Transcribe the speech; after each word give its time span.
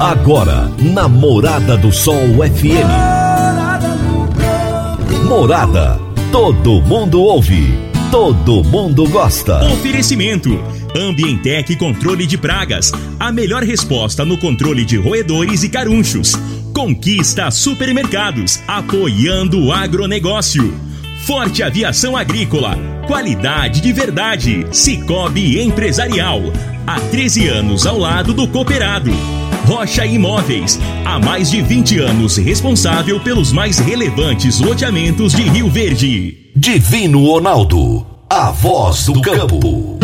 Agora, 0.00 0.70
na 0.78 1.08
Morada 1.08 1.74
do 1.74 1.90
Sol 1.90 2.44
FM. 2.44 2.84
Morada. 5.26 5.98
Todo 6.30 6.82
mundo 6.82 7.22
ouve. 7.22 7.74
Todo 8.10 8.62
mundo 8.62 9.08
gosta. 9.08 9.64
Oferecimento. 9.72 10.50
Ambientec 10.94 11.74
Controle 11.76 12.26
de 12.26 12.36
Pragas. 12.36 12.92
A 13.18 13.32
melhor 13.32 13.62
resposta 13.62 14.22
no 14.22 14.36
controle 14.36 14.84
de 14.84 14.98
roedores 14.98 15.62
e 15.62 15.70
carunchos. 15.70 16.34
Conquista 16.74 17.50
Supermercados. 17.50 18.60
Apoiando 18.68 19.64
o 19.64 19.72
agronegócio. 19.72 20.74
Forte 21.26 21.60
Aviação 21.60 22.16
Agrícola. 22.16 22.78
Qualidade 23.08 23.80
de 23.80 23.92
verdade. 23.92 24.64
Cicobi 24.70 25.60
Empresarial. 25.60 26.40
Há 26.86 27.00
13 27.00 27.48
anos 27.48 27.84
ao 27.84 27.98
lado 27.98 28.32
do 28.32 28.46
cooperado. 28.46 29.10
Rocha 29.66 30.06
Imóveis, 30.06 30.78
há 31.04 31.18
mais 31.18 31.50
de 31.50 31.60
20 31.60 31.98
anos 31.98 32.36
responsável 32.36 33.18
pelos 33.18 33.50
mais 33.50 33.80
relevantes 33.80 34.60
loteamentos 34.60 35.32
de 35.32 35.42
Rio 35.42 35.68
Verde. 35.68 36.52
Divino 36.54 37.26
Ronaldo, 37.26 38.06
a 38.30 38.52
voz 38.52 39.06
do 39.06 39.20
campo. 39.20 39.98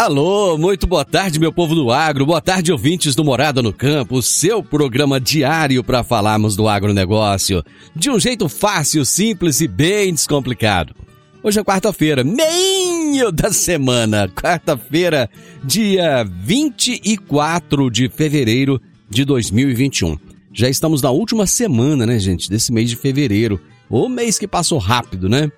Alô, 0.00 0.56
muito 0.56 0.86
boa 0.86 1.04
tarde, 1.04 1.38
meu 1.38 1.52
povo 1.52 1.74
do 1.74 1.90
agro. 1.90 2.24
Boa 2.24 2.40
tarde, 2.40 2.72
ouvintes 2.72 3.14
do 3.14 3.22
Morada 3.22 3.60
no 3.60 3.70
Campo, 3.70 4.22
seu 4.22 4.62
programa 4.62 5.20
diário 5.20 5.84
para 5.84 6.02
falarmos 6.02 6.56
do 6.56 6.66
agronegócio 6.66 7.62
de 7.94 8.08
um 8.08 8.18
jeito 8.18 8.48
fácil, 8.48 9.04
simples 9.04 9.60
e 9.60 9.68
bem 9.68 10.14
descomplicado. 10.14 10.94
Hoje 11.42 11.60
é 11.60 11.62
quarta-feira, 11.62 12.24
meio 12.24 13.30
da 13.30 13.52
semana. 13.52 14.26
Quarta-feira, 14.26 15.28
dia 15.62 16.24
24 16.24 17.90
de 17.90 18.08
fevereiro 18.08 18.80
de 19.06 19.22
2021. 19.26 20.16
Já 20.50 20.70
estamos 20.70 21.02
na 21.02 21.10
última 21.10 21.46
semana, 21.46 22.06
né, 22.06 22.18
gente, 22.18 22.48
desse 22.48 22.72
mês 22.72 22.88
de 22.88 22.96
fevereiro. 22.96 23.60
O 23.90 24.08
mês 24.08 24.38
que 24.38 24.48
passou 24.48 24.78
rápido, 24.78 25.28
né? 25.28 25.52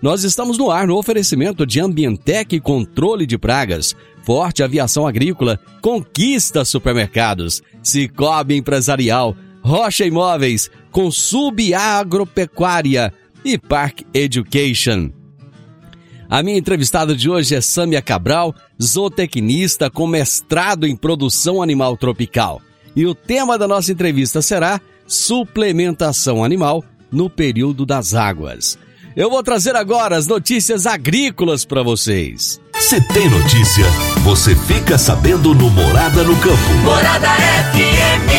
Nós 0.00 0.22
estamos 0.22 0.56
no 0.56 0.70
ar 0.70 0.86
no 0.86 0.96
oferecimento 0.96 1.66
de 1.66 1.80
Ambientec 1.80 2.60
Controle 2.60 3.26
de 3.26 3.36
Pragas, 3.36 3.96
Forte 4.22 4.62
Aviação 4.62 5.06
Agrícola, 5.06 5.58
Conquista 5.80 6.64
Supermercados, 6.64 7.62
Cicobi 7.82 8.56
Empresarial, 8.56 9.36
Rocha 9.60 10.04
Imóveis, 10.04 10.70
Consub 10.92 11.74
Agropecuária 11.74 13.12
e 13.44 13.58
Park 13.58 14.02
Education. 14.14 15.10
A 16.30 16.42
minha 16.44 16.58
entrevistada 16.58 17.16
de 17.16 17.28
hoje 17.28 17.56
é 17.56 17.60
Sâmia 17.60 18.00
Cabral, 18.00 18.54
zootecnista 18.80 19.90
com 19.90 20.06
mestrado 20.06 20.86
em 20.86 20.94
produção 20.94 21.60
animal 21.60 21.96
tropical. 21.96 22.62
E 22.94 23.04
o 23.04 23.14
tema 23.14 23.58
da 23.58 23.66
nossa 23.66 23.90
entrevista 23.90 24.40
será 24.42 24.80
suplementação 25.08 26.44
animal 26.44 26.84
no 27.10 27.28
período 27.28 27.84
das 27.84 28.14
águas. 28.14 28.78
Eu 29.18 29.28
vou 29.28 29.42
trazer 29.42 29.74
agora 29.74 30.16
as 30.16 30.28
notícias 30.28 30.86
agrícolas 30.86 31.64
para 31.64 31.82
vocês. 31.82 32.60
Se 32.78 33.00
tem 33.08 33.28
notícia, 33.28 33.84
você 34.22 34.54
fica 34.54 34.96
sabendo 34.96 35.52
no 35.56 35.68
Morada 35.68 36.22
no 36.22 36.36
Campo. 36.36 36.72
Morada 36.84 37.26
FM. 37.74 38.30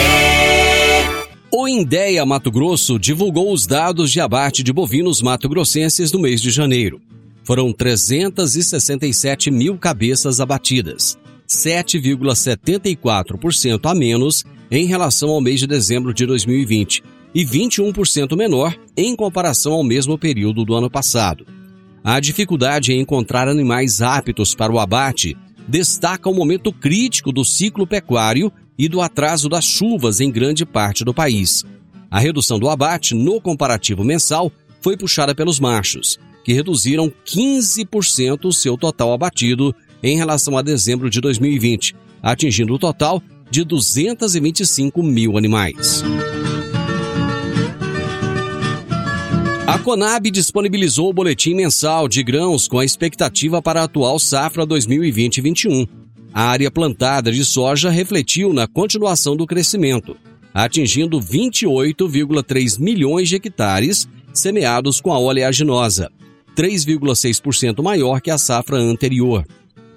O 1.51 1.67
Indéia 1.67 2.25
Mato 2.25 2.50
Grosso 2.50 2.97
divulgou 2.97 3.51
os 3.51 3.67
dados 3.67 4.09
de 4.09 4.22
abate 4.22 4.63
de 4.63 4.72
bovinos 4.72 5.22
mato-grossenses 5.22 6.13
no 6.13 6.22
mês 6.22 6.41
de 6.41 6.50
janeiro 6.50 7.01
foram 7.44 7.73
367 7.73 9.51
mil 9.51 9.78
cabeças 9.78 10.40
abatidas, 10.40 11.17
7,74% 11.47 13.90
a 13.90 13.96
menos 13.96 14.46
em 14.69 14.85
relação 14.85 15.31
ao 15.31 15.41
mês 15.41 15.59
de 15.59 15.66
dezembro 15.66 16.13
de 16.13 16.28
2020 16.28 17.01
e 17.34 17.45
21% 17.45 18.35
menor 18.35 18.75
em 18.95 19.16
comparação 19.16 19.73
ao 19.73 19.84
mesmo 19.84 20.17
período 20.17 20.66
do 20.66 20.75
ano 20.75 20.90
passado. 20.90 21.45
A 22.03 22.19
dificuldade 22.19 22.91
em 22.91 23.01
encontrar 23.01 23.47
animais 23.47 24.01
aptos 24.01 24.56
para 24.56 24.72
o 24.72 24.79
abate 24.79 25.38
destaca 25.67 26.29
o 26.29 26.34
momento 26.34 26.72
crítico 26.72 27.31
do 27.31 27.45
ciclo 27.45 27.85
pecuário 27.85 28.51
e 28.78 28.88
do 28.88 29.01
atraso 29.01 29.50
das 29.50 29.66
chuvas 29.66 30.19
em 30.19 30.31
grande 30.31 30.66
parte 30.66 31.03
do 31.03 31.13
país. 31.13 31.63
A 32.09 32.19
redução 32.19 32.57
do 32.57 32.69
abate 32.69 33.13
no 33.13 33.40
comparativo 33.40 34.03
mensal 34.03 34.51
foi 34.81 34.97
puxada 34.97 35.35
pelos 35.35 35.59
machos, 35.59 36.17
que 36.44 36.53
reduziram 36.53 37.11
15% 37.25 38.46
o 38.46 38.53
seu 38.53 38.78
total 38.78 39.13
abatido 39.13 39.75
em 40.01 40.17
relação 40.17 40.57
a 40.57 40.61
dezembro 40.61 41.09
de 41.09 41.22
2020, 41.22 41.96
atingindo 42.23 42.73
o 42.73 42.79
total 42.79 43.22
de 43.51 43.63
225 43.63 45.03
mil 45.03 45.38
animais. 45.38 46.03
Conab 49.84 50.29
disponibilizou 50.29 51.09
o 51.09 51.13
boletim 51.13 51.56
mensal 51.56 52.07
de 52.07 52.22
grãos 52.22 52.67
com 52.67 52.79
a 52.79 52.85
expectativa 52.85 53.62
para 53.62 53.81
a 53.81 53.84
atual 53.85 54.19
safra 54.19 54.67
2020-21. 54.67 55.88
A 56.34 56.44
área 56.44 56.69
plantada 56.69 57.31
de 57.31 57.44
soja 57.45 57.90
refletiu 57.90 58.53
na 58.53 58.67
continuação 58.67 59.35
do 59.35 59.47
crescimento, 59.47 60.17
atingindo 60.53 61.19
28,3 61.19 62.79
milhões 62.79 63.29
de 63.29 63.38
hectares 63.38 64.07
semeados 64.34 65.01
com 65.01 65.12
a 65.12 65.17
oleaginosa, 65.17 66.11
3,6% 66.56 67.81
maior 67.81 68.22
que 68.22 68.29
a 68.29 68.38
safra 68.38 68.78
anterior. 68.78 69.46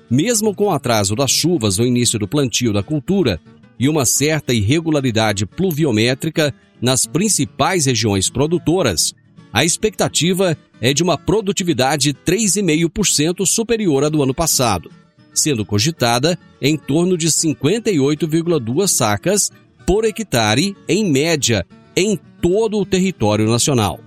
Mesmo 0.09 0.55
com 0.55 0.67
o 0.67 0.71
atraso 0.71 1.17
das 1.17 1.31
chuvas 1.31 1.79
no 1.79 1.87
início 1.87 2.19
do 2.19 2.29
plantio 2.29 2.73
da 2.73 2.83
cultura 2.83 3.41
e 3.79 3.89
uma 3.89 4.07
certa 4.07 4.55
irregularidade 4.55 5.45
pluviométrica 5.45 6.55
nas 6.81 7.05
principais 7.05 7.87
regiões 7.87 8.31
produtoras, 8.31 9.15
a 9.53 9.65
expectativa 9.65 10.57
é 10.81 10.95
de 10.95 11.03
uma 11.03 11.19
produtividade 11.19 12.15
3,5% 12.15 13.45
superior 13.47 14.05
à 14.05 14.09
do 14.09 14.23
ano 14.23 14.35
passado, 14.35 14.91
sendo 15.35 15.65
cogitada 15.65 16.39
em 16.61 16.77
torno 16.77 17.19
de 17.19 17.29
58,2 17.29 18.89
sacas 18.89 19.51
por 19.87 20.05
hectare, 20.05 20.77
em 20.89 21.09
média, 21.11 21.67
em 21.97 22.19
todo 22.41 22.79
o 22.79 22.87
território 22.87 23.49
nacional. 23.49 23.99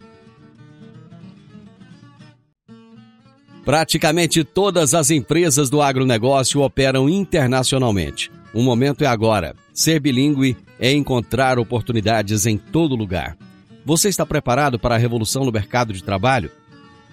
Praticamente 3.72 4.44
todas 4.44 4.94
as 4.94 5.12
empresas 5.12 5.70
do 5.70 5.82
agronegócio 5.82 6.60
operam 6.60 7.08
internacionalmente. 7.08 8.30
O 8.54 8.62
momento 8.62 9.02
é 9.02 9.08
agora. 9.08 9.56
Ser 9.74 9.98
bilíngue 10.02 10.58
é 10.78 10.92
encontrar 10.92 11.58
oportunidades 11.58 12.46
em 12.46 12.58
todo 12.58 12.98
lugar. 12.98 13.38
Você 13.86 14.10
está 14.10 14.26
preparado 14.26 14.78
para 14.78 14.96
a 14.96 14.98
revolução 14.98 15.46
no 15.46 15.54
mercado 15.54 15.94
de 15.94 16.04
trabalho? 16.04 16.52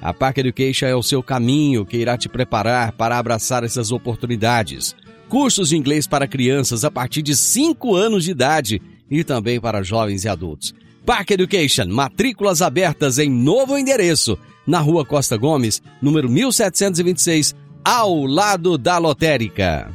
A 0.02 0.12
Park 0.12 0.38
Education 0.38 0.86
é 0.86 0.96
o 0.96 1.02
seu 1.02 1.22
caminho 1.22 1.86
que 1.86 1.96
irá 1.96 2.18
te 2.18 2.28
preparar 2.28 2.90
para 2.90 3.16
abraçar 3.16 3.62
essas 3.62 3.92
oportunidades. 3.92 4.96
Cursos 5.28 5.68
de 5.68 5.76
inglês 5.76 6.08
para 6.08 6.26
crianças 6.26 6.84
a 6.84 6.90
partir 6.90 7.22
de 7.22 7.36
5 7.36 7.94
anos 7.94 8.24
de 8.24 8.32
idade 8.32 8.82
e 9.08 9.22
também 9.22 9.60
para 9.60 9.84
jovens 9.84 10.24
e 10.24 10.28
adultos. 10.28 10.74
Park 11.06 11.30
Education, 11.30 11.86
matrículas 11.86 12.60
abertas 12.60 13.16
em 13.18 13.30
novo 13.30 13.78
endereço, 13.78 14.36
na 14.68 14.80
Rua 14.80 15.02
Costa 15.02 15.34
Gomes, 15.38 15.80
número 16.00 16.28
1726, 16.28 17.56
ao 17.82 18.26
lado 18.26 18.76
da 18.76 18.98
lotérica. 18.98 19.90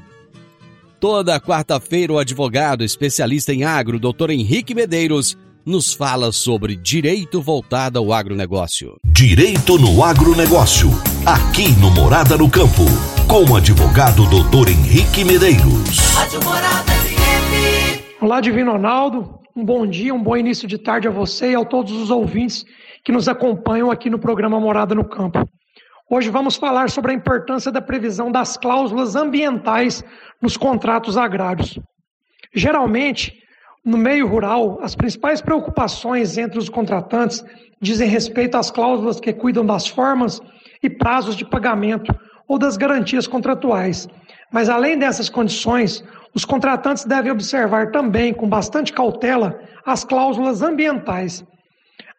Toda 0.99 1.39
quarta-feira, 1.39 2.13
o 2.13 2.17
advogado 2.17 2.83
especialista 2.83 3.53
em 3.53 3.63
agro, 3.63 3.99
Dr. 3.99 4.31
Henrique 4.31 4.73
Medeiros, 4.73 5.37
nos 5.63 5.93
fala 5.93 6.31
sobre 6.31 6.75
direito 6.75 7.39
voltado 7.39 7.99
ao 7.99 8.11
agronegócio. 8.11 8.95
Direito 9.05 9.77
no 9.77 10.03
agronegócio, 10.03 10.89
aqui 11.23 11.69
no 11.79 11.91
Morada 11.91 12.35
no 12.35 12.49
Campo, 12.49 12.83
com 13.27 13.51
o 13.51 13.55
advogado 13.55 14.27
doutor 14.27 14.69
Henrique 14.69 15.23
Medeiros. 15.23 15.97
Olá, 18.19 18.41
Divino 18.41 18.71
Ronaldo. 18.71 19.39
Um 19.55 19.63
bom 19.63 19.85
dia, 19.85 20.15
um 20.15 20.23
bom 20.23 20.35
início 20.35 20.67
de 20.67 20.79
tarde 20.79 21.07
a 21.07 21.11
você 21.11 21.51
e 21.51 21.55
a 21.55 21.63
todos 21.63 21.91
os 21.91 22.09
ouvintes 22.09 22.65
que 23.03 23.11
nos 23.11 23.27
acompanham 23.27 23.91
aqui 23.91 24.09
no 24.09 24.17
programa 24.17 24.59
Morada 24.59 24.95
no 24.95 25.03
Campo. 25.03 25.47
Hoje 26.09 26.29
vamos 26.29 26.55
falar 26.55 26.89
sobre 26.89 27.11
a 27.11 27.15
importância 27.15 27.71
da 27.71 27.81
previsão 27.81 28.31
das 28.31 28.55
cláusulas 28.55 29.15
ambientais 29.15 30.03
nos 30.41 30.55
contratos 30.55 31.17
agrários. 31.17 31.79
Geralmente, 32.53 33.33
no 33.83 33.97
meio 33.97 34.27
rural, 34.27 34.79
as 34.81 34.95
principais 34.95 35.41
preocupações 35.41 36.37
entre 36.37 36.59
os 36.59 36.69
contratantes 36.69 37.43
dizem 37.81 38.07
respeito 38.07 38.55
às 38.55 38.71
cláusulas 38.71 39.19
que 39.19 39.33
cuidam 39.33 39.65
das 39.65 39.87
formas 39.87 40.39
e 40.81 40.89
prazos 40.89 41.35
de 41.35 41.43
pagamento 41.43 42.13
ou 42.47 42.57
das 42.57 42.77
garantias 42.77 43.27
contratuais. 43.27 44.07
Mas 44.51 44.69
além 44.69 44.97
dessas 44.97 45.29
condições, 45.29 46.03
os 46.33 46.45
contratantes 46.45 47.05
devem 47.05 47.31
observar 47.31 47.91
também, 47.91 48.33
com 48.33 48.47
bastante 48.47 48.93
cautela, 48.93 49.59
as 49.85 50.03
cláusulas 50.03 50.61
ambientais. 50.61 51.43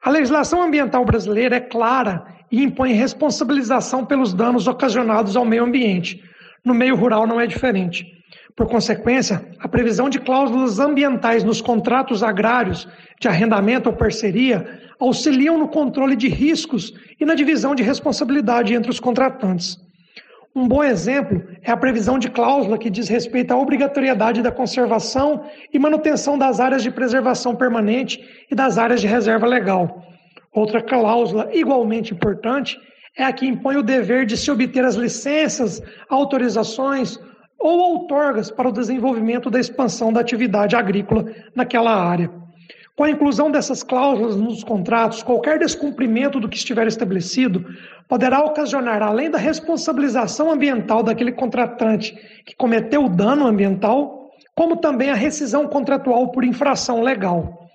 A 0.05 0.11
legislação 0.11 0.61
ambiental 0.61 1.03
brasileira 1.03 1.57
é 1.57 1.61
clara 1.61 2.27
e 2.53 2.63
impõe 2.63 2.93
responsabilização 2.93 4.05
pelos 4.05 4.35
danos 4.35 4.69
ocasionados 4.69 5.35
ao 5.35 5.47
meio 5.47 5.65
ambiente. 5.65 6.23
No 6.63 6.75
meio 6.75 6.95
rural 6.95 7.27
não 7.27 7.41
é 7.41 7.47
diferente. 7.47 8.07
Por 8.55 8.69
consequência, 8.69 9.43
a 9.59 9.67
previsão 9.67 10.11
de 10.11 10.21
cláusulas 10.21 10.79
ambientais 10.79 11.43
nos 11.43 11.63
contratos 11.63 12.23
agrários 12.23 12.87
de 13.19 13.29
arrendamento 13.29 13.89
ou 13.89 13.97
parceria 13.97 14.79
auxiliam 15.01 15.57
no 15.57 15.69
controle 15.69 16.17
de 16.17 16.29
riscos 16.29 16.93
e 17.19 17.25
na 17.25 17.35
divisão 17.35 17.75
de 17.75 17.83
responsabilidade 17.83 18.75
entre 18.75 18.91
os 18.91 19.01
contratantes. 19.01 19.79
Um 20.57 20.69
bom 20.69 20.85
exemplo 20.85 21.43
é 21.63 21.73
a 21.73 21.77
previsão 21.77 22.17
de 22.17 22.31
cláusula 22.31 22.79
que 22.79 22.89
diz 22.89 23.09
respeito 23.09 23.51
à 23.51 23.59
obrigatoriedade 23.59 24.41
da 24.41 24.53
conservação 24.53 25.45
e 25.73 25.79
manutenção 25.81 26.39
das 26.39 26.61
áreas 26.61 26.81
de 26.81 26.93
preservação 26.93 27.57
permanente 27.57 28.25
e 28.49 28.55
das 28.55 28.79
áreas 28.79 29.01
de 29.01 29.09
reserva 29.09 29.47
legal. 29.47 30.07
Outra 30.53 30.81
cláusula 30.81 31.51
igualmente 31.53 32.15
importante 32.15 32.79
é 33.19 33.25
a 33.25 33.33
que 33.33 33.45
impõe 33.45 33.77
o 33.77 33.83
dever 33.83 34.25
de 34.27 34.37
se 34.37 34.49
obter 34.49 34.85
as 34.85 34.95
licenças, 34.95 35.83
autorizações 36.09 37.19
ou 37.59 37.93
outorgas 37.93 38.49
para 38.49 38.69
o 38.69 38.73
desenvolvimento 38.73 39.51
da 39.51 39.59
expansão 39.59 40.13
da 40.13 40.21
atividade 40.21 40.77
agrícola 40.77 41.25
naquela 41.53 41.93
área. 41.93 42.44
Com 42.97 43.03
a 43.03 43.11
inclusão 43.11 43.51
dessas 43.51 43.83
cláusulas 43.83 44.37
nos 44.37 44.63
contratos, 44.63 45.21
qualquer 45.21 45.59
descumprimento 45.59 46.39
do 46.39 46.49
que 46.49 46.57
estiver 46.57 46.87
estabelecido 46.87 47.67
poderá 48.09 48.39
ocasionar, 48.45 49.03
além 49.03 49.29
da 49.29 49.37
responsabilização 49.37 50.49
ambiental 50.49 51.03
daquele 51.03 51.33
contratante 51.33 52.15
que 52.47 52.55
cometeu 52.55 53.07
o 53.07 53.09
dano 53.09 53.49
ambiental, 53.49 54.31
como 54.55 54.77
também 54.77 55.11
a 55.11 55.17
rescisão 55.17 55.67
contratual 55.67 56.31
por 56.31 56.45
infração 56.45 57.03
legal. 57.03 57.69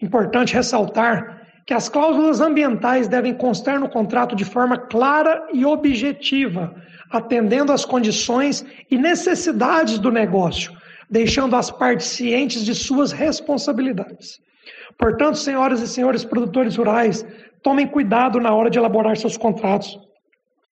Importante 0.00 0.54
ressaltar 0.54 1.42
que 1.66 1.74
as 1.74 1.90
cláusulas 1.90 2.40
ambientais 2.40 3.06
devem 3.06 3.34
constar 3.34 3.78
no 3.78 3.90
contrato 3.90 4.34
de 4.34 4.44
forma 4.44 4.78
clara 4.78 5.48
e 5.52 5.66
objetiva, 5.66 6.74
atendendo 7.10 7.72
às 7.72 7.84
condições 7.84 8.64
e 8.90 8.96
necessidades 8.96 9.98
do 9.98 10.10
negócio, 10.10 10.72
deixando 11.10 11.56
as 11.56 11.70
partes 11.70 12.06
cientes 12.06 12.64
de 12.64 12.74
suas 12.74 13.12
responsabilidades. 13.12 14.40
Portanto, 14.98 15.38
senhoras 15.38 15.80
e 15.80 15.88
senhores 15.88 16.24
produtores 16.24 16.76
rurais, 16.76 17.24
tomem 17.62 17.86
cuidado 17.86 18.40
na 18.40 18.54
hora 18.54 18.70
de 18.70 18.78
elaborar 18.78 19.16
seus 19.16 19.36
contratos. 19.36 19.98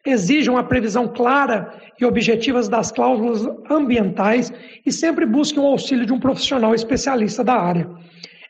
Exijam 0.04 0.56
a 0.56 0.64
previsão 0.64 1.06
clara 1.08 1.75
e 2.00 2.04
objetiva 2.04 2.62
das 2.62 2.90
cláusulas 2.90 3.46
ambientais 3.70 4.52
e 4.84 4.90
sempre 4.90 5.26
busquem 5.26 5.62
o 5.62 5.66
auxílio 5.66 6.06
de 6.06 6.12
um 6.12 6.19
profissional 6.19 6.75
especialista 6.75 7.44
da 7.44 7.54
área. 7.54 7.88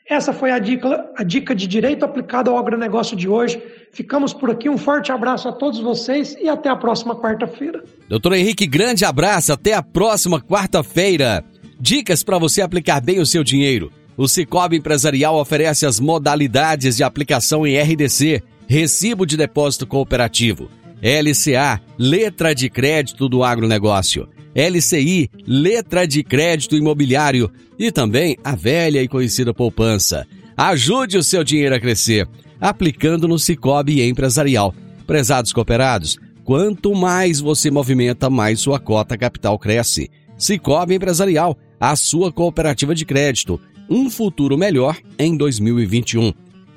Essa 0.09 0.33
foi 0.33 0.51
a 0.51 0.59
dica, 0.59 1.09
a 1.15 1.23
dica 1.23 1.53
de 1.53 1.67
direito 1.67 2.03
aplicado 2.03 2.49
ao 2.49 2.57
agronegócio 2.57 3.15
de 3.15 3.29
hoje. 3.29 3.61
Ficamos 3.93 4.33
por 4.33 4.49
aqui. 4.49 4.69
Um 4.69 4.77
forte 4.77 5.11
abraço 5.11 5.47
a 5.47 5.51
todos 5.51 5.79
vocês 5.79 6.35
e 6.39 6.49
até 6.49 6.69
a 6.69 6.75
próxima 6.75 7.15
quarta-feira. 7.15 7.83
Doutor 8.09 8.33
Henrique, 8.33 8.65
grande 8.65 9.05
abraço. 9.05 9.53
Até 9.53 9.73
a 9.73 9.83
próxima 9.83 10.41
quarta-feira. 10.41 11.43
Dicas 11.79 12.23
para 12.23 12.37
você 12.37 12.61
aplicar 12.61 13.01
bem 13.01 13.19
o 13.19 13.25
seu 13.25 13.43
dinheiro. 13.43 13.91
O 14.21 14.27
Cicobi 14.27 14.77
Empresarial 14.77 15.35
oferece 15.35 15.83
as 15.83 15.99
modalidades 15.99 16.95
de 16.95 17.03
aplicação 17.03 17.65
em 17.65 17.79
RDC, 17.79 18.43
Recibo 18.67 19.25
de 19.25 19.35
Depósito 19.35 19.87
Cooperativo, 19.87 20.69
LCA, 21.01 21.81
Letra 21.97 22.53
de 22.53 22.69
Crédito 22.69 23.27
do 23.27 23.43
Agronegócio, 23.43 24.29
LCI, 24.53 25.27
Letra 25.47 26.05
de 26.05 26.21
Crédito 26.21 26.75
Imobiliário 26.75 27.51
e 27.79 27.91
também 27.91 28.37
a 28.43 28.55
velha 28.55 29.01
e 29.01 29.07
conhecida 29.07 29.55
poupança. 29.55 30.27
Ajude 30.55 31.17
o 31.17 31.23
seu 31.23 31.43
dinheiro 31.43 31.73
a 31.73 31.79
crescer, 31.79 32.29
aplicando 32.59 33.27
no 33.27 33.39
Cicobi 33.39 34.07
Empresarial. 34.07 34.71
Prezados 35.07 35.51
cooperados, 35.51 36.19
quanto 36.43 36.93
mais 36.93 37.39
você 37.39 37.71
movimenta, 37.71 38.29
mais 38.29 38.59
sua 38.59 38.79
cota 38.79 39.17
capital 39.17 39.57
cresce. 39.57 40.11
Cicobi 40.37 40.93
Empresarial, 40.93 41.57
a 41.79 41.95
sua 41.95 42.31
cooperativa 42.31 42.93
de 42.93 43.03
crédito 43.03 43.59
um 43.91 44.09
futuro 44.09 44.57
melhor 44.57 44.97
em 45.19 45.35
2021. 45.35 46.31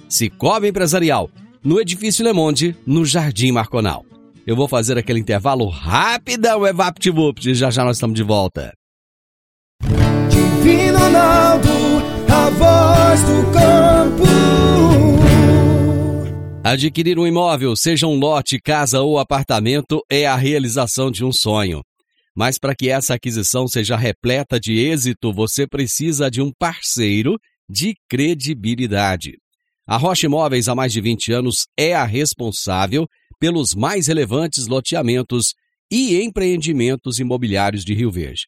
Cicobi 0.09 0.67
Empresarial, 0.67 1.31
no 1.63 1.81
Edifício 1.81 2.25
Le 2.25 2.33
Monde, 2.33 2.77
no 2.85 3.07
Jardim 3.07 3.53
Marconal. 3.53 4.05
Eu 4.45 4.57
vou 4.57 4.67
fazer 4.67 4.99
aquele 4.99 5.21
intervalo 5.21 5.69
rapidão, 5.69 6.67
EvaptVupt, 6.67 7.55
já 7.55 7.71
já 7.71 7.85
nós 7.85 7.97
estamos 7.97 8.17
de 8.17 8.25
volta. 8.25 8.75
Divino 10.29 10.99
Ronaldo, 10.99 11.69
a 12.29 12.51
voz 12.51 13.21
do 13.23 13.53
campo. 13.53 14.25
Adquirir 16.65 17.19
um 17.19 17.27
imóvel, 17.27 17.77
seja 17.77 18.09
um 18.09 18.19
lote, 18.19 18.59
casa 18.59 19.01
ou 19.01 19.21
apartamento, 19.21 20.01
é 20.11 20.27
a 20.27 20.35
realização 20.35 21.13
de 21.13 21.25
um 21.25 21.31
sonho. 21.31 21.81
Mas 22.37 22.59
para 22.59 22.75
que 22.75 22.89
essa 22.89 23.15
aquisição 23.15 23.69
seja 23.69 23.97
repleta 23.97 24.59
de 24.59 24.79
êxito, 24.79 25.33
você 25.33 25.67
precisa 25.67 26.31
de 26.31 26.43
um 26.43 26.53
parceiro 26.59 27.39
de 27.69 27.95
credibilidade. 28.09 29.39
A 29.87 29.97
Rocha 29.97 30.27
Imóveis, 30.27 30.69
há 30.69 30.75
mais 30.75 30.93
de 30.93 31.01
20 31.01 31.33
anos, 31.33 31.67
é 31.79 31.95
a 31.95 32.05
responsável 32.05 33.07
pelos 33.39 33.75
mais 33.75 34.07
relevantes 34.07 34.67
loteamentos 34.67 35.55
e 35.91 36.21
empreendimentos 36.23 37.19
imobiliários 37.19 37.85
de 37.85 37.95
Rio 37.95 38.11
Verde. 38.11 38.47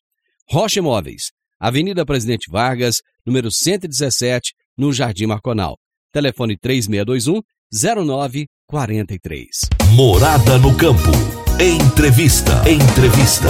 Rocha 0.49 0.79
Imóveis, 0.79 1.31
Avenida 1.61 2.05
Presidente 2.05 2.51
Vargas, 2.51 2.97
número 3.25 3.51
117, 3.51 4.53
no 4.77 4.93
Jardim 4.93 5.27
Marconal. 5.27 5.79
Telefone 6.13 6.57
3621 6.57 7.43
0943. 7.73 9.49
Morada 9.95 10.59
no 10.59 10.77
campo. 10.77 11.46
Entrevista. 11.59 12.53
Entrevista. 12.69 13.49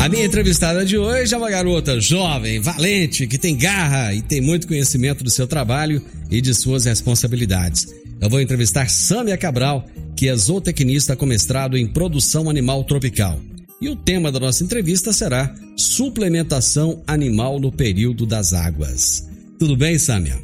A 0.00 0.08
minha 0.08 0.24
entrevistada 0.24 0.84
de 0.84 0.98
hoje 0.98 1.32
é 1.32 1.38
uma 1.38 1.48
garota 1.48 2.00
jovem, 2.00 2.58
valente, 2.58 3.28
que 3.28 3.38
tem 3.38 3.56
garra 3.56 4.12
e 4.12 4.20
tem 4.20 4.40
muito 4.40 4.66
conhecimento 4.66 5.22
do 5.22 5.30
seu 5.30 5.46
trabalho 5.46 6.02
e 6.28 6.40
de 6.40 6.52
suas 6.54 6.86
responsabilidades. 6.86 7.86
Eu 8.20 8.28
vou 8.28 8.40
entrevistar 8.40 8.90
Sâmia 8.90 9.38
Cabral, 9.38 9.86
que 10.16 10.28
é 10.28 10.34
zootecnista 10.34 11.14
com 11.14 11.24
mestrado 11.24 11.78
em 11.78 11.86
produção 11.86 12.50
animal 12.50 12.82
tropical. 12.82 13.38
E 13.80 13.88
o 13.88 13.94
tema 13.94 14.32
da 14.32 14.40
nossa 14.40 14.64
entrevista 14.64 15.12
será 15.12 15.54
suplementação 15.76 17.00
animal 17.06 17.60
no 17.60 17.70
período 17.70 18.26
das 18.26 18.52
águas. 18.52 19.24
Tudo 19.56 19.76
bem, 19.76 19.96
Sâmia? 20.00 20.36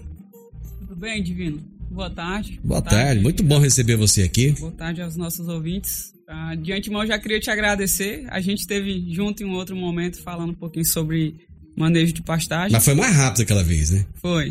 Tudo 0.79 0.95
bem, 0.95 1.21
Divino? 1.21 1.76
Boa 1.97 2.11
tarde. 2.11 2.61
Boa, 2.63 2.81
Boa 2.81 2.83
tarde. 2.83 3.05
tarde. 3.07 3.23
Muito 3.23 3.43
bom 3.43 3.59
receber 3.59 3.97
você 3.97 4.23
aqui. 4.23 4.51
Boa 4.51 4.71
tarde 4.71 5.01
aos 5.01 5.17
nossos 5.17 5.49
ouvintes. 5.49 6.13
Ah, 6.29 6.55
de 6.55 6.71
antemão, 6.71 7.07
já 7.07 7.19
queria 7.19 7.41
te 7.41 7.51
agradecer. 7.51 8.27
A 8.29 8.39
gente 8.39 8.61
esteve 8.61 9.11
junto 9.15 9.43
em 9.43 9.47
um 9.47 9.55
outro 9.55 9.75
momento 9.75 10.21
falando 10.23 10.51
um 10.51 10.55
pouquinho 10.55 10.85
sobre 10.85 11.35
manejo 11.75 12.13
de 12.13 12.21
pastagem. 12.21 12.73
Mas 12.73 12.85
foi 12.85 12.93
mais 12.93 13.17
rápido 13.17 13.41
aquela 13.41 13.65
vez, 13.65 13.93
né? 13.93 14.05
Foi. 14.17 14.51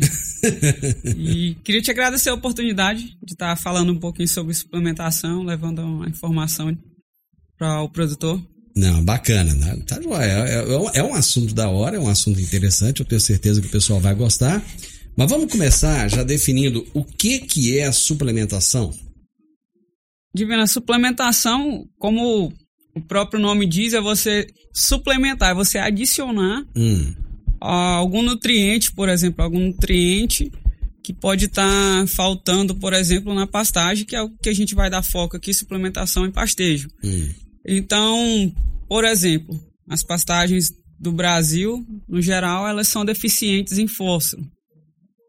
e 1.16 1.54
queria 1.62 1.80
te 1.80 1.90
agradecer 1.92 2.30
a 2.30 2.34
oportunidade 2.34 3.16
de 3.22 3.32
estar 3.32 3.54
falando 3.54 3.92
um 3.92 3.98
pouquinho 3.98 4.28
sobre 4.28 4.52
suplementação, 4.52 5.44
levando 5.44 6.02
a 6.02 6.08
informação 6.08 6.76
para 7.56 7.80
o 7.80 7.88
produtor. 7.88 8.42
Não, 8.74 9.04
bacana. 9.04 9.54
Né? 9.54 9.78
Tá, 9.86 10.00
é, 10.20 10.96
é, 10.96 10.98
é 10.98 11.02
um 11.04 11.14
assunto 11.14 11.54
da 11.54 11.68
hora, 11.68 11.96
é 11.96 12.00
um 12.00 12.08
assunto 12.08 12.40
interessante. 12.40 13.00
Eu 13.00 13.06
tenho 13.06 13.20
certeza 13.20 13.60
que 13.60 13.68
o 13.68 13.70
pessoal 13.70 14.00
vai 14.00 14.16
gostar. 14.16 14.60
Mas 15.16 15.30
vamos 15.30 15.50
começar 15.50 16.08
já 16.08 16.22
definindo 16.22 16.86
o 16.92 17.02
que, 17.02 17.38
que 17.38 17.78
é 17.78 17.86
a 17.86 17.92
suplementação? 17.92 18.92
Divina, 20.34 20.66
suplementação, 20.66 21.88
como 21.98 22.52
o 22.94 23.00
próprio 23.00 23.40
nome 23.40 23.66
diz, 23.66 23.94
é 23.94 24.00
você 24.00 24.46
suplementar, 24.74 25.52
é 25.52 25.54
você 25.54 25.78
adicionar 25.78 26.62
hum. 26.76 27.14
algum 27.58 28.20
nutriente, 28.20 28.92
por 28.92 29.08
exemplo, 29.08 29.42
algum 29.42 29.58
nutriente 29.58 30.52
que 31.02 31.14
pode 31.14 31.46
estar 31.46 32.00
tá 32.00 32.06
faltando, 32.06 32.74
por 32.74 32.92
exemplo, 32.92 33.32
na 33.32 33.46
pastagem, 33.46 34.04
que 34.04 34.14
é 34.14 34.20
o 34.20 34.28
que 34.28 34.50
a 34.50 34.54
gente 34.54 34.74
vai 34.74 34.90
dar 34.90 35.02
foco 35.02 35.36
aqui, 35.36 35.54
suplementação 35.54 36.26
em 36.26 36.30
pastejo. 36.30 36.88
Hum. 37.02 37.30
Então, 37.66 38.52
por 38.86 39.04
exemplo, 39.04 39.58
as 39.88 40.02
pastagens 40.02 40.70
do 41.00 41.10
Brasil, 41.10 41.86
no 42.06 42.20
geral, 42.20 42.68
elas 42.68 42.88
são 42.88 43.02
deficientes 43.02 43.78
em 43.78 43.86
fósforo. 43.86 44.44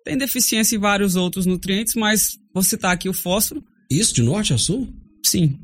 Tem 0.08 0.18
deficiência 0.18 0.74
em 0.74 0.80
vários 0.80 1.18
outros 1.18 1.46
nutrientes, 1.46 1.94
mas 1.94 2.40
vou 2.54 2.64
citar 2.64 2.94
aqui 2.94 3.10
o 3.10 3.14
fósforo. 3.14 3.62
Isso 3.92 4.14
de 4.14 4.24
norte 4.24 4.54
a 4.54 4.58
sul? 4.58 4.88
Sim. 5.22 5.60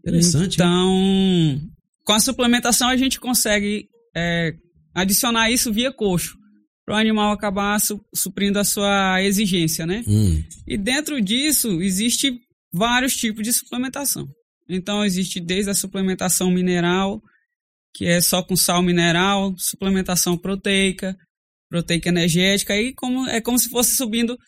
Interessante. 0.00 0.54
Então, 0.54 0.90
hein? 0.90 1.70
com 2.04 2.12
a 2.12 2.18
suplementação 2.18 2.88
a 2.88 2.96
gente 2.96 3.20
consegue 3.20 3.88
é, 4.16 4.52
adicionar 4.92 5.52
isso 5.52 5.72
via 5.72 5.92
coxo 5.92 6.36
para 6.84 6.96
o 6.96 6.98
animal 6.98 7.30
acabar 7.30 7.80
su 7.80 8.04
suprindo 8.12 8.58
a 8.58 8.64
sua 8.64 9.22
exigência, 9.22 9.86
né? 9.86 10.02
Hum. 10.08 10.42
E 10.66 10.76
dentro 10.76 11.20
disso 11.20 11.80
existe 11.80 12.36
vários 12.72 13.16
tipos 13.16 13.44
de 13.44 13.52
suplementação. 13.52 14.28
Então 14.68 15.04
existe 15.04 15.38
desde 15.38 15.70
a 15.70 15.74
suplementação 15.74 16.50
mineral, 16.50 17.22
que 17.94 18.06
é 18.06 18.20
só 18.20 18.42
com 18.42 18.56
sal 18.56 18.82
mineral, 18.82 19.54
suplementação 19.56 20.36
proteica, 20.36 21.16
proteica 21.68 22.08
energética, 22.08 22.72
aí 22.74 22.94
como, 22.94 23.26
é 23.28 23.40
como 23.40 23.58
se 23.58 23.68
fosse 23.68 23.94
subindo 23.94 24.38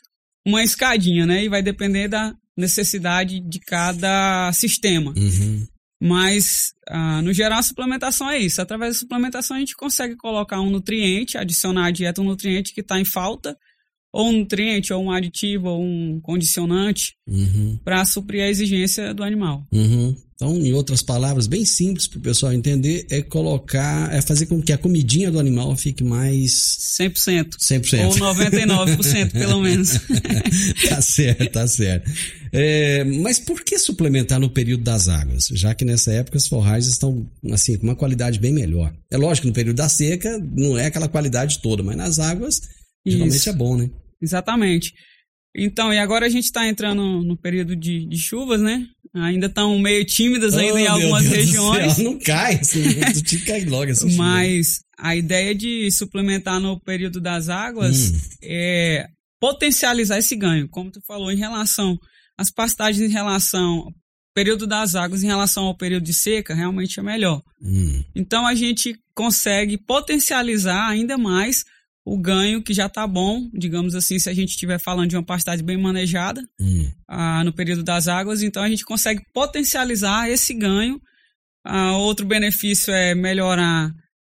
uma 0.46 0.62
escadinha, 0.62 1.26
né? 1.26 1.44
E 1.44 1.48
vai 1.48 1.62
depender 1.62 2.08
da 2.08 2.34
necessidade 2.56 3.40
de 3.40 3.58
cada 3.60 4.52
sistema. 4.52 5.12
Uhum. 5.16 5.66
Mas, 6.02 6.72
ah, 6.88 7.20
no 7.20 7.32
geral, 7.32 7.58
a 7.58 7.62
suplementação 7.62 8.30
é 8.30 8.38
isso. 8.38 8.60
Através 8.62 8.94
da 8.94 9.00
suplementação, 9.00 9.56
a 9.56 9.60
gente 9.60 9.76
consegue 9.76 10.16
colocar 10.16 10.60
um 10.60 10.70
nutriente, 10.70 11.36
adicionar 11.36 11.86
à 11.86 11.90
dieta 11.90 12.22
um 12.22 12.24
nutriente 12.24 12.72
que 12.72 12.80
está 12.80 12.98
em 12.98 13.04
falta, 13.04 13.56
ou 14.12 14.30
um 14.30 14.32
nutriente, 14.32 14.92
ou 14.92 15.04
um 15.04 15.10
aditivo, 15.10 15.68
ou 15.68 15.82
um 15.82 16.18
condicionante, 16.20 17.16
uhum. 17.28 17.78
para 17.84 18.04
suprir 18.06 18.42
a 18.42 18.48
exigência 18.48 19.12
do 19.12 19.22
animal. 19.22 19.66
Uhum. 19.70 20.16
Então, 20.42 20.56
em 20.56 20.72
outras 20.72 21.02
palavras, 21.02 21.46
bem 21.46 21.66
simples 21.66 22.06
para 22.06 22.18
o 22.18 22.22
pessoal 22.22 22.50
entender, 22.50 23.06
é 23.10 23.20
colocar, 23.20 24.10
é 24.10 24.22
fazer 24.22 24.46
com 24.46 24.62
que 24.62 24.72
a 24.72 24.78
comidinha 24.78 25.30
do 25.30 25.38
animal 25.38 25.76
fique 25.76 26.02
mais. 26.02 26.78
100%. 26.98 27.58
100%. 27.58 28.06
Ou 28.06 28.14
99%, 28.34 29.32
pelo 29.32 29.60
menos. 29.60 30.00
tá 30.88 31.02
certo, 31.02 31.52
tá 31.52 31.68
certo. 31.68 32.10
É, 32.54 33.04
mas 33.04 33.38
por 33.38 33.62
que 33.62 33.78
suplementar 33.78 34.40
no 34.40 34.48
período 34.48 34.82
das 34.82 35.10
águas? 35.10 35.48
Já 35.52 35.74
que 35.74 35.84
nessa 35.84 36.10
época 36.10 36.38
as 36.38 36.48
forragens 36.48 36.90
estão, 36.90 37.28
assim, 37.52 37.76
com 37.76 37.84
uma 37.84 37.94
qualidade 37.94 38.40
bem 38.40 38.54
melhor. 38.54 38.94
É 39.10 39.18
lógico 39.18 39.42
que 39.42 39.48
no 39.48 39.54
período 39.54 39.76
da 39.76 39.90
seca 39.90 40.38
não 40.56 40.78
é 40.78 40.86
aquela 40.86 41.06
qualidade 41.06 41.60
toda, 41.60 41.82
mas 41.82 41.98
nas 41.98 42.18
águas, 42.18 42.62
geralmente 43.06 43.36
Isso. 43.36 43.50
é 43.50 43.52
bom, 43.52 43.76
né? 43.76 43.90
Exatamente. 44.22 44.94
Então, 45.54 45.92
e 45.92 45.98
agora 45.98 46.26
a 46.26 46.28
gente 46.28 46.44
está 46.44 46.68
entrando 46.68 47.22
no 47.22 47.36
período 47.36 47.74
de, 47.74 48.06
de 48.06 48.18
chuvas, 48.18 48.60
né? 48.60 48.86
Ainda 49.12 49.46
estão 49.46 49.76
meio 49.78 50.04
tímidas 50.04 50.56
ainda 50.56 50.74
oh, 50.74 50.78
em 50.78 50.86
algumas 50.86 51.26
regiões. 51.26 51.98
Não 51.98 52.16
cai, 52.18 52.54
assim, 52.54 52.82
tu 53.26 53.44
cai 53.44 53.64
logo 53.64 53.90
assim. 53.90 54.14
Mas 54.14 54.80
a 54.96 55.16
ideia 55.16 55.52
de 55.52 55.90
suplementar 55.90 56.60
no 56.60 56.78
período 56.78 57.20
das 57.20 57.48
águas 57.48 58.10
hum. 58.10 58.20
é 58.42 59.06
potencializar 59.40 60.18
esse 60.18 60.36
ganho, 60.36 60.68
como 60.68 60.92
tu 60.92 61.00
falou, 61.04 61.32
em 61.32 61.36
relação 61.36 61.98
às 62.38 62.50
pastagens 62.50 63.10
em 63.10 63.12
relação 63.12 63.78
ao 63.78 63.92
período 64.34 64.66
das 64.66 64.94
águas 64.94 65.24
em 65.24 65.26
relação 65.26 65.64
ao 65.64 65.76
período 65.76 66.04
de 66.04 66.14
seca, 66.14 66.54
realmente 66.54 67.00
é 67.00 67.02
melhor. 67.02 67.42
Hum. 67.60 68.04
Então 68.14 68.46
a 68.46 68.54
gente 68.54 68.94
consegue 69.14 69.76
potencializar 69.76 70.88
ainda 70.88 71.18
mais 71.18 71.64
o 72.04 72.16
ganho 72.16 72.62
que 72.62 72.72
já 72.72 72.86
está 72.86 73.06
bom, 73.06 73.48
digamos 73.52 73.94
assim, 73.94 74.18
se 74.18 74.28
a 74.28 74.34
gente 74.34 74.50
estiver 74.50 74.80
falando 74.80 75.10
de 75.10 75.16
uma 75.16 75.24
pastagem 75.24 75.64
bem 75.64 75.76
manejada 75.76 76.42
hum. 76.60 76.90
ah, 77.06 77.44
no 77.44 77.52
período 77.52 77.82
das 77.82 78.08
águas, 78.08 78.42
então 78.42 78.62
a 78.62 78.68
gente 78.68 78.84
consegue 78.84 79.22
potencializar 79.32 80.28
esse 80.28 80.54
ganho. 80.54 81.00
Ah, 81.64 81.96
outro 81.96 82.26
benefício 82.26 82.92
é 82.92 83.14
melhorar 83.14 83.92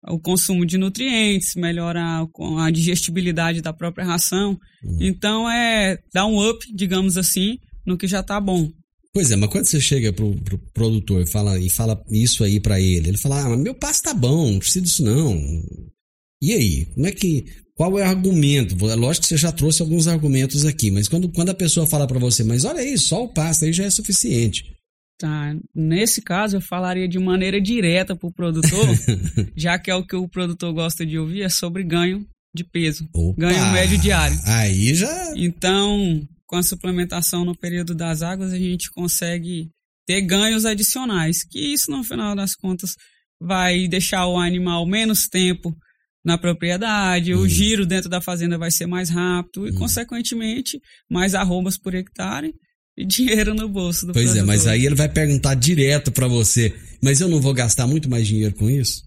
o 0.07 0.19
consumo 0.19 0.65
de 0.65 0.77
nutrientes, 0.77 1.55
melhorar 1.55 2.25
a 2.59 2.71
digestibilidade 2.71 3.61
da 3.61 3.71
própria 3.71 4.05
ração. 4.05 4.59
Hum. 4.83 4.97
Então 4.99 5.49
é 5.49 5.99
dar 6.13 6.25
um 6.25 6.49
up, 6.49 6.65
digamos 6.73 7.17
assim, 7.17 7.59
no 7.85 7.97
que 7.97 8.07
já 8.07 8.21
está 8.21 8.41
bom. 8.41 8.71
Pois 9.13 9.29
é, 9.29 9.35
mas 9.35 9.49
quando 9.49 9.65
você 9.65 9.79
chega 9.79 10.13
pro, 10.13 10.35
pro 10.37 10.57
produtor 10.73 11.21
e 11.21 11.29
fala, 11.29 11.59
e 11.59 11.69
fala 11.69 12.01
isso 12.09 12.43
aí 12.43 12.59
para 12.59 12.79
ele, 12.79 13.09
ele 13.09 13.17
fala, 13.17 13.41
ah, 13.43 13.57
meu 13.57 13.75
pasto 13.75 14.03
tá 14.03 14.13
bom, 14.13 14.51
não 14.51 14.59
precisa 14.59 14.81
disso 14.81 15.03
não. 15.03 15.37
E 16.41 16.53
aí, 16.53 16.85
como 16.93 17.07
é 17.07 17.11
que. 17.11 17.45
Qual 17.75 17.97
é 17.97 18.03
o 18.03 18.05
argumento? 18.05 18.75
É 18.89 18.95
lógico 18.95 19.23
que 19.23 19.29
você 19.29 19.37
já 19.37 19.51
trouxe 19.51 19.81
alguns 19.81 20.07
argumentos 20.07 20.65
aqui, 20.65 20.91
mas 20.91 21.07
quando, 21.07 21.29
quando 21.29 21.49
a 21.49 21.53
pessoa 21.53 21.87
fala 21.87 22.05
para 22.05 22.19
você, 22.19 22.43
mas 22.43 22.63
olha 22.63 22.79
aí, 22.79 22.97
só 22.97 23.23
o 23.23 23.29
pasto 23.29 23.65
aí 23.65 23.73
já 23.73 23.85
é 23.85 23.89
suficiente. 23.89 24.65
Tá, 25.17 25.55
nesse 25.73 26.21
caso 26.21 26.57
eu 26.57 26.61
falaria 26.61 27.07
de 27.07 27.19
maneira 27.19 27.61
direta 27.61 28.15
para 28.15 28.27
o 28.27 28.33
produtor, 28.33 28.87
já 29.55 29.79
que 29.79 29.89
é 29.89 29.95
o 29.95 30.05
que 30.05 30.15
o 30.15 30.27
produtor 30.27 30.73
gosta 30.73 31.05
de 31.05 31.17
ouvir, 31.17 31.43
é 31.43 31.49
sobre 31.49 31.83
ganho 31.83 32.25
de 32.53 32.63
peso, 32.63 33.07
Opa, 33.13 33.39
ganho 33.39 33.71
médio 33.71 33.97
diário. 33.97 34.37
Aí 34.45 34.93
já. 34.93 35.33
Então, 35.37 36.27
com 36.45 36.57
a 36.57 36.63
suplementação 36.63 37.45
no 37.45 37.55
período 37.55 37.95
das 37.95 38.21
águas, 38.21 38.51
a 38.51 38.57
gente 38.57 38.91
consegue 38.91 39.69
ter 40.05 40.21
ganhos 40.21 40.65
adicionais, 40.65 41.43
que 41.43 41.59
isso 41.73 41.89
no 41.89 42.03
final 42.03 42.35
das 42.35 42.55
contas 42.55 42.95
vai 43.39 43.87
deixar 43.87 44.27
o 44.27 44.37
animal 44.37 44.85
menos 44.85 45.27
tempo 45.27 45.75
na 46.23 46.37
propriedade, 46.37 47.33
uhum. 47.33 47.41
o 47.41 47.49
giro 47.49 47.85
dentro 47.85 48.09
da 48.09 48.21
fazenda 48.21 48.57
vai 48.57 48.69
ser 48.71 48.85
mais 48.85 49.09
rápido 49.09 49.67
e, 49.67 49.71
uhum. 49.71 49.77
consequentemente, 49.77 50.79
mais 51.09 51.33
arrobas 51.33 51.77
por 51.77 51.95
hectare 51.95 52.53
e 52.95 53.05
dinheiro 53.05 53.53
no 53.53 53.67
bolso 53.67 54.05
do 54.05 54.13
Pois 54.13 54.25
produtor. 54.25 54.43
é, 54.43 54.47
mas 54.47 54.67
aí 54.67 54.85
ele 54.85 54.95
vai 54.95 55.09
perguntar 55.09 55.55
direto 55.55 56.11
para 56.11 56.27
você, 56.27 56.75
mas 57.03 57.21
eu 57.21 57.27
não 57.27 57.41
vou 57.41 57.53
gastar 57.53 57.87
muito 57.87 58.09
mais 58.09 58.27
dinheiro 58.27 58.53
com 58.55 58.69
isso? 58.69 59.03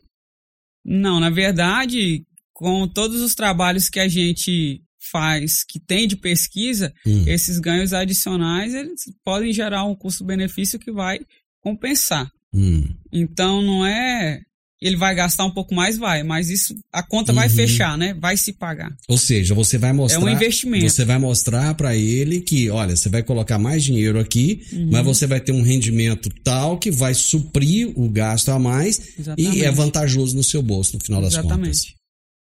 Não, 0.84 1.20
na 1.20 1.30
verdade, 1.30 2.24
com 2.52 2.86
todos 2.88 3.20
os 3.20 3.34
trabalhos 3.34 3.88
que 3.88 4.00
a 4.00 4.08
gente 4.08 4.82
faz, 5.10 5.64
que 5.64 5.78
tem 5.78 6.08
de 6.08 6.16
pesquisa, 6.16 6.92
hum. 7.06 7.24
esses 7.26 7.58
ganhos 7.58 7.92
adicionais, 7.92 8.74
eles 8.74 9.02
podem 9.24 9.52
gerar 9.52 9.84
um 9.84 9.94
custo-benefício 9.94 10.78
que 10.78 10.90
vai 10.90 11.20
compensar. 11.60 12.30
Hum. 12.52 12.82
Então 13.12 13.62
não 13.62 13.84
é 13.86 14.40
ele 14.80 14.96
vai 14.96 15.14
gastar 15.14 15.44
um 15.44 15.50
pouco 15.50 15.74
mais, 15.74 15.96
vai, 15.96 16.22
mas 16.22 16.50
isso 16.50 16.74
a 16.92 17.02
conta 17.02 17.32
uhum. 17.32 17.36
vai 17.36 17.48
fechar, 17.48 17.96
né? 17.96 18.14
Vai 18.14 18.36
se 18.36 18.52
pagar. 18.52 18.94
Ou 19.08 19.16
seja, 19.16 19.54
você 19.54 19.78
vai 19.78 19.92
mostrar. 19.92 20.20
É 20.20 20.24
um 20.24 20.28
investimento. 20.28 20.88
Você 20.88 21.04
vai 21.04 21.18
mostrar 21.18 21.74
para 21.74 21.96
ele 21.96 22.40
que, 22.40 22.68
olha, 22.70 22.94
você 22.94 23.08
vai 23.08 23.22
colocar 23.22 23.58
mais 23.58 23.82
dinheiro 23.84 24.18
aqui, 24.18 24.66
uhum. 24.72 24.88
mas 24.90 25.04
você 25.04 25.26
vai 25.26 25.40
ter 25.40 25.52
um 25.52 25.62
rendimento 25.62 26.28
tal 26.42 26.78
que 26.78 26.90
vai 26.90 27.14
suprir 27.14 27.92
o 27.94 28.08
gasto 28.08 28.50
a 28.50 28.58
mais 28.58 29.00
Exatamente. 29.18 29.58
e 29.58 29.64
é 29.64 29.70
vantajoso 29.70 30.36
no 30.36 30.42
seu 30.42 30.62
bolso 30.62 30.96
no 30.96 31.04
final 31.04 31.22
das 31.22 31.34
Exatamente. 31.34 31.58
contas. 31.58 31.94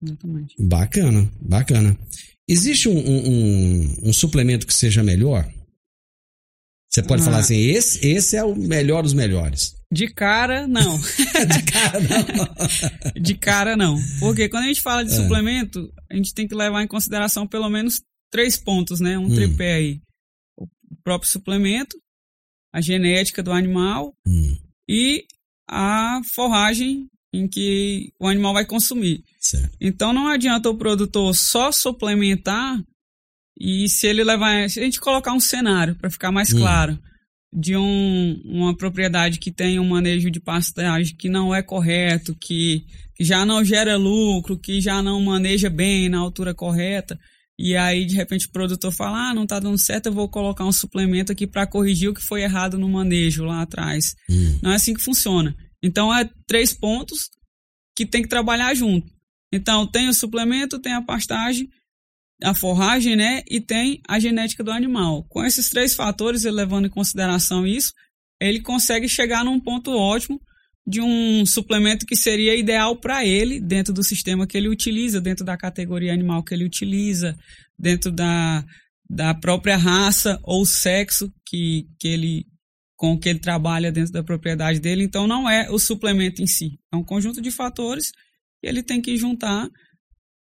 Exatamente. 0.02 0.54
Bacana, 0.58 1.30
bacana. 1.40 1.98
Existe 2.48 2.88
um, 2.88 2.98
um, 2.98 3.28
um, 3.28 3.96
um 4.04 4.12
suplemento 4.12 4.66
que 4.66 4.74
seja 4.74 5.02
melhor? 5.02 5.48
Você 6.92 7.02
pode 7.02 7.22
ah. 7.22 7.25
falar 7.25 7.38
assim, 7.38 7.56
esse, 7.56 8.06
esse 8.06 8.37
é 8.37 8.44
o 8.44 8.54
melhor 8.54 9.02
dos 9.02 9.14
melhores. 9.14 9.75
De 9.90 10.08
cara, 10.08 10.66
não. 10.66 10.99
de 11.00 11.62
cara, 11.72 12.00
não. 12.00 13.22
de 13.22 13.34
cara, 13.34 13.76
não. 13.76 13.99
Porque 14.20 14.49
quando 14.49 14.64
a 14.64 14.66
gente 14.66 14.82
fala 14.82 15.02
de 15.02 15.12
é. 15.12 15.16
suplemento, 15.16 15.90
a 16.11 16.16
gente 16.16 16.34
tem 16.34 16.46
que 16.46 16.54
levar 16.54 16.82
em 16.82 16.88
consideração 16.88 17.46
pelo 17.46 17.70
menos 17.70 18.02
três 18.30 18.58
pontos, 18.58 19.00
né? 19.00 19.16
Um 19.16 19.25
hum. 19.25 19.34
tripé 19.34 19.75
aí. 19.75 20.00
O 20.58 20.66
próprio 21.02 21.30
suplemento, 21.30 21.96
a 22.75 22.80
genética 22.80 23.42
do 23.42 23.52
animal 23.52 24.14
hum. 24.26 24.56
e 24.88 25.25
a 25.68 26.20
forragem 26.34 27.08
em 27.32 27.49
que 27.49 28.12
o 28.20 28.26
animal 28.26 28.52
vai 28.52 28.66
consumir. 28.66 29.25
Certo. 29.40 29.75
Então 29.80 30.12
não 30.12 30.28
adianta 30.28 30.68
o 30.68 30.76
produtor 30.76 31.34
só 31.34 31.72
suplementar 31.72 32.82
e 33.59 33.88
se 33.88 34.06
ele 34.06 34.25
levar. 34.25 34.68
Se 34.68 34.80
a 34.80 34.85
gente 34.85 35.00
colocar 35.00 35.32
um 35.32 35.40
cenário 35.40 35.94
para 35.94 36.11
ficar 36.11 36.32
mais 36.32 36.52
hum. 36.52 36.59
claro 36.59 36.99
de 37.52 37.76
um, 37.76 38.40
uma 38.44 38.75
propriedade 38.75 39.38
que 39.38 39.52
tem 39.52 39.78
um 39.78 39.88
manejo 39.88 40.30
de 40.30 40.40
pastagem 40.40 41.14
que 41.14 41.28
não 41.28 41.54
é 41.54 41.62
correto, 41.62 42.35
que, 42.35 42.87
que 43.14 43.25
já 43.25 43.44
não 43.44 43.62
gera 43.62 43.97
lucro, 43.97 44.59
que 44.59 44.80
já 44.80 45.02
não 45.02 45.21
maneja 45.21 45.68
bem 45.68 46.09
na 46.09 46.18
altura 46.18 46.54
correta, 46.54 47.18
e 47.59 47.76
aí 47.76 48.06
de 48.06 48.16
repente 48.16 48.47
o 48.47 48.50
produtor 48.50 48.90
fala: 48.90 49.30
ah, 49.30 49.35
não 49.35 49.42
está 49.42 49.61
dando 49.61 49.78
certo, 49.78 50.06
eu 50.06 50.12
vou 50.12 50.28
colocar 50.28 50.64
um 50.64 50.73
suplemento 50.73 51.30
aqui 51.30 51.47
para 51.47 51.66
corrigir 51.66 52.09
o 52.09 52.14
que 52.14 52.23
foi 52.23 52.42
errado 52.42 52.78
no 52.78 52.88
manejo 52.88 53.44
lá 53.44 53.62
atrás. 53.62 54.16
Hum. 54.28 54.59
Não 54.62 54.73
é 54.73 54.76
assim 54.76 54.94
que 54.94 55.02
funciona. 55.02 55.54
Então 55.82 56.14
é 56.14 56.28
três 56.47 56.73
pontos 56.73 57.30
que 57.94 58.06
tem 58.06 58.23
que 58.23 58.28
trabalhar 58.28 58.75
junto. 58.75 59.12
Então 59.52 59.87
tem 59.87 60.09
o 60.09 60.14
suplemento, 60.14 60.78
tem 60.78 60.94
a 60.94 61.02
pastagem 61.02 61.68
a 62.42 62.54
forragem, 62.54 63.16
né? 63.16 63.42
E 63.49 63.61
tem 63.61 64.00
a 64.08 64.18
genética 64.18 64.62
do 64.62 64.70
animal. 64.70 65.25
Com 65.28 65.44
esses 65.44 65.68
três 65.70 65.94
fatores, 65.94 66.44
ele 66.44 66.56
levando 66.56 66.87
em 66.87 66.90
consideração 66.90 67.66
isso, 67.66 67.92
ele 68.40 68.61
consegue 68.61 69.08
chegar 69.08 69.44
num 69.44 69.61
ponto 69.61 69.90
ótimo 69.92 70.40
de 70.87 71.00
um 71.00 71.46
suplemento 71.46 72.04
que 72.04 72.16
seria 72.16 72.56
ideal 72.56 72.96
para 72.96 73.25
ele 73.25 73.61
dentro 73.61 73.92
do 73.92 74.02
sistema 74.02 74.46
que 74.46 74.56
ele 74.56 74.68
utiliza, 74.68 75.20
dentro 75.20 75.44
da 75.44 75.56
categoria 75.56 76.12
animal 76.12 76.42
que 76.42 76.52
ele 76.52 76.64
utiliza, 76.64 77.37
dentro 77.78 78.11
da, 78.11 78.64
da 79.08 79.32
própria 79.32 79.76
raça 79.76 80.40
ou 80.42 80.66
sexo 80.66 81.32
que, 81.46 81.87
que 81.99 82.08
ele 82.08 82.46
com 82.96 83.18
que 83.18 83.28
ele 83.28 83.40
trabalha 83.40 83.90
dentro 83.90 84.12
da 84.12 84.22
propriedade 84.22 84.78
dele. 84.78 85.02
Então 85.02 85.26
não 85.26 85.50
é 85.50 85.68
o 85.70 85.78
suplemento 85.78 86.40
em 86.40 86.46
si, 86.46 86.78
é 86.92 86.96
um 86.96 87.04
conjunto 87.04 87.40
de 87.40 87.50
fatores 87.50 88.12
que 88.61 88.68
ele 88.68 88.82
tem 88.82 89.00
que 89.00 89.16
juntar 89.16 89.68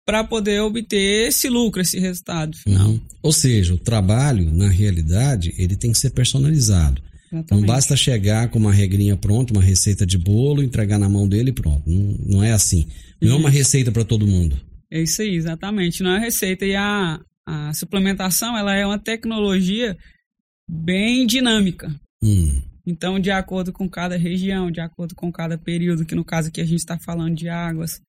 para 0.05 0.23
poder 0.23 0.61
obter 0.61 1.27
esse 1.27 1.49
lucro, 1.49 1.81
esse 1.81 1.99
resultado. 1.99 2.57
Uhum. 2.67 2.99
Ou 3.21 3.31
seja, 3.31 3.73
o 3.73 3.77
trabalho, 3.77 4.51
na 4.51 4.67
realidade, 4.67 5.53
ele 5.57 5.75
tem 5.75 5.91
que 5.91 5.97
ser 5.97 6.11
personalizado. 6.11 7.01
Exatamente. 7.31 7.51
Não 7.51 7.61
basta 7.65 7.95
chegar 7.95 8.49
com 8.49 8.59
uma 8.59 8.73
regrinha 8.73 9.15
pronta, 9.15 9.53
uma 9.53 9.61
receita 9.61 10.05
de 10.05 10.17
bolo, 10.17 10.61
entregar 10.61 10.99
na 10.99 11.07
mão 11.07 11.27
dele 11.27 11.51
e 11.51 11.53
pronto. 11.53 11.83
Não, 11.89 12.15
não 12.25 12.43
é 12.43 12.51
assim. 12.51 12.87
Não 13.21 13.29
uhum. 13.29 13.35
é 13.35 13.39
uma 13.39 13.49
receita 13.49 13.91
para 13.91 14.03
todo 14.03 14.27
mundo. 14.27 14.59
É 14.89 15.01
isso 15.01 15.21
aí, 15.21 15.35
exatamente. 15.35 16.03
Não 16.03 16.11
é 16.11 16.19
receita. 16.19 16.65
E 16.65 16.75
a, 16.75 17.21
a 17.45 17.73
suplementação, 17.73 18.57
ela 18.57 18.75
é 18.75 18.85
uma 18.85 18.99
tecnologia 18.99 19.97
bem 20.67 21.25
dinâmica. 21.25 21.93
Hum. 22.21 22.61
Então, 22.85 23.19
de 23.19 23.31
acordo 23.31 23.71
com 23.71 23.89
cada 23.89 24.17
região, 24.17 24.69
de 24.69 24.81
acordo 24.81 25.15
com 25.15 25.31
cada 25.31 25.57
período, 25.57 26.05
que 26.05 26.15
no 26.15 26.25
caso 26.25 26.49
aqui 26.49 26.59
a 26.59 26.65
gente 26.65 26.79
está 26.79 26.97
falando 26.97 27.35
de 27.35 27.47
águas, 27.47 28.01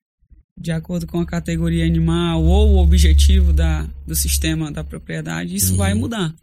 de 0.59 0.71
acordo 0.71 1.07
com 1.07 1.19
a 1.19 1.25
categoria 1.25 1.85
animal 1.85 2.43
ou 2.43 2.73
o 2.73 2.77
objetivo 2.77 3.51
da, 3.51 3.87
do 4.05 4.15
sistema 4.15 4.71
da 4.71 4.83
propriedade, 4.83 5.55
isso 5.55 5.71
uhum. 5.71 5.77
vai 5.77 5.93
mudar. 5.93 6.33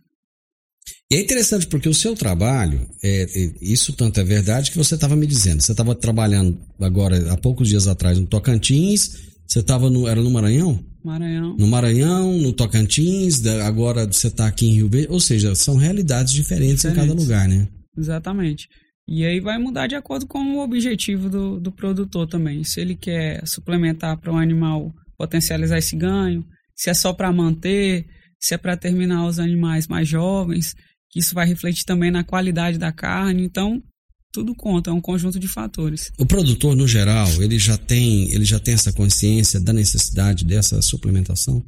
E 1.10 1.16
é 1.16 1.20
interessante 1.20 1.66
porque 1.66 1.88
o 1.88 1.94
seu 1.94 2.14
trabalho, 2.14 2.88
é, 3.02 3.22
é 3.22 3.52
isso 3.60 3.92
tanto 3.92 4.20
é 4.20 4.24
verdade 4.24 4.70
que 4.70 4.78
você 4.78 4.94
estava 4.94 5.16
me 5.16 5.26
dizendo. 5.26 5.60
Você 5.60 5.72
estava 5.72 5.94
trabalhando 5.94 6.58
agora, 6.80 7.32
há 7.32 7.36
poucos 7.36 7.68
dias 7.68 7.88
atrás, 7.88 8.18
no 8.18 8.26
Tocantins, 8.26 9.30
você 9.46 9.58
estava 9.58 9.90
no. 9.90 10.06
Era 10.06 10.22
no 10.22 10.30
Maranhão? 10.30 10.78
Maranhão. 11.04 11.56
No 11.56 11.66
Maranhão, 11.66 12.38
no 12.38 12.52
Tocantins, 12.52 13.44
agora 13.46 14.06
você 14.06 14.28
está 14.28 14.46
aqui 14.46 14.66
em 14.66 14.74
Rio 14.74 14.88
Verde. 14.88 15.08
Ou 15.10 15.18
seja, 15.18 15.54
são 15.56 15.76
realidades 15.76 16.32
diferentes, 16.32 16.82
diferentes, 16.82 16.98
em 16.98 17.08
cada 17.08 17.20
lugar, 17.20 17.48
né? 17.48 17.66
Exatamente. 17.98 18.68
E 19.10 19.24
aí 19.24 19.40
vai 19.40 19.58
mudar 19.58 19.88
de 19.88 19.96
acordo 19.96 20.24
com 20.24 20.38
o 20.38 20.62
objetivo 20.62 21.28
do, 21.28 21.58
do 21.58 21.72
produtor 21.72 22.28
também. 22.28 22.62
Se 22.62 22.80
ele 22.80 22.94
quer 22.94 23.44
suplementar 23.44 24.16
para 24.16 24.32
um 24.32 24.38
animal 24.38 24.94
potencializar 25.18 25.78
esse 25.78 25.96
ganho, 25.96 26.46
se 26.76 26.90
é 26.90 26.94
só 26.94 27.12
para 27.12 27.32
manter, 27.32 28.06
se 28.38 28.54
é 28.54 28.56
para 28.56 28.76
terminar 28.76 29.26
os 29.26 29.40
animais 29.40 29.88
mais 29.88 30.08
jovens, 30.08 30.76
que 31.10 31.18
isso 31.18 31.34
vai 31.34 31.44
refletir 31.44 31.84
também 31.84 32.12
na 32.12 32.22
qualidade 32.22 32.78
da 32.78 32.92
carne. 32.92 33.42
Então, 33.42 33.82
tudo 34.30 34.54
conta, 34.54 34.90
é 34.90 34.92
um 34.92 35.00
conjunto 35.00 35.40
de 35.40 35.48
fatores. 35.48 36.12
O 36.16 36.24
produtor, 36.24 36.76
no 36.76 36.86
geral, 36.86 37.26
ele 37.42 37.58
já 37.58 37.76
tem, 37.76 38.32
ele 38.32 38.44
já 38.44 38.60
tem 38.60 38.74
essa 38.74 38.92
consciência 38.92 39.58
da 39.58 39.72
necessidade 39.72 40.44
dessa 40.44 40.80
suplementação? 40.80 41.64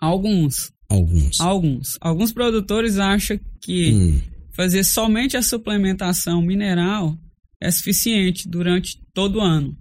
Alguns. 0.00 0.72
Alguns. 0.88 1.40
Alguns. 1.40 1.96
Alguns 2.00 2.32
produtores 2.32 2.98
acham 2.98 3.38
que 3.60 3.92
hum 3.92 4.37
fazer 4.58 4.82
somente 4.82 5.36
a 5.36 5.42
suplementação 5.42 6.42
mineral 6.42 7.16
é 7.60 7.70
suficiente 7.70 8.48
durante 8.48 9.00
todo 9.14 9.36
o 9.36 9.40
ano. 9.40 9.78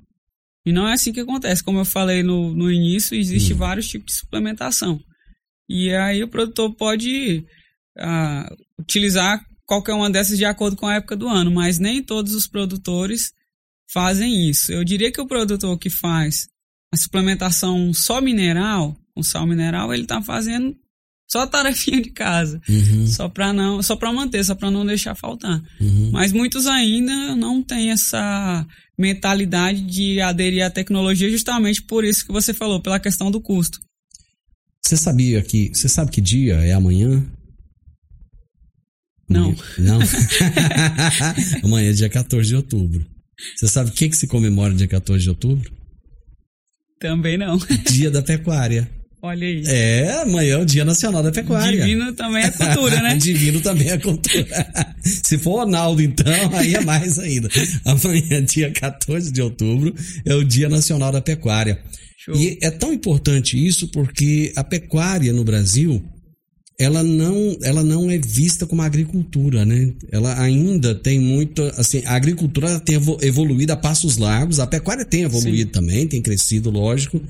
E 0.63 0.71
não 0.71 0.87
é 0.87 0.93
assim 0.93 1.11
que 1.11 1.19
acontece. 1.19 1.63
Como 1.63 1.79
eu 1.79 1.85
falei 1.85 2.21
no, 2.21 2.53
no 2.53 2.71
início, 2.71 3.17
existe 3.17 3.55
hum. 3.55 3.57
vários 3.57 3.87
tipos 3.87 4.13
de 4.13 4.19
suplementação. 4.19 5.01
E 5.67 5.91
aí 5.95 6.23
o 6.23 6.27
produtor 6.27 6.75
pode 6.75 7.43
uh, 7.97 8.55
utilizar 8.79 9.43
qualquer 9.65 9.93
uma 9.93 10.11
dessas 10.11 10.37
de 10.37 10.45
acordo 10.45 10.77
com 10.77 10.85
a 10.85 10.95
época 10.95 11.15
do 11.15 11.27
ano, 11.27 11.49
mas 11.49 11.79
nem 11.79 12.03
todos 12.03 12.35
os 12.35 12.45
produtores 12.45 13.33
fazem 13.91 14.47
isso. 14.47 14.71
Eu 14.71 14.83
diria 14.83 15.11
que 15.11 15.19
o 15.19 15.27
produtor 15.27 15.75
que 15.79 15.89
faz 15.89 16.47
a 16.93 16.97
suplementação 16.97 17.91
só 17.95 18.21
mineral, 18.21 18.95
com 19.15 19.23
sal 19.23 19.47
mineral, 19.47 19.91
ele 19.91 20.03
está 20.03 20.21
fazendo 20.21 20.77
só 21.27 21.41
a 21.41 21.47
tarefinha 21.47 22.01
de 22.01 22.09
casa. 22.09 22.61
Uhum. 22.69 23.05
Só 23.07 23.27
para 23.27 23.51
não, 23.51 23.83
só 23.83 23.95
para 23.95 24.13
manter, 24.13 24.43
só 24.43 24.55
para 24.55 24.71
não 24.71 24.85
deixar 24.85 25.13
faltar. 25.13 25.61
Uhum. 25.79 26.09
Mas 26.11 26.31
muitos 26.31 26.65
ainda 26.65 27.35
não 27.35 27.61
têm 27.61 27.91
essa 27.91 28.65
mentalidade 28.97 29.81
de 29.81 30.21
aderir 30.21 30.65
à 30.65 30.69
tecnologia 30.69 31.29
justamente 31.29 31.81
por 31.81 32.03
isso 32.03 32.25
que 32.25 32.31
você 32.31 32.53
falou, 32.53 32.81
pela 32.81 32.99
questão 32.99 33.29
do 33.29 33.41
custo. 33.41 33.79
Você 34.81 34.95
sabia 34.95 35.41
que, 35.41 35.69
você 35.73 35.89
sabe 35.89 36.11
que 36.11 36.21
dia 36.21 36.55
é 36.55 36.73
amanhã? 36.73 37.23
Não. 39.29 39.53
Não? 39.77 39.99
amanhã 41.61 41.89
é 41.89 41.93
dia 41.93 42.09
14 42.09 42.47
de 42.47 42.55
outubro. 42.55 43.05
Você 43.55 43.67
sabe 43.67 43.89
o 43.89 43.93
que, 43.93 44.07
que 44.07 44.15
se 44.15 44.27
comemora 44.27 44.73
dia 44.73 44.87
14 44.87 45.21
de 45.21 45.29
outubro? 45.29 45.71
Também 46.99 47.37
não. 47.37 47.57
Dia 47.91 48.09
da 48.09 48.23
pecuária. 48.23 48.89
Olha 49.27 49.45
aí. 49.45 49.61
É, 49.65 50.21
amanhã 50.21 50.53
é 50.53 50.57
o 50.57 50.65
Dia 50.65 50.85
Nacional 50.85 51.21
da 51.21 51.33
Pecuária. 51.33 51.81
Divino 51.81 52.13
também 52.13 52.43
é 52.43 52.49
cultura, 52.49 53.01
né? 53.01 53.15
Divino 53.19 53.59
também 53.59 53.89
é 53.89 53.97
cultura. 53.97 54.73
Se 55.03 55.37
for 55.37 55.65
Ronaldo, 55.65 56.01
então, 56.01 56.55
aí 56.55 56.75
é 56.75 56.79
mais 56.79 57.19
ainda. 57.19 57.49
Amanhã, 57.83 58.41
dia 58.41 58.71
14 58.71 59.29
de 59.29 59.41
outubro, 59.41 59.93
é 60.25 60.33
o 60.33 60.45
Dia 60.45 60.69
Nacional 60.69 61.11
da 61.11 61.21
Pecuária. 61.21 61.77
Show. 62.17 62.37
E 62.37 62.57
é 62.61 62.71
tão 62.71 62.93
importante 62.93 63.57
isso 63.57 63.89
porque 63.89 64.53
a 64.55 64.63
pecuária 64.63 65.33
no 65.33 65.43
Brasil, 65.43 66.01
ela 66.79 67.03
não, 67.03 67.57
ela 67.61 67.83
não 67.83 68.09
é 68.09 68.17
vista 68.17 68.65
como 68.65 68.81
agricultura, 68.81 69.65
né? 69.65 69.93
Ela 70.09 70.41
ainda 70.41 70.95
tem 70.95 71.19
muito, 71.19 71.63
assim, 71.75 72.01
a 72.05 72.15
agricultura 72.15 72.79
tem 72.79 72.95
evoluído 73.21 73.73
a 73.73 73.77
passos 73.77 74.15
largos, 74.15 74.61
a 74.61 74.67
pecuária 74.67 75.03
tem 75.03 75.23
evoluído 75.23 75.69
Sim. 75.69 75.81
também, 75.81 76.07
tem 76.07 76.21
crescido, 76.21 76.69
lógico, 76.69 77.21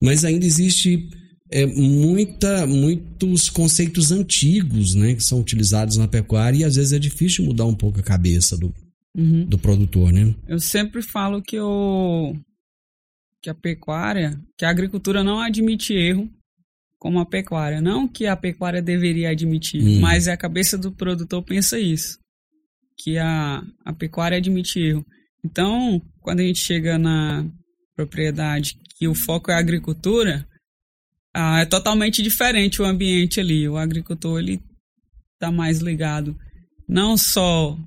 mas 0.00 0.24
ainda 0.24 0.46
existe 0.46 1.08
é, 1.50 1.66
muita, 1.66 2.66
muitos 2.66 3.50
conceitos 3.50 4.12
antigos, 4.12 4.94
né, 4.94 5.14
que 5.14 5.22
são 5.22 5.40
utilizados 5.40 5.96
na 5.96 6.06
pecuária 6.06 6.58
e 6.58 6.64
às 6.64 6.76
vezes 6.76 6.92
é 6.92 6.98
difícil 6.98 7.44
mudar 7.44 7.64
um 7.64 7.74
pouco 7.74 7.98
a 7.98 8.02
cabeça 8.02 8.56
do, 8.56 8.72
uhum. 9.16 9.44
do 9.46 9.58
produtor, 9.58 10.12
né? 10.12 10.34
Eu 10.46 10.60
sempre 10.60 11.02
falo 11.02 11.42
que 11.42 11.58
o 11.58 12.34
que 13.42 13.48
a 13.48 13.54
pecuária, 13.54 14.38
que 14.56 14.64
a 14.64 14.70
agricultura 14.70 15.24
não 15.24 15.40
admite 15.40 15.94
erro 15.94 16.30
como 16.98 17.18
a 17.18 17.24
pecuária, 17.24 17.80
não 17.80 18.06
que 18.06 18.26
a 18.26 18.36
pecuária 18.36 18.82
deveria 18.82 19.30
admitir, 19.30 19.82
hum. 19.82 20.00
mas 20.00 20.28
a 20.28 20.36
cabeça 20.36 20.76
do 20.76 20.92
produtor 20.92 21.42
pensa 21.42 21.78
isso, 21.78 22.18
que 22.98 23.16
a, 23.16 23.62
a 23.82 23.92
pecuária 23.94 24.36
admite 24.36 24.78
erro. 24.78 25.06
Então, 25.42 26.02
quando 26.20 26.40
a 26.40 26.42
gente 26.42 26.60
chega 26.60 26.98
na 26.98 27.46
propriedade 27.96 28.78
que 28.98 29.08
o 29.08 29.14
foco 29.14 29.50
é 29.50 29.54
a 29.54 29.58
agricultura, 29.58 30.46
ah, 31.34 31.60
é 31.60 31.64
totalmente 31.64 32.22
diferente 32.22 32.82
o 32.82 32.84
ambiente 32.84 33.40
ali. 33.40 33.68
O 33.68 33.76
agricultor 33.76 34.38
ele 34.38 34.60
tá 35.38 35.50
mais 35.50 35.78
ligado 35.78 36.36
não 36.88 37.16
só 37.16 37.78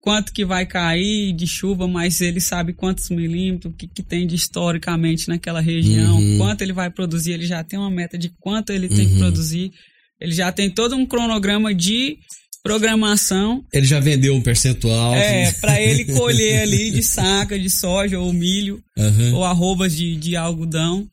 quanto 0.00 0.32
que 0.32 0.44
vai 0.44 0.66
cair 0.66 1.32
de 1.32 1.46
chuva, 1.46 1.86
mas 1.86 2.20
ele 2.20 2.40
sabe 2.40 2.72
quantos 2.72 3.08
milímetros, 3.08 3.72
o 3.72 3.76
que, 3.76 3.86
que 3.86 4.02
tem 4.02 4.26
de 4.26 4.34
historicamente 4.34 5.28
naquela 5.28 5.60
região, 5.60 6.16
uhum. 6.16 6.38
quanto 6.38 6.60
ele 6.62 6.74
vai 6.74 6.90
produzir, 6.90 7.32
ele 7.32 7.46
já 7.46 7.64
tem 7.64 7.78
uma 7.78 7.90
meta 7.90 8.18
de 8.18 8.30
quanto 8.38 8.70
ele 8.70 8.88
tem 8.88 9.06
que 9.06 9.14
uhum. 9.14 9.18
produzir, 9.20 9.72
ele 10.20 10.32
já 10.32 10.52
tem 10.52 10.68
todo 10.68 10.94
um 10.94 11.06
cronograma 11.06 11.74
de 11.74 12.18
programação. 12.62 13.62
Ele 13.72 13.86
já 13.86 14.00
vendeu 14.00 14.34
um 14.34 14.42
percentual. 14.42 15.14
É, 15.14 15.52
para 15.60 15.80
ele 15.80 16.04
colher 16.06 16.62
ali 16.62 16.90
de 16.90 17.02
saca 17.02 17.58
de 17.58 17.70
soja 17.70 18.18
ou 18.18 18.32
milho 18.32 18.82
uhum. 18.96 19.36
ou 19.36 19.44
arrobas 19.44 19.94
de, 19.96 20.16
de 20.16 20.36
algodão. 20.36 21.06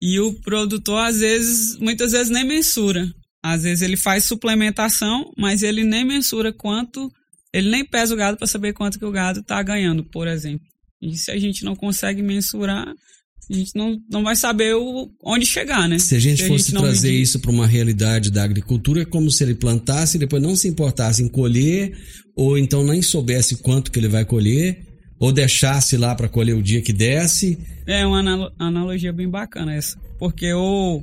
E 0.00 0.20
o 0.20 0.32
produtor, 0.40 0.98
às 0.98 1.20
vezes, 1.20 1.76
muitas 1.78 2.12
vezes 2.12 2.30
nem 2.30 2.44
mensura. 2.44 3.12
Às 3.42 3.62
vezes 3.62 3.82
ele 3.82 3.96
faz 3.96 4.24
suplementação, 4.24 5.32
mas 5.36 5.62
ele 5.62 5.84
nem 5.84 6.04
mensura 6.04 6.52
quanto, 6.52 7.10
ele 7.52 7.70
nem 7.70 7.84
pesa 7.84 8.14
o 8.14 8.16
gado 8.16 8.36
para 8.36 8.46
saber 8.46 8.72
quanto 8.72 8.98
que 8.98 9.04
o 9.04 9.10
gado 9.10 9.40
está 9.40 9.62
ganhando, 9.62 10.04
por 10.04 10.26
exemplo. 10.26 10.66
E 11.00 11.16
se 11.16 11.30
a 11.30 11.38
gente 11.38 11.64
não 11.64 11.76
consegue 11.76 12.22
mensurar, 12.22 12.92
a 13.50 13.54
gente 13.54 13.70
não, 13.74 13.96
não 14.10 14.22
vai 14.22 14.36
saber 14.36 14.74
o, 14.74 15.10
onde 15.24 15.46
chegar, 15.46 15.88
né? 15.88 15.98
Se 15.98 16.14
a 16.14 16.18
gente 16.18 16.42
se 16.42 16.48
fosse 16.48 16.70
a 16.70 16.72
gente 16.72 16.82
trazer 16.82 17.08
medir. 17.08 17.22
isso 17.22 17.40
para 17.40 17.50
uma 17.50 17.66
realidade 17.66 18.30
da 18.30 18.42
agricultura, 18.42 19.02
é 19.02 19.04
como 19.04 19.30
se 19.30 19.42
ele 19.42 19.54
plantasse 19.54 20.16
e 20.16 20.20
depois 20.20 20.42
não 20.42 20.54
se 20.54 20.68
importasse 20.68 21.22
em 21.22 21.28
colher, 21.28 21.96
ou 22.36 22.58
então 22.58 22.84
nem 22.84 23.00
soubesse 23.00 23.56
quanto 23.56 23.90
que 23.90 23.98
ele 23.98 24.08
vai 24.08 24.24
colher, 24.24 24.84
ou 25.18 25.32
deixasse 25.32 25.96
lá 25.96 26.14
para 26.14 26.28
colher 26.28 26.54
o 26.54 26.62
dia 26.62 26.80
que 26.80 26.92
desce. 26.92 27.58
É 27.86 28.06
uma 28.06 28.52
analogia 28.58 29.12
bem 29.12 29.28
bacana 29.28 29.74
essa. 29.74 29.98
Porque 30.18 30.52
o, 30.52 31.02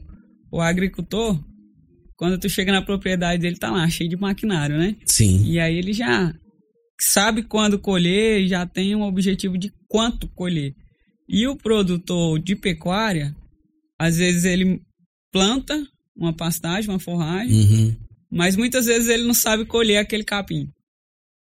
o 0.51 0.62
agricultor, 0.62 1.39
quando 2.15 2.38
tu 2.38 2.49
chega 2.49 2.71
na 2.71 2.82
propriedade 2.82 3.41
dele, 3.41 3.58
tá 3.58 3.71
lá, 3.71 3.88
cheio 3.89 4.10
de 4.10 4.15
maquinário, 4.15 4.78
né? 4.78 4.95
Sim. 5.06 5.43
E 5.45 5.60
aí 5.60 5.78
ele 5.78 5.93
já 5.93 6.34
sabe 6.99 7.43
quando 7.43 7.80
colher 7.80 8.41
e 8.41 8.47
já 8.47 8.65
tem 8.65 8.95
um 8.95 9.04
objetivo 9.04 9.58
de 9.58 9.71
quanto 9.88 10.28
colher. 10.30 10.73
E 11.28 11.47
o 11.47 11.56
produtor 11.56 12.39
de 12.39 12.56
pecuária, 12.56 13.36
às 13.99 14.17
vezes 14.17 14.45
ele 14.45 14.82
planta 15.32 15.86
uma 16.15 16.32
pastagem, 16.32 16.89
uma 16.89 16.99
forragem, 16.99 17.60
uhum. 17.60 17.95
mas 18.32 18.56
muitas 18.56 18.86
vezes 18.86 19.10
ele 19.10 19.23
não 19.23 19.34
sabe 19.34 19.65
colher 19.65 19.97
aquele 19.97 20.23
capim. 20.23 20.69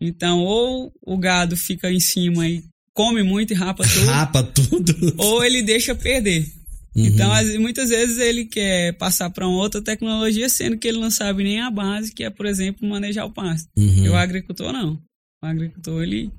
Então, 0.05 0.41
ou 0.41 0.93
o 1.01 1.17
gado 1.17 1.57
fica 1.57 1.91
em 1.91 2.01
cima 2.01 2.49
e 2.49 2.65
come 2.93 3.23
muito 3.23 3.53
e 3.53 3.57
rapa 3.57 3.85
tudo. 3.85 4.07
Rapa 4.07 4.43
tudo. 4.43 5.15
Ou 5.17 5.45
ele 5.45 5.63
deixa 5.63 5.95
perder. 5.95 6.51
Uhum. 6.95 7.07
Então, 7.07 7.31
muitas 7.61 7.91
vezes 7.91 8.19
ele 8.19 8.45
quer 8.45 8.95
passar 8.95 9.31
para 9.31 9.47
uma 9.47 9.59
outra 9.59 9.81
tecnologia, 9.81 10.49
sendo 10.49 10.77
que 10.77 10.89
ele 10.89 10.99
não 10.99 11.11
sabe 11.11 11.45
nem 11.45 11.61
a 11.61 11.71
base, 11.71 12.13
que 12.13 12.25
é, 12.25 12.31
por 12.31 12.47
exemplo, 12.47 12.87
manejar 12.87 13.25
o 13.25 13.33
pasto. 13.33 13.69
Uhum. 13.77 14.05
E 14.05 14.09
o 14.09 14.17
agricultor 14.17 14.73
não. 14.73 15.01
O 15.43 15.47
agricultor, 15.47 16.03
ele 16.03 16.31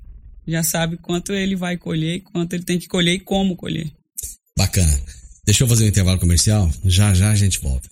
já 0.46 0.62
sabe 0.62 0.98
quanto 0.98 1.32
ele 1.32 1.56
vai 1.56 1.78
colher, 1.78 2.20
quanto 2.20 2.52
ele 2.52 2.64
tem 2.64 2.78
que 2.78 2.86
colher 2.86 3.14
e 3.14 3.20
como 3.20 3.56
colher. 3.56 3.90
Bacana. 4.56 5.00
Deixa 5.46 5.64
eu 5.64 5.68
fazer 5.68 5.84
um 5.84 5.88
intervalo 5.88 6.20
comercial. 6.20 6.70
Já 6.84 7.14
já 7.14 7.30
a 7.30 7.36
gente 7.36 7.58
volta. 7.60 7.88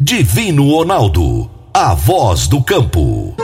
Divino 0.00 0.70
Ronaldo 0.70 1.59
a 1.82 1.94
voz 1.94 2.46
do 2.46 2.62
campo. 2.62 3.34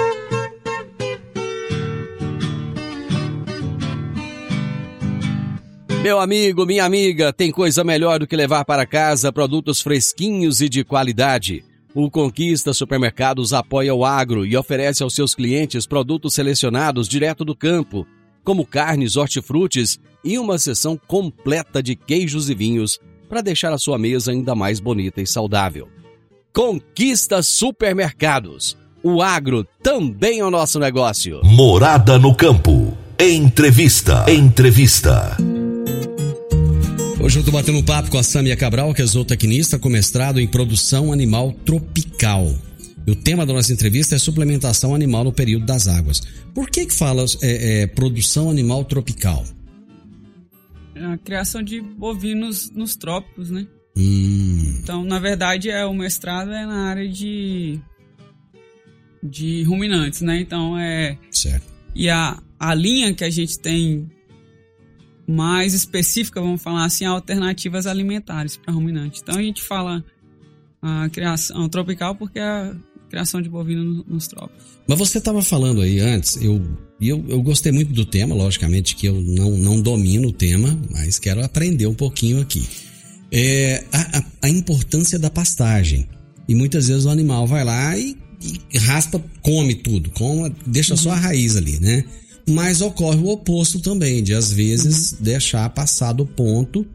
Meu 6.03 6.21
amigo, 6.21 6.67
minha 6.67 6.85
amiga, 6.85 7.33
tem 7.33 7.51
coisa 7.51 7.83
melhor 7.83 8.19
do 8.19 8.27
que 8.27 8.37
levar 8.37 8.67
para 8.67 8.85
casa 8.85 9.33
produtos 9.33 9.81
fresquinhos 9.81 10.61
e 10.61 10.69
de 10.69 10.85
qualidade. 10.85 11.65
O 11.95 12.11
Conquista 12.11 12.75
Supermercados 12.75 13.55
apoia 13.55 13.95
o 13.95 14.05
agro 14.05 14.45
e 14.45 14.55
oferece 14.55 15.03
aos 15.03 15.15
seus 15.15 15.35
clientes 15.35 15.87
produtos 15.87 16.35
selecionados 16.35 17.09
direto 17.09 17.43
do 17.43 17.57
campo 17.57 18.07
como 18.45 18.67
carnes, 18.67 19.17
hortifrutis 19.17 19.99
e 20.23 20.39
uma 20.39 20.59
seção 20.59 21.01
completa 21.09 21.83
de 21.83 21.97
queijos 21.97 22.51
e 22.51 22.55
vinhos 22.55 23.01
para 23.31 23.41
deixar 23.41 23.73
a 23.73 23.79
sua 23.79 23.97
mesa 23.97 24.31
ainda 24.31 24.55
mais 24.55 24.79
bonita 24.79 25.23
e 25.23 25.27
saudável. 25.27 25.96
Conquista 26.57 27.43
Supermercados. 27.43 28.79
O 29.03 29.21
agro 29.21 29.69
também 29.83 30.39
é 30.39 30.45
o 30.45 30.51
nosso 30.51 30.79
negócio. 30.79 31.43
Morada 31.45 32.19
no 32.19 32.35
campo. 32.35 32.97
Entrevista. 33.21 34.25
Entrevista. 34.27 35.37
Hoje 37.21 37.37
eu 37.37 37.41
estou 37.41 37.53
batendo 37.53 37.77
um 37.77 37.83
papo 37.83 38.11
com 38.11 38.17
a 38.17 38.23
Samia 38.23 38.57
Cabral, 38.57 38.95
que 38.95 39.03
é 39.03 39.05
zootecnista 39.05 39.79
com 39.79 39.91
mestrado 39.91 40.41
em 40.41 40.47
produção 40.47 41.13
animal 41.13 41.53
tropical. 41.53 42.51
E 43.07 43.11
o 43.11 43.15
tema 43.15 43.45
da 43.45 43.53
nossa 43.53 43.71
entrevista 43.71 44.15
é 44.15 44.19
suplementação 44.19 44.95
animal 44.95 45.25
no 45.25 45.35
período 45.35 45.67
das 45.67 45.87
águas. 45.87 46.23
Por 46.55 46.71
que 46.71 46.87
que 46.87 46.95
fala 46.95 47.27
é, 47.43 47.83
é, 47.83 47.87
produção 47.87 48.49
animal 48.49 48.83
tropical? 48.83 49.45
É 50.95 51.05
a 51.05 51.19
criação 51.19 51.63
de 51.63 51.83
bovinos 51.83 52.71
nos 52.71 52.97
trópicos, 52.97 53.51
né? 53.51 53.67
Hum. 53.95 54.46
Então, 54.87 55.05
na 55.05 55.19
verdade, 55.19 55.69
é 55.69 55.85
o 55.85 55.93
mestrado 55.93 56.53
é 56.53 56.65
na 56.65 56.89
área 56.89 57.09
de 57.09 57.81
de 59.21 59.65
ruminantes, 59.65 60.21
né? 60.21 60.41
Então 60.41 60.79
é 60.79 61.19
certo. 61.29 61.67
E 61.93 62.09
a, 62.09 62.41
a 62.57 62.73
linha 62.73 63.13
que 63.13 63.25
a 63.25 63.31
gente 63.31 63.59
tem 63.59 64.09
mais 65.27 65.75
específica, 65.75 66.41
vamos 66.41 66.63
falar 66.63 66.85
assim, 66.85 67.05
alternativas 67.05 67.85
alimentares 67.85 68.57
para 68.57 68.73
ruminante. 68.73 69.19
Então 69.21 69.35
a 69.35 69.43
gente 69.43 69.61
fala 69.61 70.05
a 70.81 71.09
criação 71.09 71.69
tropical 71.69 72.15
porque 72.15 72.39
é 72.39 72.45
a 72.45 72.77
criação 73.11 73.43
de 73.43 73.49
bovino 73.49 74.05
nos 74.07 74.29
trópicos. 74.29 74.79
Mas 74.87 74.97
você 74.97 75.19
estava 75.19 75.43
falando 75.43 75.81
aí 75.81 75.99
antes, 75.99 76.37
eu, 76.37 76.65
eu, 77.01 77.25
eu 77.27 77.43
gostei 77.43 77.73
muito 77.73 77.93
do 77.93 78.05
tema, 78.05 78.37
logicamente 78.37 78.95
que 78.95 79.07
eu 79.07 79.21
não, 79.21 79.51
não 79.57 79.83
domino 79.83 80.29
o 80.29 80.33
tema, 80.33 80.81
mas 80.93 81.19
quero 81.19 81.45
aprender 81.45 81.89
um 81.89 81.95
pouquinho 81.95 82.41
aqui. 82.41 82.65
É, 83.33 83.85
a, 83.93 84.19
a, 84.19 84.25
a 84.43 84.49
importância 84.49 85.19
da 85.19 85.31
pastagem. 85.31 86.09
E 86.49 86.55
muitas 86.55 86.89
vezes 86.89 87.05
o 87.05 87.11
animal 87.11 87.47
vai 87.47 87.65
lá 87.65 87.97
e, 87.99 88.17
e 88.73 88.79
raspa, 88.79 89.23
come 89.43 89.75
tudo, 89.75 90.11
come, 90.11 90.55
deixa 90.67 90.95
uhum. 90.95 90.99
só 90.99 91.11
a 91.11 91.17
raiz 91.17 91.57
ali, 91.57 91.81
né? 91.81 92.05
Mas 92.49 92.81
ocorre 92.81 93.19
o 93.19 93.29
oposto 93.29 93.81
também, 93.81 94.23
de 94.23 94.33
às 94.33 94.53
vezes 94.53 95.13
uhum. 95.13 95.19
deixar 95.21 95.69
passar 95.71 96.13
do 96.13 96.25
ponto 96.25 96.87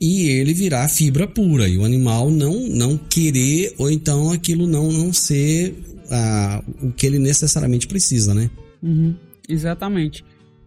e 0.00 0.28
ele 0.28 0.54
virar 0.54 0.88
fibra 0.88 1.26
pura 1.26 1.68
e 1.68 1.78
o 1.78 1.84
animal 1.84 2.30
não 2.30 2.68
não 2.68 2.96
querer 2.96 3.74
ou 3.78 3.90
então 3.90 4.32
aquilo 4.32 4.66
não 4.66 4.90
não 4.92 5.12
ser 5.12 5.74
ah, 6.10 6.62
o 6.82 6.90
que 6.92 7.06
ele 7.06 7.18
necessariamente 7.18 7.86
precisa, 7.86 8.34
né? 8.34 8.50
Uhum, 8.82 9.14
exatamente. 9.48 10.24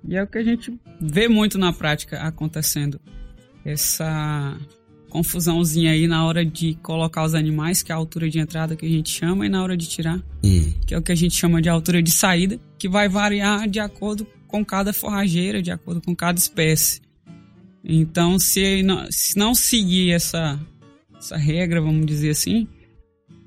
E 0.07 0.15
é 0.15 0.23
o 0.23 0.27
que 0.27 0.37
a 0.37 0.43
gente 0.43 0.73
vê 1.01 1.27
muito 1.27 1.57
na 1.57 1.73
prática 1.73 2.19
acontecendo. 2.21 2.99
Essa 3.65 4.57
confusãozinha 5.09 5.91
aí 5.91 6.07
na 6.07 6.25
hora 6.25 6.45
de 6.45 6.75
colocar 6.81 7.23
os 7.23 7.33
animais, 7.33 7.81
que 7.81 7.91
é 7.91 7.95
a 7.95 7.97
altura 7.97 8.29
de 8.29 8.39
entrada 8.39 8.75
que 8.75 8.85
a 8.85 8.89
gente 8.89 9.09
chama, 9.09 9.45
e 9.45 9.49
na 9.49 9.63
hora 9.63 9.75
de 9.75 9.87
tirar, 9.87 10.21
hum. 10.43 10.73
que 10.85 10.93
é 10.93 10.97
o 10.97 11.01
que 11.01 11.11
a 11.11 11.15
gente 11.15 11.35
chama 11.35 11.61
de 11.61 11.69
altura 11.69 12.01
de 12.01 12.11
saída, 12.11 12.59
que 12.77 12.87
vai 12.87 13.09
variar 13.09 13.67
de 13.67 13.79
acordo 13.79 14.27
com 14.47 14.63
cada 14.63 14.93
forrageira, 14.93 15.61
de 15.61 15.71
acordo 15.71 16.01
com 16.01 16.15
cada 16.15 16.37
espécie. 16.37 17.01
Então, 17.83 18.37
se 18.37 18.83
não, 18.83 19.07
se 19.09 19.37
não 19.37 19.55
seguir 19.55 20.11
essa, 20.11 20.59
essa 21.17 21.37
regra, 21.37 21.81
vamos 21.81 22.05
dizer 22.05 22.31
assim, 22.31 22.67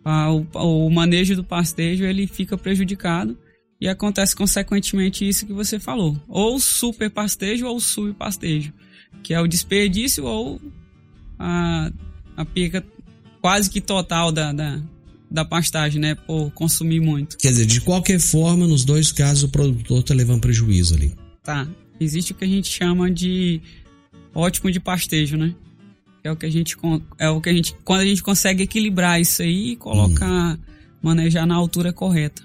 a, 0.05 0.33
o, 0.33 0.47
o 0.55 0.91
manejo 0.91 1.37
do 1.37 1.45
pastejo 1.45 2.05
ele 2.05 2.27
fica 2.27 2.57
prejudicado 2.57 3.37
e 3.81 3.89
acontece 3.89 4.37
consequentemente 4.37 5.27
isso 5.27 5.47
que 5.47 5.53
você 5.53 5.79
falou, 5.79 6.21
ou 6.29 6.61
super 6.61 7.11
pastejo 7.11 7.67
ou 7.67 7.81
subpastejo, 7.81 8.73
que 9.23 9.33
é 9.33 9.41
o 9.41 9.47
desperdício 9.47 10.25
ou 10.25 10.61
a, 11.41 11.91
a 12.37 12.45
perca 12.45 12.85
quase 13.41 13.71
que 13.71 13.81
total 13.81 14.31
da, 14.31 14.53
da, 14.53 14.81
da 15.31 15.45
pastagem, 15.45 15.99
né, 16.01 16.15
por 16.15 16.51
consumir 16.53 17.01
muito. 17.01 17.39
Quer 17.39 17.49
dizer, 17.49 17.65
de 17.65 17.81
qualquer 17.81 18.21
forma, 18.21 18.67
nos 18.67 18.85
dois 18.85 19.11
casos 19.11 19.45
o 19.45 19.49
produtor 19.49 20.01
está 20.01 20.15
levando 20.15 20.43
prejuízo 20.43 20.95
ali. 20.95 21.15
Tá. 21.43 21.67
Existe 21.99 22.33
o 22.33 22.35
que 22.35 22.45
a 22.45 22.49
gente 22.49 22.69
chama 22.69 23.11
de 23.11 23.61
ótimo 24.35 24.71
de 24.71 24.79
pastejo, 24.79 25.37
né? 25.37 25.55
É 26.23 26.31
o 26.31 26.37
que 26.37 26.45
a 26.45 26.51
gente 26.51 26.77
é 27.19 27.31
o 27.31 27.41
que 27.41 27.49
a 27.49 27.53
gente 27.53 27.75
quando 27.83 28.01
a 28.01 28.05
gente 28.05 28.23
consegue 28.23 28.63
equilibrar 28.63 29.19
isso 29.21 29.41
aí 29.41 29.73
e 29.73 29.77
colocar 29.77 30.53
uhum. 30.53 30.59
manejar 31.03 31.47
na 31.47 31.55
altura 31.55 31.95
correta, 31.95 32.43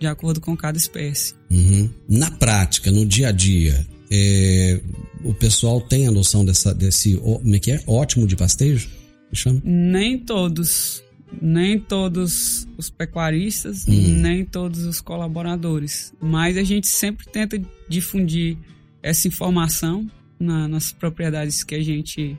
de 0.00 0.06
acordo 0.06 0.40
com 0.40 0.56
cada 0.56 0.78
espécie. 0.78 1.34
Uhum. 1.50 1.90
Na 2.08 2.30
prática, 2.30 2.90
no 2.90 3.04
dia 3.04 3.28
a 3.28 3.32
dia, 3.32 3.86
é, 4.10 4.80
o 5.22 5.32
pessoal 5.34 5.80
tem 5.80 6.06
a 6.06 6.10
noção 6.10 6.44
dessa 6.44 6.74
desse 6.74 7.16
como 7.16 7.54
é 7.54 7.58
que 7.58 7.72
é 7.72 7.82
ótimo 7.86 8.26
de 8.26 8.36
pastejo? 8.36 8.88
Chama? 9.32 9.60
Nem 9.64 10.18
todos, 10.18 11.02
nem 11.42 11.78
todos 11.78 12.68
os 12.78 12.88
pecuaristas, 12.88 13.84
uhum. 13.86 13.94
nem 13.94 14.44
todos 14.44 14.84
os 14.84 15.00
colaboradores, 15.00 16.14
mas 16.20 16.56
a 16.56 16.62
gente 16.62 16.86
sempre 16.86 17.26
tenta 17.26 17.60
difundir 17.88 18.56
essa 19.02 19.26
informação 19.26 20.08
na, 20.38 20.68
nas 20.68 20.92
propriedades 20.92 21.64
que 21.64 21.74
a 21.74 21.82
gente 21.82 22.36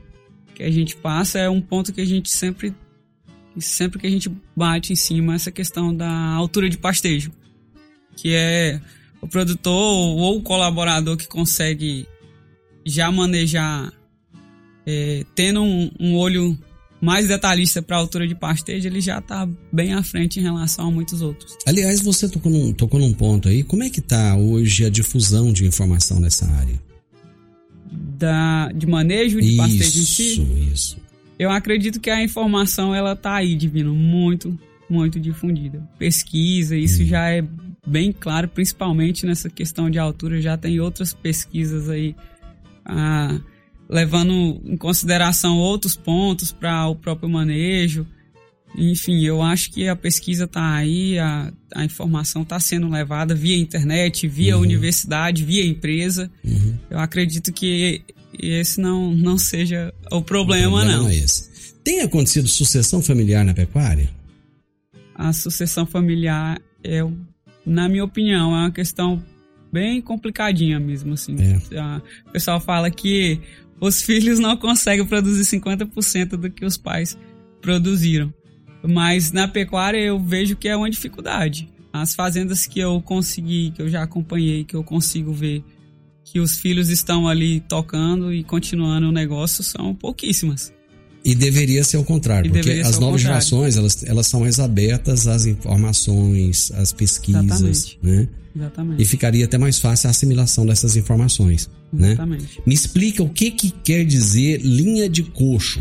que 0.54 0.62
a 0.62 0.70
gente 0.70 0.96
passa 0.96 1.38
é 1.38 1.50
um 1.50 1.60
ponto 1.60 1.92
que 1.92 2.00
a 2.00 2.04
gente 2.04 2.30
sempre 2.30 2.74
sempre 3.58 3.98
que 3.98 4.06
a 4.06 4.10
gente 4.10 4.30
bate 4.54 4.92
em 4.92 4.96
cima 4.96 5.34
essa 5.34 5.50
questão 5.50 5.94
da 5.94 6.10
altura 6.10 6.68
de 6.68 6.78
pastejo, 6.78 7.30
que 8.16 8.32
é 8.32 8.80
o 9.26 9.28
produtor 9.28 9.72
ou 9.72 10.38
o 10.38 10.42
colaborador 10.42 11.16
que 11.16 11.28
consegue 11.28 12.06
já 12.84 13.10
manejar 13.10 13.92
é, 14.86 15.24
tendo 15.34 15.62
um, 15.62 15.90
um, 15.98 16.14
olho 16.14 16.56
mais 17.00 17.28
detalhista 17.28 17.82
para 17.82 17.96
a 17.96 17.98
altura 17.98 18.26
de 18.26 18.34
pastejo, 18.34 18.86
ele 18.86 19.00
já 19.00 19.18
está 19.18 19.48
bem 19.72 19.92
à 19.92 20.02
frente 20.02 20.40
em 20.40 20.42
relação 20.42 20.88
a 20.88 20.90
muitos 20.90 21.20
outros. 21.20 21.56
Aliás, 21.66 22.00
você 22.00 22.28
tocou 22.28 22.50
num, 22.50 22.72
tocou 22.72 22.98
num 22.98 23.12
ponto 23.12 23.48
aí. 23.48 23.62
Como 23.62 23.82
é 23.82 23.90
que 23.90 24.00
está 24.00 24.36
hoje 24.36 24.84
a 24.84 24.88
difusão 24.88 25.52
de 25.52 25.66
informação 25.66 26.18
nessa 26.20 26.46
área? 26.46 26.86
da, 28.18 28.70
de 28.72 28.86
manejo 28.86 29.40
de 29.40 29.56
pastejo 29.56 30.00
em 30.00 30.04
si. 30.04 30.22
Isso, 30.22 30.46
isso. 30.72 30.96
Eu 31.38 31.50
acredito 31.50 32.00
que 32.00 32.08
a 32.08 32.22
informação 32.22 32.94
ela 32.94 33.14
tá 33.14 33.34
aí, 33.34 33.54
Divino, 33.54 33.94
muito, 33.94 34.58
muito 34.88 35.20
difundida. 35.20 35.86
Pesquisa, 35.98 36.76
isso 36.76 37.02
hum. 37.02 37.06
já 37.06 37.28
é 37.30 37.44
bem 37.86 38.12
claro, 38.12 38.48
principalmente 38.48 39.24
nessa 39.24 39.48
questão 39.48 39.88
de 39.88 39.98
altura, 39.98 40.40
já 40.40 40.56
tem 40.56 40.80
outras 40.80 41.14
pesquisas 41.14 41.88
aí 41.88 42.14
ah, 42.84 43.38
levando 43.88 44.60
em 44.64 44.76
consideração 44.76 45.56
outros 45.56 45.96
pontos 45.96 46.52
para 46.52 46.88
o 46.88 46.96
próprio 46.96 47.28
manejo. 47.28 48.06
Enfim, 48.76 49.22
eu 49.22 49.40
acho 49.40 49.70
que 49.70 49.88
a 49.88 49.96
pesquisa 49.96 50.44
está 50.44 50.74
aí, 50.74 51.18
a, 51.18 51.52
a 51.74 51.84
informação 51.84 52.42
está 52.42 52.60
sendo 52.60 52.90
levada 52.90 53.34
via 53.34 53.56
internet, 53.56 54.28
via 54.28 54.56
uhum. 54.56 54.62
universidade, 54.62 55.44
via 55.44 55.64
empresa. 55.64 56.30
Uhum. 56.44 56.76
Eu 56.90 56.98
acredito 56.98 57.52
que 57.52 58.02
esse 58.38 58.80
não, 58.80 59.14
não 59.14 59.38
seja 59.38 59.94
o 60.10 60.20
problema, 60.20 60.68
o 60.68 60.70
problema 60.72 60.84
não. 60.84 61.02
não 61.04 61.10
é 61.10 61.16
esse. 61.16 61.48
Tem 61.82 62.00
acontecido 62.00 62.48
sucessão 62.48 63.00
familiar 63.00 63.44
na 63.44 63.54
pecuária? 63.54 64.10
A 65.14 65.32
sucessão 65.32 65.86
familiar 65.86 66.60
é, 66.82 67.00
na 67.66 67.88
minha 67.88 68.04
opinião, 68.04 68.54
é 68.54 68.60
uma 68.60 68.70
questão 68.70 69.22
bem 69.72 70.00
complicadinha 70.00 70.78
mesmo, 70.78 71.14
assim. 71.14 71.36
É. 71.40 72.00
O 72.28 72.32
pessoal 72.32 72.60
fala 72.60 72.90
que 72.90 73.40
os 73.80 74.00
filhos 74.06 74.38
não 74.38 74.56
conseguem 74.56 75.04
produzir 75.04 75.42
50% 75.58 76.36
do 76.36 76.50
que 76.50 76.64
os 76.64 76.76
pais 76.76 77.18
produziram. 77.60 78.32
Mas 78.82 79.32
na 79.32 79.48
pecuária 79.48 79.98
eu 79.98 80.18
vejo 80.18 80.56
que 80.56 80.68
é 80.68 80.76
uma 80.76 80.88
dificuldade. 80.88 81.68
As 81.92 82.14
fazendas 82.14 82.66
que 82.66 82.78
eu 82.78 83.00
consegui, 83.02 83.72
que 83.72 83.82
eu 83.82 83.88
já 83.88 84.02
acompanhei, 84.02 84.64
que 84.64 84.76
eu 84.76 84.84
consigo 84.84 85.32
ver 85.32 85.64
que 86.24 86.40
os 86.40 86.58
filhos 86.58 86.88
estão 86.88 87.28
ali 87.28 87.60
tocando 87.60 88.32
e 88.32 88.42
continuando 88.42 89.08
o 89.08 89.12
negócio 89.12 89.62
são 89.62 89.94
pouquíssimas. 89.94 90.72
E 91.28 91.34
deveria 91.34 91.82
ser 91.82 91.96
o 91.96 92.04
contrário, 92.04 92.48
e 92.48 92.52
porque 92.52 92.70
as 92.70 93.00
novas 93.00 93.20
gerações 93.20 93.76
elas, 93.76 94.04
elas 94.04 94.28
são 94.28 94.40
mais 94.40 94.60
abertas 94.60 95.26
às 95.26 95.44
informações, 95.44 96.70
às 96.70 96.92
pesquisas, 96.92 97.44
Exatamente. 97.44 97.98
né? 98.00 98.28
Exatamente. 98.54 99.02
E 99.02 99.04
ficaria 99.04 99.44
até 99.44 99.58
mais 99.58 99.80
fácil 99.80 100.06
a 100.06 100.10
assimilação 100.12 100.64
dessas 100.64 100.94
informações, 100.94 101.68
né? 101.92 102.12
Exatamente. 102.12 102.58
né? 102.58 102.64
Me 102.64 102.74
explica 102.74 103.24
o 103.24 103.28
que, 103.28 103.50
que 103.50 103.70
quer 103.70 104.04
dizer 104.04 104.60
linha 104.62 105.08
de 105.08 105.24
coxo. 105.24 105.80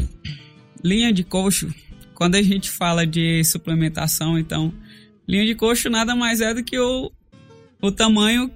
Linha 0.84 1.14
de 1.14 1.24
coxo 1.24 1.72
quando 2.16 2.36
a 2.36 2.42
gente 2.42 2.72
fala 2.72 3.06
de 3.06 3.44
suplementação, 3.44 4.40
então, 4.40 4.74
linha 5.28 5.46
de 5.46 5.54
coxo 5.54 5.90
nada 5.90 6.16
mais 6.16 6.42
é 6.42 6.54
do 6.54 6.64
que 6.64 6.80
o, 6.80 7.12
o 7.82 7.92
tamanho 7.92 8.50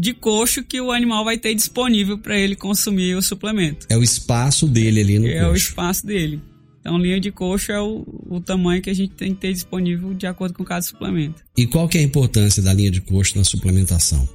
de 0.00 0.14
coxo 0.14 0.64
que 0.64 0.80
o 0.80 0.90
animal 0.90 1.26
vai 1.26 1.36
ter 1.36 1.54
disponível 1.54 2.16
para 2.16 2.38
ele 2.38 2.56
consumir 2.56 3.14
o 3.14 3.20
suplemento. 3.20 3.86
É 3.90 3.98
o 3.98 4.02
espaço 4.02 4.66
dele 4.66 5.00
ali 5.00 5.18
no 5.18 5.26
é 5.26 5.32
coxo. 5.32 5.44
É 5.44 5.50
o 5.50 5.54
espaço 5.54 6.06
dele. 6.06 6.40
Então, 6.80 6.96
linha 6.96 7.20
de 7.20 7.30
coxo 7.30 7.70
é 7.70 7.78
o, 7.82 8.06
o 8.30 8.40
tamanho 8.40 8.80
que 8.80 8.88
a 8.88 8.94
gente 8.94 9.12
tem 9.12 9.34
que 9.34 9.40
ter 9.42 9.52
disponível 9.52 10.14
de 10.14 10.26
acordo 10.26 10.54
com 10.54 10.64
cada 10.64 10.80
suplemento. 10.80 11.42
E 11.54 11.66
qual 11.66 11.86
que 11.86 11.98
é 11.98 12.00
a 12.00 12.04
importância 12.04 12.62
da 12.62 12.72
linha 12.72 12.90
de 12.90 13.02
coxo 13.02 13.36
na 13.36 13.44
suplementação? 13.44 14.26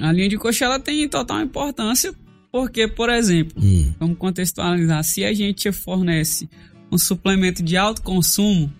A 0.00 0.10
linha 0.10 0.30
de 0.30 0.38
coxa 0.38 0.64
ela 0.64 0.80
tem 0.80 1.06
total 1.10 1.42
importância 1.42 2.14
porque, 2.50 2.88
por 2.88 3.10
exemplo, 3.10 3.62
hum. 3.62 3.92
vamos 4.00 4.16
contextualizar, 4.16 5.04
se 5.04 5.26
a 5.26 5.34
gente 5.34 5.70
fornece 5.72 6.48
um 6.90 6.96
suplemento 6.96 7.62
de 7.62 7.76
alto 7.76 8.00
consumo, 8.00 8.72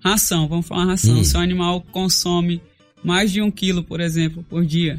ração, 0.00 0.48
vamos 0.48 0.66
falar 0.66 0.86
ração, 0.86 1.18
hum. 1.18 1.24
se 1.24 1.36
o 1.36 1.40
animal 1.40 1.82
consome 1.92 2.58
mais 3.04 3.30
de 3.30 3.42
um 3.42 3.50
quilo, 3.50 3.84
por 3.84 4.00
exemplo, 4.00 4.42
por 4.48 4.64
dia, 4.64 4.98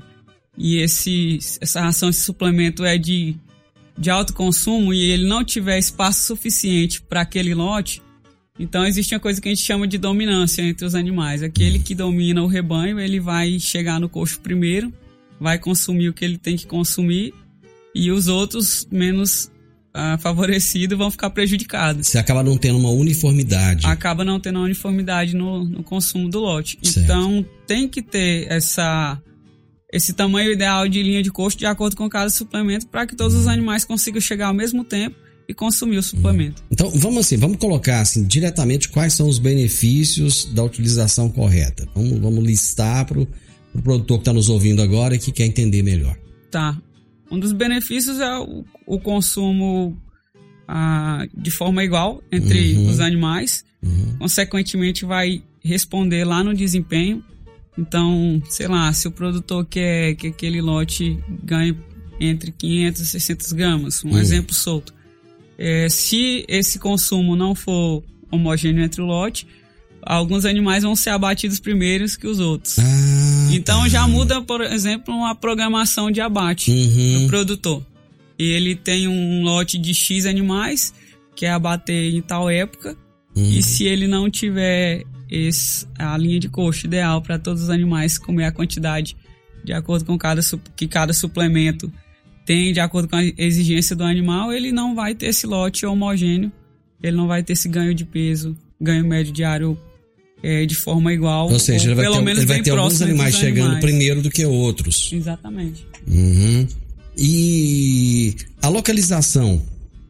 e 0.57 0.77
esse, 0.77 1.39
essa 1.61 1.81
ração, 1.81 2.09
esse 2.09 2.21
suplemento 2.21 2.83
é 2.83 2.97
de, 2.97 3.35
de 3.97 4.09
alto 4.09 4.33
consumo 4.33 4.93
e 4.93 5.11
ele 5.11 5.27
não 5.27 5.43
tiver 5.43 5.77
espaço 5.77 6.25
suficiente 6.25 7.01
para 7.01 7.21
aquele 7.21 7.53
lote, 7.53 8.01
então 8.59 8.85
existe 8.85 9.13
uma 9.13 9.19
coisa 9.19 9.39
que 9.39 9.47
a 9.47 9.53
gente 9.53 9.63
chama 9.63 9.87
de 9.87 9.97
dominância 9.97 10.61
entre 10.61 10.85
os 10.85 10.95
animais. 10.95 11.43
Aquele 11.43 11.79
que 11.79 11.93
domina 11.93 12.41
o 12.41 12.47
rebanho, 12.47 12.99
ele 12.99 13.19
vai 13.19 13.59
chegar 13.59 13.99
no 13.99 14.09
coxo 14.09 14.39
primeiro, 14.39 14.91
vai 15.39 15.59
consumir 15.59 16.09
o 16.09 16.13
que 16.13 16.25
ele 16.25 16.37
tem 16.37 16.57
que 16.57 16.65
consumir 16.65 17.33
e 17.93 18.11
os 18.11 18.27
outros 18.27 18.87
menos 18.91 19.51
ah, 19.93 20.17
favorecidos 20.21 20.97
vão 20.97 21.11
ficar 21.11 21.29
prejudicados. 21.29 22.07
Você 22.07 22.17
acaba 22.17 22.43
não 22.43 22.57
tendo 22.57 22.79
uma 22.79 22.89
uniformidade. 22.89 23.85
Acaba 23.85 24.25
não 24.25 24.39
tendo 24.39 24.57
uma 24.57 24.65
uniformidade 24.65 25.35
no, 25.35 25.63
no 25.63 25.83
consumo 25.83 26.27
do 26.27 26.39
lote. 26.39 26.79
Certo. 26.81 26.99
Então 26.99 27.45
tem 27.67 27.87
que 27.87 28.01
ter 28.01 28.51
essa 28.51 29.21
esse 29.97 30.13
tamanho 30.13 30.51
ideal 30.51 30.87
de 30.87 31.03
linha 31.03 31.21
de 31.21 31.31
coxo 31.31 31.57
de 31.57 31.65
acordo 31.65 31.95
com 31.95 32.09
cada 32.09 32.29
suplemento 32.29 32.87
para 32.87 33.05
que 33.05 33.15
todos 33.15 33.35
os 33.35 33.47
animais 33.47 33.83
consigam 33.83 34.21
chegar 34.21 34.47
ao 34.47 34.53
mesmo 34.53 34.83
tempo 34.83 35.15
e 35.47 35.53
consumir 35.53 35.97
o 35.97 36.03
suplemento. 36.03 36.63
Então, 36.69 36.89
vamos 36.91 37.19
assim, 37.19 37.37
vamos 37.37 37.57
colocar 37.57 38.01
assim 38.01 38.23
diretamente 38.25 38.89
quais 38.89 39.13
são 39.13 39.27
os 39.27 39.39
benefícios 39.39 40.45
da 40.45 40.63
utilização 40.63 41.29
correta. 41.29 41.87
Vamos, 41.95 42.19
vamos 42.19 42.43
listar 42.43 43.05
para 43.05 43.19
o 43.19 43.27
pro 43.73 43.81
produtor 43.81 44.17
que 44.17 44.21
está 44.21 44.33
nos 44.33 44.49
ouvindo 44.49 44.81
agora 44.81 45.15
e 45.15 45.19
que 45.19 45.31
quer 45.31 45.45
entender 45.45 45.83
melhor. 45.83 46.17
Tá. 46.51 46.77
Um 47.29 47.39
dos 47.39 47.51
benefícios 47.51 48.19
é 48.19 48.37
o, 48.37 48.65
o 48.85 48.99
consumo 48.99 49.97
ah, 50.67 51.25
de 51.35 51.51
forma 51.51 51.83
igual 51.83 52.21
entre 52.31 52.73
uhum. 52.73 52.89
os 52.89 52.99
animais. 52.99 53.63
Uhum. 53.81 54.15
Consequentemente, 54.19 55.05
vai 55.05 55.41
responder 55.63 56.25
lá 56.25 56.43
no 56.43 56.53
desempenho. 56.53 57.23
Então, 57.77 58.41
sei 58.49 58.67
lá, 58.67 58.91
se 58.91 59.07
o 59.07 59.11
produtor 59.11 59.65
quer 59.65 60.15
que 60.15 60.27
aquele 60.27 60.61
lote 60.61 61.19
ganhe 61.43 61.77
entre 62.19 62.51
500 62.51 63.01
e 63.01 63.05
600 63.05 63.51
gramas, 63.53 64.03
um 64.03 64.09
uhum. 64.09 64.19
exemplo 64.19 64.53
solto. 64.53 64.93
É, 65.57 65.87
se 65.89 66.45
esse 66.47 66.79
consumo 66.79 67.35
não 67.35 67.53
for 67.53 68.03
homogêneo 68.31 68.83
entre 68.83 69.01
o 69.01 69.05
lote, 69.05 69.47
alguns 70.01 70.45
animais 70.45 70.83
vão 70.83 70.95
ser 70.95 71.11
abatidos 71.11 71.59
primeiros 71.59 72.15
que 72.15 72.27
os 72.27 72.39
outros. 72.39 72.79
Ah, 72.79 73.49
então 73.51 73.83
tá. 73.83 73.89
já 73.89 74.07
muda, 74.07 74.41
por 74.41 74.61
exemplo, 74.61 75.23
a 75.25 75.35
programação 75.35 76.09
de 76.09 76.21
abate 76.21 76.71
uhum. 76.71 77.23
do 77.23 77.27
produtor. 77.27 77.85
Ele 78.37 78.75
tem 78.75 79.07
um 79.07 79.43
lote 79.43 79.77
de 79.77 79.93
X 79.93 80.25
animais, 80.25 80.93
que 81.35 81.45
é 81.45 81.51
abater 81.51 82.13
em 82.13 82.21
tal 82.21 82.49
época, 82.49 82.95
uhum. 83.35 83.51
e 83.51 83.63
se 83.63 83.85
ele 83.85 84.07
não 84.07 84.29
tiver 84.29 85.03
esse, 85.29 85.87
a 85.97 86.17
linha 86.17 86.39
de 86.39 86.49
coxo 86.49 86.85
ideal 86.85 87.21
para 87.21 87.37
todos 87.37 87.63
os 87.63 87.69
animais 87.69 88.17
comer 88.17 88.45
a 88.45 88.51
quantidade 88.51 89.15
de 89.63 89.73
acordo 89.73 90.05
com 90.05 90.17
cada, 90.17 90.41
que 90.75 90.87
cada 90.87 91.11
suplemento 91.11 91.91
tem, 92.45 92.71
de 92.71 92.79
acordo 92.79 93.09
com 93.09 93.17
a 93.17 93.23
exigência 93.37 93.95
do 93.95 94.03
animal, 94.03 94.53
ele 94.53 94.71
não 94.71 94.95
vai 94.95 95.13
ter 95.13 95.27
esse 95.27 95.45
lote 95.45 95.85
homogêneo, 95.85 96.49
ele 97.03 97.17
não 97.17 97.27
vai 97.27 97.43
ter 97.43 97.53
esse 97.53 97.67
ganho 97.67 97.93
de 97.93 98.05
peso, 98.05 98.57
ganho 98.79 99.05
médio 99.05 99.33
diário 99.33 99.77
é, 100.41 100.65
de 100.65 100.75
forma 100.75 101.13
igual. 101.13 101.51
Ou 101.51 101.59
seja, 101.59 101.85
ou 101.85 101.87
ele 101.87 101.95
vai 101.95 102.05
pelo 102.05 102.15
ter, 102.15 102.21
menos 102.21 102.39
ele 102.39 102.47
vai 102.47 102.61
ter 102.61 102.71
alguns 102.71 103.01
animais 103.01 103.35
chegando 103.35 103.71
animais. 103.71 103.83
primeiro 103.83 104.21
do 104.21 104.29
que 104.29 104.45
outros. 104.45 105.09
Exatamente. 105.11 105.85
Uhum. 106.07 106.67
E 107.17 108.35
a 108.61 108.69
localização 108.69 109.61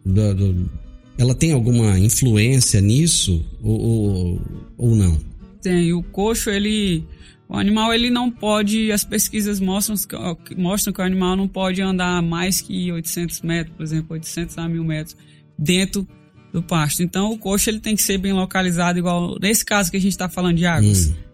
do, 0.06 0.36
do, 0.36 0.69
ela 1.17 1.34
tem 1.34 1.51
alguma 1.51 1.97
influência 1.99 2.80
nisso 2.80 3.43
ou, 3.62 3.82
ou, 3.82 4.41
ou 4.77 4.95
não? 4.95 5.19
Tem. 5.62 5.91
O 5.93 6.03
coxo, 6.03 6.49
ele. 6.49 7.03
O 7.49 7.56
animal 7.56 7.93
ele 7.93 8.10
não 8.10 8.30
pode, 8.30 8.91
as 8.91 9.06
pesquisas 9.06 9.60
mostram, 9.60 9.95
mostram 10.58 10.93
que 10.93 10.99
o 10.99 11.03
animal 11.03 11.36
não 11.36 11.47
pode 11.47 11.82
andar 11.82 12.21
mais 12.21 12.60
que 12.60 12.91
800 12.91 13.41
metros, 13.41 13.73
por 13.75 13.84
exemplo, 13.84 14.08
800 14.13 14.58
a 14.58 14.67
1000 14.67 14.84
metros 14.84 15.15
dentro 15.58 16.06
do 16.51 16.62
pasto. 16.62 17.01
Então 17.01 17.32
o 17.32 17.38
coxo 17.38 17.69
ele 17.69 17.80
tem 17.80 17.95
que 17.95 18.01
ser 18.01 18.17
bem 18.17 18.34
localizado, 18.34 18.99
igual 18.99 19.38
nesse 19.39 19.63
caso 19.63 19.89
que 19.89 19.95
a 19.95 20.01
gente 20.01 20.12
está 20.12 20.27
falando 20.27 20.58
de 20.58 20.65
águas. 20.65 21.08
Hum. 21.08 21.26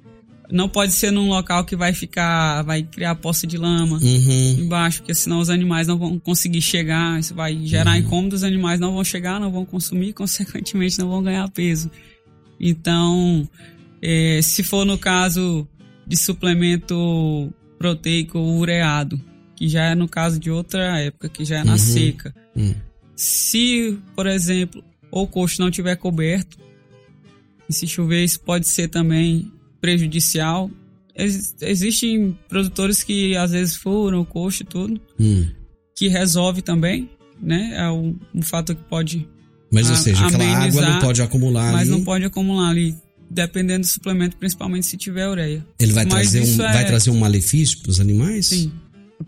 Não 0.53 0.69
pode 0.69 0.93
ser 0.93 1.09
num 1.09 1.29
local 1.29 1.65
que 1.65 1.75
vai 1.75 1.93
ficar, 1.93 2.61
vai 2.61 2.83
criar 2.83 3.15
poça 3.15 3.47
de 3.47 3.57
lama 3.57 3.97
uhum. 3.97 4.59
embaixo, 4.59 4.99
porque 4.99 5.15
senão 5.15 5.39
os 5.39 5.49
animais 5.49 5.87
não 5.87 5.97
vão 5.97 6.19
conseguir 6.19 6.61
chegar, 6.61 7.19
isso 7.19 7.33
vai 7.33 7.57
gerar 7.65 7.93
uhum. 7.93 7.97
incômodo, 7.97 8.35
os 8.35 8.43
animais 8.43 8.79
não 8.79 8.93
vão 8.93 9.03
chegar, 9.03 9.39
não 9.39 9.51
vão 9.51 9.65
consumir, 9.65 10.13
consequentemente 10.13 10.99
não 10.99 11.09
vão 11.09 11.23
ganhar 11.23 11.49
peso. 11.49 11.89
Então, 12.59 13.49
é, 13.99 14.39
se 14.43 14.61
for 14.61 14.85
no 14.85 14.95
caso 14.95 15.67
de 16.05 16.15
suplemento 16.15 17.51
proteico 17.79 18.37
ureado, 18.37 19.19
que 19.55 19.67
já 19.67 19.85
é 19.85 19.95
no 19.95 20.07
caso 20.07 20.39
de 20.39 20.51
outra 20.51 20.99
época, 20.99 21.29
que 21.29 21.43
já 21.43 21.61
é 21.61 21.63
na 21.63 21.71
uhum. 21.71 21.77
seca. 21.79 22.35
Uhum. 22.55 22.75
Se, 23.15 23.97
por 24.15 24.27
exemplo, 24.27 24.83
o 25.09 25.25
coxo 25.25 25.59
não 25.59 25.71
tiver 25.71 25.95
coberto. 25.95 26.59
E 27.67 27.73
se 27.73 27.87
chover, 27.87 28.23
isso 28.23 28.39
pode 28.39 28.67
ser 28.67 28.89
também 28.89 29.51
prejudicial. 29.83 30.71
Ex 31.13 31.53
existem 31.59 32.37
produtores 32.47 33.03
que 33.03 33.35
às 33.35 33.51
vezes 33.51 33.75
furam 33.75 34.21
o 34.21 34.25
coxo 34.25 34.63
e 34.63 34.65
tudo, 34.65 34.99
hum. 35.19 35.45
que 35.93 36.07
resolve 36.07 36.61
também, 36.61 37.09
né? 37.39 37.73
É 37.75 37.91
um, 37.91 38.15
um 38.33 38.41
fator 38.41 38.73
que 38.73 38.83
pode. 38.85 39.27
Mas, 39.69 39.89
ou 39.89 39.97
seja, 39.97 40.25
aquela 40.25 40.45
água 40.45 40.81
não 40.81 40.99
pode 40.99 41.21
acumular 41.21 41.73
Mas 41.73 41.81
ali. 41.81 41.91
não 41.91 42.03
pode 42.03 42.23
acumular 42.23 42.69
ali, 42.69 42.95
dependendo 43.29 43.81
do 43.81 43.87
suplemento, 43.87 44.37
principalmente 44.37 44.85
se 44.85 44.95
tiver 44.95 45.27
ureia. 45.27 45.65
Ele 45.77 45.91
vai, 45.91 46.05
trazer 46.05 46.41
um, 46.41 46.63
é... 46.63 46.73
vai 46.73 46.85
trazer 46.85 47.09
um 47.09 47.19
malefício 47.19 47.79
para 47.79 47.89
os 47.89 47.99
animais? 47.99 48.47
Sim. 48.47 48.71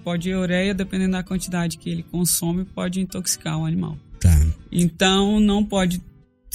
Pode 0.04 0.34
ureia, 0.34 0.74
dependendo 0.74 1.14
da 1.14 1.24
quantidade 1.24 1.78
que 1.78 1.90
ele 1.90 2.04
consome, 2.04 2.64
pode 2.64 3.02
intoxicar 3.02 3.60
o 3.60 3.66
animal. 3.66 3.98
Tá. 4.20 4.40
Então 4.72 5.40
não 5.40 5.64
pode 5.64 6.02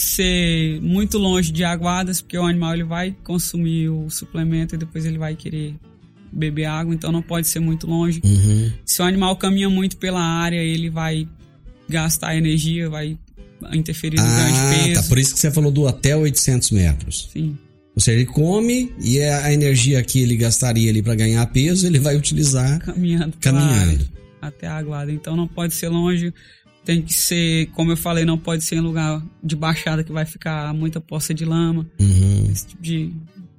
ser 0.00 0.80
muito 0.80 1.18
longe 1.18 1.52
de 1.52 1.64
aguadas, 1.64 2.20
porque 2.20 2.38
o 2.38 2.44
animal 2.44 2.74
ele 2.74 2.84
vai 2.84 3.14
consumir 3.22 3.88
o 3.88 4.08
suplemento 4.08 4.74
e 4.74 4.78
depois 4.78 5.04
ele 5.04 5.18
vai 5.18 5.34
querer 5.34 5.74
beber 6.32 6.64
água, 6.66 6.94
então 6.94 7.10
não 7.10 7.22
pode 7.22 7.48
ser 7.48 7.60
muito 7.60 7.86
longe. 7.86 8.20
Uhum. 8.24 8.72
Se 8.84 9.02
o 9.02 9.04
animal 9.04 9.36
caminha 9.36 9.68
muito 9.68 9.96
pela 9.96 10.22
área, 10.22 10.62
ele 10.62 10.88
vai 10.88 11.28
gastar 11.88 12.36
energia, 12.36 12.88
vai 12.88 13.18
interferir 13.72 14.16
no 14.16 14.22
ah, 14.22 14.36
ganho 14.36 14.54
de 14.54 14.84
peso. 14.84 15.02
Tá, 15.02 15.08
por 15.08 15.18
isso 15.18 15.34
que 15.34 15.40
você 15.40 15.50
falou 15.50 15.70
do 15.70 15.86
até 15.86 16.16
800 16.16 16.70
metros. 16.70 17.28
Sim. 17.32 17.58
Ou 17.94 18.00
seja, 18.00 18.16
ele 18.18 18.26
come 18.26 18.92
e 19.00 19.18
é 19.18 19.34
a 19.34 19.52
energia 19.52 20.02
que 20.02 20.20
ele 20.20 20.36
gastaria 20.36 20.88
ali 20.88 21.02
para 21.02 21.14
ganhar 21.14 21.44
peso, 21.46 21.86
ele 21.86 21.98
vai 21.98 22.16
utilizar 22.16 22.78
caminhando, 22.78 23.36
caminhando. 23.40 24.08
até 24.40 24.66
a 24.66 24.76
aguada. 24.76 25.12
Então 25.12 25.36
não 25.36 25.48
pode 25.48 25.74
ser 25.74 25.88
longe 25.88 26.32
tem 26.84 27.02
que 27.02 27.12
ser, 27.12 27.66
como 27.68 27.92
eu 27.92 27.96
falei, 27.96 28.24
não 28.24 28.38
pode 28.38 28.64
ser 28.64 28.76
em 28.76 28.80
lugar 28.80 29.22
de 29.42 29.54
baixada 29.54 30.02
que 30.02 30.12
vai 30.12 30.24
ficar 30.24 30.72
muita 30.74 31.00
poça 31.00 31.34
de 31.34 31.44
lama. 31.44 31.86
Uhum. 31.98 32.48
Esse 32.50 32.68
tipo 32.68 32.82
de, 32.82 33.12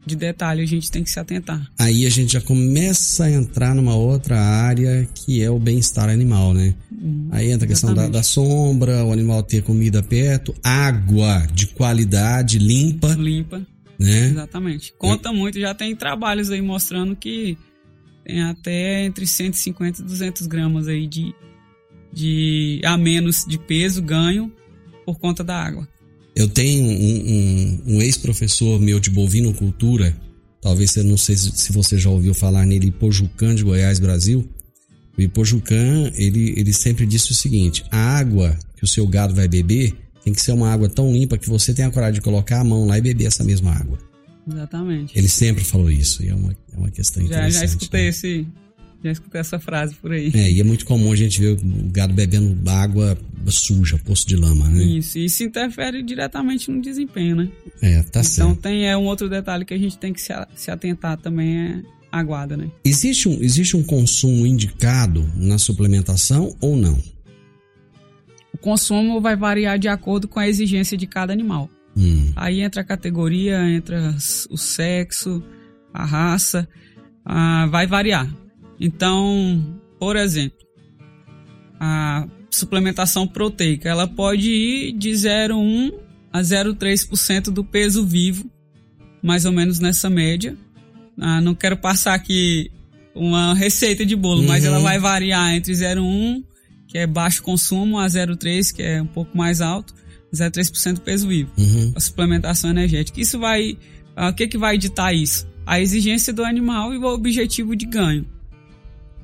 de 0.06 0.16
detalhe 0.16 0.62
a 0.62 0.66
gente 0.66 0.90
tem 0.90 1.04
que 1.04 1.10
se 1.10 1.20
atentar. 1.20 1.66
Aí 1.78 2.06
a 2.06 2.10
gente 2.10 2.34
já 2.34 2.42
começa 2.42 3.26
a 3.26 3.32
entrar 3.32 3.76
numa 3.76 3.96
outra 3.96 4.40
área 4.40 5.08
que 5.14 5.42
é 5.42 5.50
o 5.50 5.60
bem-estar 5.60 6.10
animal, 6.10 6.54
né? 6.54 6.74
Uhum, 6.92 7.30
Aí 7.32 7.52
entra 7.52 7.66
a 7.66 7.68
questão 7.68 7.94
da, 7.94 8.08
da, 8.08 8.24
sombra, 8.24 9.04
o 9.06 9.12
animal 9.12 9.44
ter 9.44 9.64
comida 9.64 10.02
perto, 10.02 10.54
água 10.64 11.46
de 11.54 11.68
qualidade, 11.68 12.58
limpa. 12.58 13.14
Limpa. 13.14 13.62
Né? 14.00 14.30
Exatamente. 14.30 14.94
Conta 14.98 15.30
é. 15.30 15.32
muito, 15.32 15.60
já 15.60 15.76
tem 15.76 15.96
trabalhos 15.96 16.50
aí 16.50 16.62
mostrando 16.62 17.16
que 17.16 17.56
tem 18.26 18.42
até 18.42 19.06
entre 19.06 19.28
150 19.28 20.02
e 20.02 20.06
200 20.06 20.48
gramas 20.48 20.88
aí 20.88 21.06
de 21.06 21.36
de 22.14 22.82
a 22.84 22.98
menos 22.98 23.46
de 23.48 23.58
peso 23.58 24.02
ganho 24.02 24.52
por 25.06 25.20
conta 25.20 25.44
da 25.44 25.56
água. 25.56 25.88
Eu 26.36 26.48
tenho 26.48 26.86
um, 26.86 27.94
um, 27.94 27.96
um 27.96 28.02
ex-professor 28.02 28.80
meu 28.80 29.00
de 29.00 29.10
bovinocultura, 29.10 30.16
talvez 30.62 30.92
você 30.92 31.04
não 31.04 31.18
sei 31.18 31.36
se 31.36 31.72
você 31.72 31.98
já 31.98 32.10
ouviu 32.10 32.34
falar 32.34 32.66
nele, 32.66 32.88
Ipojucan 32.88 33.54
de 33.56 33.64
Goiás, 33.64 34.00
Brasil. 34.00 34.48
O 35.18 35.22
Ipojucan, 35.22 36.12
ele, 36.16 36.54
ele 36.58 36.72
sempre 36.72 37.06
disse 37.06 37.32
o 37.32 37.36
seguinte: 37.36 37.84
a 37.92 37.98
água 37.98 38.58
que 38.78 38.84
o 38.84 38.88
seu 38.88 39.06
gado 39.06 39.36
vai 39.36 39.48
beber 39.48 39.94
tem 40.24 40.34
que 40.34 40.42
ser 40.42 40.54
uma 40.54 40.72
água 40.72 40.88
tão 40.88 41.12
limpa 41.12 41.38
que 41.38 41.50
você 41.50 41.74
tenha 41.74 41.92
coragem 41.92 42.16
de 42.16 42.22
colocar 42.22 42.62
a 42.62 42.64
mão 42.64 42.86
lá 42.86 42.98
e 42.98 43.02
beber 43.02 43.26
essa 43.26 43.44
mesma 43.44 43.72
água. 43.72 43.98
Exatamente. 44.50 45.18
Ele 45.18 45.28
sempre 45.28 45.64
falou 45.64 45.92
isso, 45.92 46.24
e 46.24 46.30
é 46.30 46.36
uma, 46.36 46.56
é 46.74 46.78
uma 46.78 46.90
questão 46.90 47.22
interessante. 47.22 47.54
Já, 47.54 47.60
já 47.60 47.66
escutei 47.66 48.02
né? 48.04 48.08
esse, 48.08 48.48
já 49.04 49.12
escutei 49.12 49.42
essa 49.42 49.60
frase 49.60 49.96
por 49.96 50.12
aí. 50.12 50.32
É, 50.34 50.52
e 50.52 50.60
é 50.60 50.64
muito 50.64 50.86
comum 50.86 51.12
a 51.12 51.16
gente 51.16 51.40
ver 51.40 51.54
o 51.54 51.60
gado 51.92 52.14
bebendo 52.14 52.70
água 52.70 53.18
suja, 53.48 53.98
poço 53.98 54.28
de 54.28 54.36
lama, 54.36 54.70
né? 54.70 54.84
Isso, 54.84 55.18
e 55.18 55.26
isso 55.26 55.44
interfere 55.44 56.04
diretamente 56.04 56.70
no 56.70 56.82
desempenho, 56.82 57.36
né? 57.36 57.50
É, 57.82 58.02
tá 58.04 58.20
então, 58.20 58.24
certo. 58.24 58.52
Então 58.52 58.56
tem 58.56 58.88
é 58.88 58.96
um 58.96 59.06
outro 59.06 59.28
detalhe 59.28 59.66
que 59.66 59.74
a 59.74 59.78
gente 59.78 59.98
tem 59.98 60.14
que 60.14 60.22
se, 60.22 60.34
se 60.56 60.70
atentar 60.70 61.18
também 61.18 61.58
é 61.58 61.82
aguada, 62.12 62.56
né? 62.56 62.70
Existe 62.84 63.28
um, 63.28 63.42
existe 63.42 63.76
um 63.76 63.84
consumo 63.84 64.46
indicado 64.46 65.28
na 65.36 65.58
suplementação 65.58 66.56
ou 66.60 66.76
não? 66.76 67.02
O 68.54 68.58
consumo 68.58 69.20
vai 69.22 69.36
variar 69.36 69.80
de 69.80 69.88
acordo 69.88 70.28
com 70.28 70.40
a 70.40 70.48
exigência 70.48 70.98
de 70.98 71.08
cada 71.08 71.34
animal. 71.34 71.70
Hum. 71.98 72.32
Aí 72.36 72.62
entra 72.62 72.82
a 72.82 72.86
categoria, 72.86 73.68
entra 73.70 74.16
o 74.50 74.58
sexo, 74.58 75.44
a 75.94 76.06
raça, 76.06 76.68
ah, 77.26 77.66
vai 77.68 77.88
variar. 77.88 78.30
Então, 78.82 79.80
por 80.00 80.16
exemplo, 80.16 80.58
a 81.80 82.28
suplementação 82.50 83.28
proteica, 83.28 83.88
ela 83.88 84.08
pode 84.08 84.50
ir 84.50 84.94
de 84.94 85.12
0,1 85.12 85.94
a 86.34 86.42
0,3% 86.42 87.52
do 87.52 87.64
peso 87.64 88.04
vivo, 88.04 88.50
mais 89.22 89.46
ou 89.46 89.52
menos 89.52 89.80
nessa 89.80 90.10
média. 90.10 90.58
Ah, 91.20 91.40
não 91.40 91.54
quero 91.54 91.78
passar 91.78 92.16
aqui 92.16 92.72
uma 93.14 93.54
receita 93.54 94.04
de 94.04 94.16
bolo, 94.16 94.42
uhum. 94.42 94.48
mas 94.48 94.66
ela 94.66 94.78
uhum. 94.78 94.84
vai 94.84 94.98
variar 94.98 95.54
entre 95.54 95.74
0,1, 95.74 96.44
que 96.88 96.98
é 96.98 97.06
baixo 97.06 97.44
consumo, 97.44 98.00
a 98.00 98.08
0,3, 98.08 98.74
que 98.74 98.82
é 98.82 99.00
um 99.00 99.08
pouco 99.08 99.38
mais 99.38 99.62
alto, 99.62 99.94
0,3% 100.34 100.96
do 100.96 101.02
peso 101.02 101.28
vivo. 101.28 101.52
Uhum. 101.56 101.94
A 101.96 102.00
suplementação 102.00 102.72
energética. 102.72 103.22
Isso 103.22 103.38
vai. 103.38 103.78
Ah, 104.16 104.30
o 104.30 104.34
que, 104.34 104.48
que 104.48 104.58
vai 104.58 104.74
editar 104.74 105.14
isso? 105.14 105.48
A 105.68 105.80
exigência 105.80 106.34
do 106.34 106.44
animal 106.44 106.94
e 106.94 106.98
o 106.98 107.04
objetivo 107.04 107.76
de 107.76 107.86
ganho. 107.86 108.26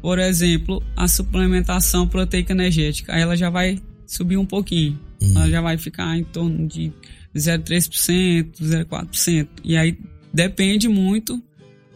Por 0.02 0.20
exemplo, 0.20 0.82
a 0.96 1.08
suplementação 1.08 2.08
proteica 2.08 2.54
energética. 2.54 3.14
Aí 3.14 3.22
ela 3.22 3.36
já 3.36 3.50
vai 3.50 3.80
subir 4.06 4.38
um 4.38 4.46
pouquinho. 4.46 5.00
Uhum. 5.22 5.36
Ela 5.36 5.50
já 5.50 5.62
vai 5.62 5.78
ficar 5.78 6.18
em 6.18 6.24
torno 6.24 6.68
de 6.68 6.92
0,3%, 7.36 8.52
0,4%. 8.62 9.48
E 9.64 9.76
aí 9.76 9.98
depende 10.34 10.88
muito 10.88 11.42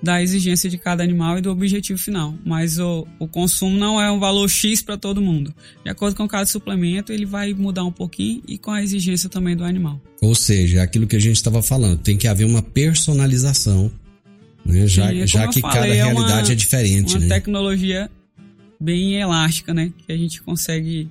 da 0.01 0.21
exigência 0.21 0.69
de 0.69 0.77
cada 0.77 1.03
animal 1.03 1.37
e 1.37 1.41
do 1.41 1.51
objetivo 1.51 1.99
final. 1.99 2.33
Mas 2.43 2.79
o, 2.79 3.07
o 3.19 3.27
consumo 3.27 3.77
não 3.77 4.01
é 4.01 4.11
um 4.11 4.19
valor 4.19 4.49
X 4.49 4.81
para 4.81 4.97
todo 4.97 5.21
mundo. 5.21 5.53
De 5.83 5.91
acordo 5.91 6.15
com 6.15 6.27
cada 6.27 6.45
suplemento, 6.45 7.13
ele 7.13 7.25
vai 7.25 7.53
mudar 7.53 7.83
um 7.83 7.91
pouquinho 7.91 8.41
e 8.47 8.57
com 8.57 8.71
a 8.71 8.81
exigência 8.81 9.29
também 9.29 9.55
do 9.55 9.63
animal. 9.63 10.01
Ou 10.21 10.33
seja, 10.33 10.79
é 10.79 10.81
aquilo 10.81 11.05
que 11.05 11.15
a 11.15 11.19
gente 11.19 11.35
estava 11.35 11.61
falando, 11.61 11.99
tem 11.99 12.17
que 12.17 12.27
haver 12.27 12.45
uma 12.45 12.61
personalização, 12.61 13.91
né? 14.65 14.88
já, 14.88 15.10
Sim, 15.10 15.28
já 15.28 15.47
que 15.47 15.62
falei, 15.62 15.80
cada 15.80 15.93
realidade 15.93 16.32
é, 16.32 16.43
uma, 16.43 16.52
é 16.52 16.56
diferente. 16.56 17.13
Uma 17.15 17.19
né? 17.21 17.28
tecnologia 17.28 18.10
bem 18.80 19.15
elástica, 19.15 19.74
né? 19.74 19.91
Que 20.06 20.12
a 20.12 20.17
gente 20.17 20.41
consegue 20.41 21.10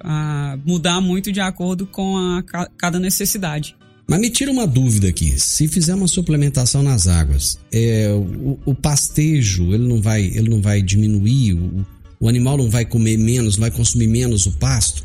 uh, 0.00 0.60
mudar 0.64 1.00
muito 1.00 1.32
de 1.32 1.40
acordo 1.40 1.86
com 1.86 2.16
a, 2.16 2.42
cada 2.76 2.98
necessidade. 2.98 3.76
Mas 4.06 4.20
me 4.20 4.28
tira 4.28 4.50
uma 4.50 4.66
dúvida 4.66 5.08
aqui. 5.08 5.38
Se 5.38 5.68
fizer 5.68 5.94
uma 5.94 6.08
suplementação 6.08 6.82
nas 6.82 7.06
águas, 7.06 7.60
é, 7.72 8.10
o, 8.12 8.58
o, 8.64 8.74
pastejo 8.74 9.72
ele 9.72 9.86
não 9.86 10.02
vai, 10.02 10.24
ele 10.24 10.48
não 10.48 10.60
vai 10.60 10.82
diminuir, 10.82 11.54
o, 11.54 11.86
o 12.18 12.28
animal 12.28 12.56
não 12.56 12.68
vai 12.68 12.84
comer 12.84 13.16
menos, 13.16 13.56
não 13.56 13.62
vai 13.62 13.70
consumir 13.70 14.08
menos 14.08 14.46
o 14.46 14.52
pasto? 14.52 15.04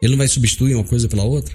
Ele 0.00 0.12
não 0.12 0.18
vai 0.18 0.28
substituir 0.28 0.74
uma 0.74 0.84
coisa 0.84 1.06
pela 1.06 1.22
outra? 1.22 1.54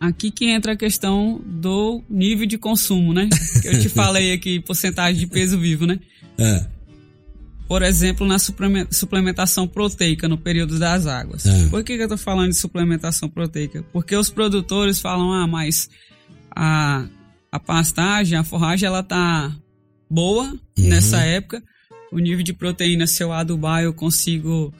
Aqui 0.00 0.30
que 0.30 0.46
entra 0.46 0.72
a 0.72 0.76
questão 0.76 1.40
do 1.44 2.02
nível 2.08 2.46
de 2.46 2.56
consumo, 2.56 3.12
né? 3.12 3.28
Que 3.60 3.68
eu 3.68 3.80
te 3.80 3.88
falei 3.90 4.32
aqui, 4.32 4.60
porcentagem 4.60 5.18
de 5.18 5.26
peso 5.26 5.58
vivo, 5.58 5.86
né? 5.86 5.98
É. 6.38 6.66
Por 7.66 7.82
exemplo, 7.82 8.26
na 8.26 8.38
suplementação 8.38 9.68
proteica 9.68 10.26
no 10.26 10.38
período 10.38 10.78
das 10.78 11.06
águas. 11.06 11.44
É. 11.44 11.68
Por 11.68 11.84
que, 11.84 11.96
que 11.96 12.02
eu 12.02 12.08
tô 12.08 12.16
falando 12.16 12.50
de 12.50 12.56
suplementação 12.56 13.28
proteica? 13.28 13.84
Porque 13.92 14.16
os 14.16 14.30
produtores 14.30 15.00
falam, 15.00 15.32
ah, 15.32 15.46
mas 15.46 15.90
a, 16.50 17.06
a 17.52 17.60
pastagem, 17.60 18.38
a 18.38 18.44
forragem, 18.44 18.86
ela 18.86 19.02
tá 19.02 19.54
boa 20.08 20.44
uhum. 20.44 20.88
nessa 20.88 21.18
época. 21.18 21.62
O 22.10 22.18
nível 22.18 22.42
de 22.42 22.54
proteína, 22.54 23.06
se 23.06 23.22
eu 23.22 23.32
adubar, 23.32 23.82
eu 23.82 23.92
consigo 23.92 24.72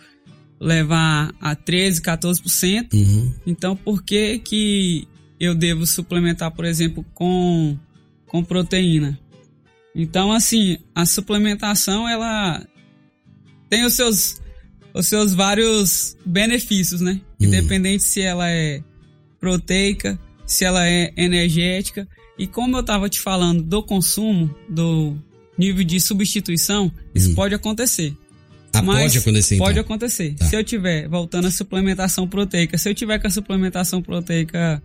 levar 0.61 1.33
a 1.41 1.55
13, 1.55 2.01
14%. 2.03 2.93
Uhum. 2.93 3.35
Então, 3.47 3.77
por 3.77 4.03
que 4.03 4.39
que 4.39 5.09
eu 5.39 5.55
devo 5.55 5.87
suplementar, 5.87 6.51
por 6.51 6.65
exemplo, 6.65 7.05
com, 7.15 7.79
com 8.27 8.43
proteína? 8.43 9.19
Então, 9.95 10.33
assim, 10.33 10.79
a 10.95 11.07
suplementação, 11.07 12.09
ela 12.09 12.65
tem 13.69 13.85
os 13.85 13.95
seus, 13.95 14.41
os 14.95 15.07
seus 15.07 15.33
vários 15.33 16.17
benefícios, 16.25 17.01
né? 17.01 17.21
Uhum. 17.41 17.47
Independente 17.47 18.03
se 18.03 18.21
ela 18.21 18.49
é 18.49 18.83
proteica, 19.41 20.19
se 20.47 20.65
ela 20.65 20.87
é 20.89 21.13
energética. 21.17 22.09
E 22.39 22.47
como 22.47 22.77
eu 22.77 22.81
estava 22.81 23.09
te 23.09 23.21
falando 23.21 23.63
do 23.63 23.83
consumo, 23.83 24.55
do 24.69 25.17
nível 25.59 25.85
de 25.85 26.01
substituição, 26.01 26.93
isso 27.15 27.31
hum. 27.31 27.35
pode 27.35 27.55
acontecer. 27.55 28.17
Ah, 28.73 28.83
pode 28.83 29.19
acontecer. 29.19 29.55
Então. 29.55 29.67
Pode 29.67 29.79
acontecer. 29.79 30.35
Tá. 30.35 30.45
Se 30.45 30.57
eu 30.57 30.63
tiver, 30.63 31.09
voltando 31.09 31.47
à 31.47 31.51
suplementação 31.51 32.29
proteica, 32.29 32.77
se 32.77 32.89
eu 32.89 32.95
tiver 32.95 33.19
com 33.19 33.27
a 33.27 33.31
suplementação 33.31 34.03
proteica 34.03 34.83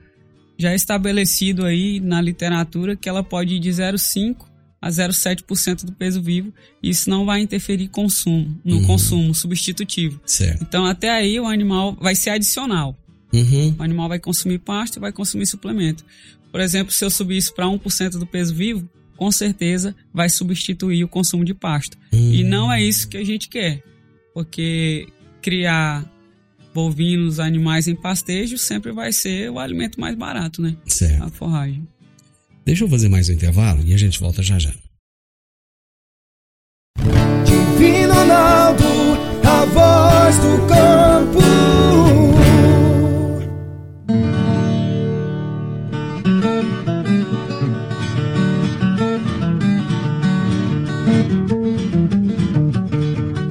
já 0.58 0.74
estabelecido 0.74 1.66
aí 1.66 2.00
na 2.00 2.22
literatura 2.22 2.96
que 2.96 3.10
ela 3.10 3.24
pode 3.24 3.56
ir 3.56 3.60
de 3.60 3.70
0,5 3.70 4.46
a 4.82 4.90
0,7% 4.90 5.86
do 5.86 5.94
peso 5.94 6.22
vivo, 6.22 6.54
isso 6.82 7.10
não 7.10 7.26
vai 7.26 7.40
interferir 7.40 7.88
consumo, 7.88 8.60
no 8.66 8.78
uhum. 8.78 8.86
consumo 8.86 9.34
substitutivo. 9.34 10.20
Certo. 10.26 10.62
Então 10.62 10.86
até 10.86 11.10
aí 11.10 11.40
o 11.40 11.46
animal 11.46 11.98
vai 12.00 12.16
ser 12.16 12.32
adicional. 12.32 12.98
Uhum. 13.32 13.76
O 13.80 13.84
animal 13.84 14.10
vai 14.10 14.20
consumir 14.20 14.60
pasto 14.60 14.98
e 14.98 15.00
vai 15.00 15.12
consumir 15.12 15.48
suplemento. 15.48 16.04
Por 16.52 16.62
exemplo, 16.62 16.94
se 16.94 17.04
eu 17.04 17.10
subir 17.10 17.38
isso 17.38 17.54
para 17.54 17.66
1% 17.66 18.20
do 18.20 18.28
peso 18.28 18.54
vivo, 18.54 18.88
com 19.16 19.32
certeza 19.32 19.96
vai 20.14 20.30
substituir 20.30 21.04
o 21.04 21.08
consumo 21.08 21.46
de 21.46 21.54
pasto. 21.54 21.98
Uhum. 22.12 22.34
E 22.34 22.44
não 22.44 22.72
é 22.72 22.84
isso 22.84 23.08
que 23.08 23.18
a 23.18 23.24
gente 23.24 23.50
quer, 23.50 23.84
porque 24.34 25.08
criar 25.42 26.10
bovinos, 26.74 27.40
animais 27.40 27.88
em 27.88 27.96
pastejo 27.96 28.58
sempre 28.58 28.92
vai 28.92 29.12
ser 29.14 29.50
o 29.52 29.60
alimento 29.60 30.00
mais 30.00 30.16
barato, 30.16 30.62
né? 30.62 30.76
Certo. 30.88 31.24
A 31.24 31.30
forragem. 31.30 31.88
Deixa 32.66 32.84
eu 32.84 32.90
fazer 32.90 33.10
mais 33.10 33.30
um 33.30 33.34
intervalo 33.34 33.84
e 33.86 33.94
a 33.94 33.98
gente 33.98 34.20
volta 34.20 34.42
já 34.42 34.58
já. 34.58 34.74
Divino 37.46 38.14
Ronaldo, 38.14 38.84
a 39.44 39.66
voz 39.66 40.38
do 40.38 40.68
campo. 40.68 41.43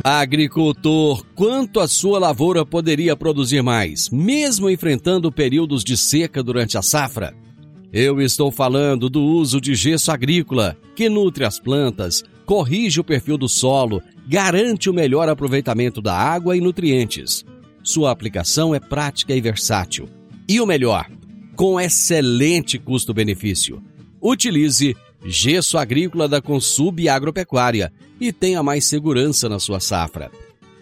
Agricultor, 0.05 1.25
quanto 1.33 1.79
a 1.79 1.87
sua 1.87 2.19
lavoura 2.19 2.67
poderia 2.67 3.15
produzir 3.15 3.62
mais, 3.62 4.11
mesmo 4.11 4.69
enfrentando 4.69 5.31
períodos 5.31 5.85
de 5.85 5.97
seca 5.97 6.43
durante 6.43 6.77
a 6.77 6.83
safra? 6.83 7.33
Eu 7.93 8.21
estou 8.21 8.51
falando 8.51 9.09
do 9.09 9.23
uso 9.23 9.61
de 9.61 9.77
gesso 9.77 10.11
agrícola, 10.11 10.77
que 10.97 11.09
nutre 11.09 11.45
as 11.45 11.61
plantas, 11.61 12.25
corrige 12.45 12.99
o 12.99 13.05
perfil 13.05 13.38
do 13.38 13.49
solo, 13.49 14.03
garante 14.27 14.91
o 14.91 14.95
melhor 14.95 15.29
aproveitamento 15.29 16.03
da 16.03 16.17
água 16.17 16.57
e 16.57 16.61
nutrientes. 16.61 17.45
Sua 17.81 18.11
aplicação 18.11 18.75
é 18.75 18.81
prática 18.81 19.33
e 19.33 19.41
versátil. 19.41 20.09
E 20.49 20.61
o 20.61 20.67
melhor, 20.67 21.09
com 21.55 21.81
excelente 21.81 22.77
custo-benefício. 22.77 23.81
Utilize 24.21 24.96
gesso 25.25 25.79
agrícola 25.79 26.27
da 26.27 26.42
Consub 26.42 27.09
Agropecuária 27.09 27.92
e 28.23 28.33
tenha 28.33 28.62
mais 28.62 28.85
segurança 28.85 29.48
na 29.48 29.58
sua 29.58 29.81
safra. 29.81 30.31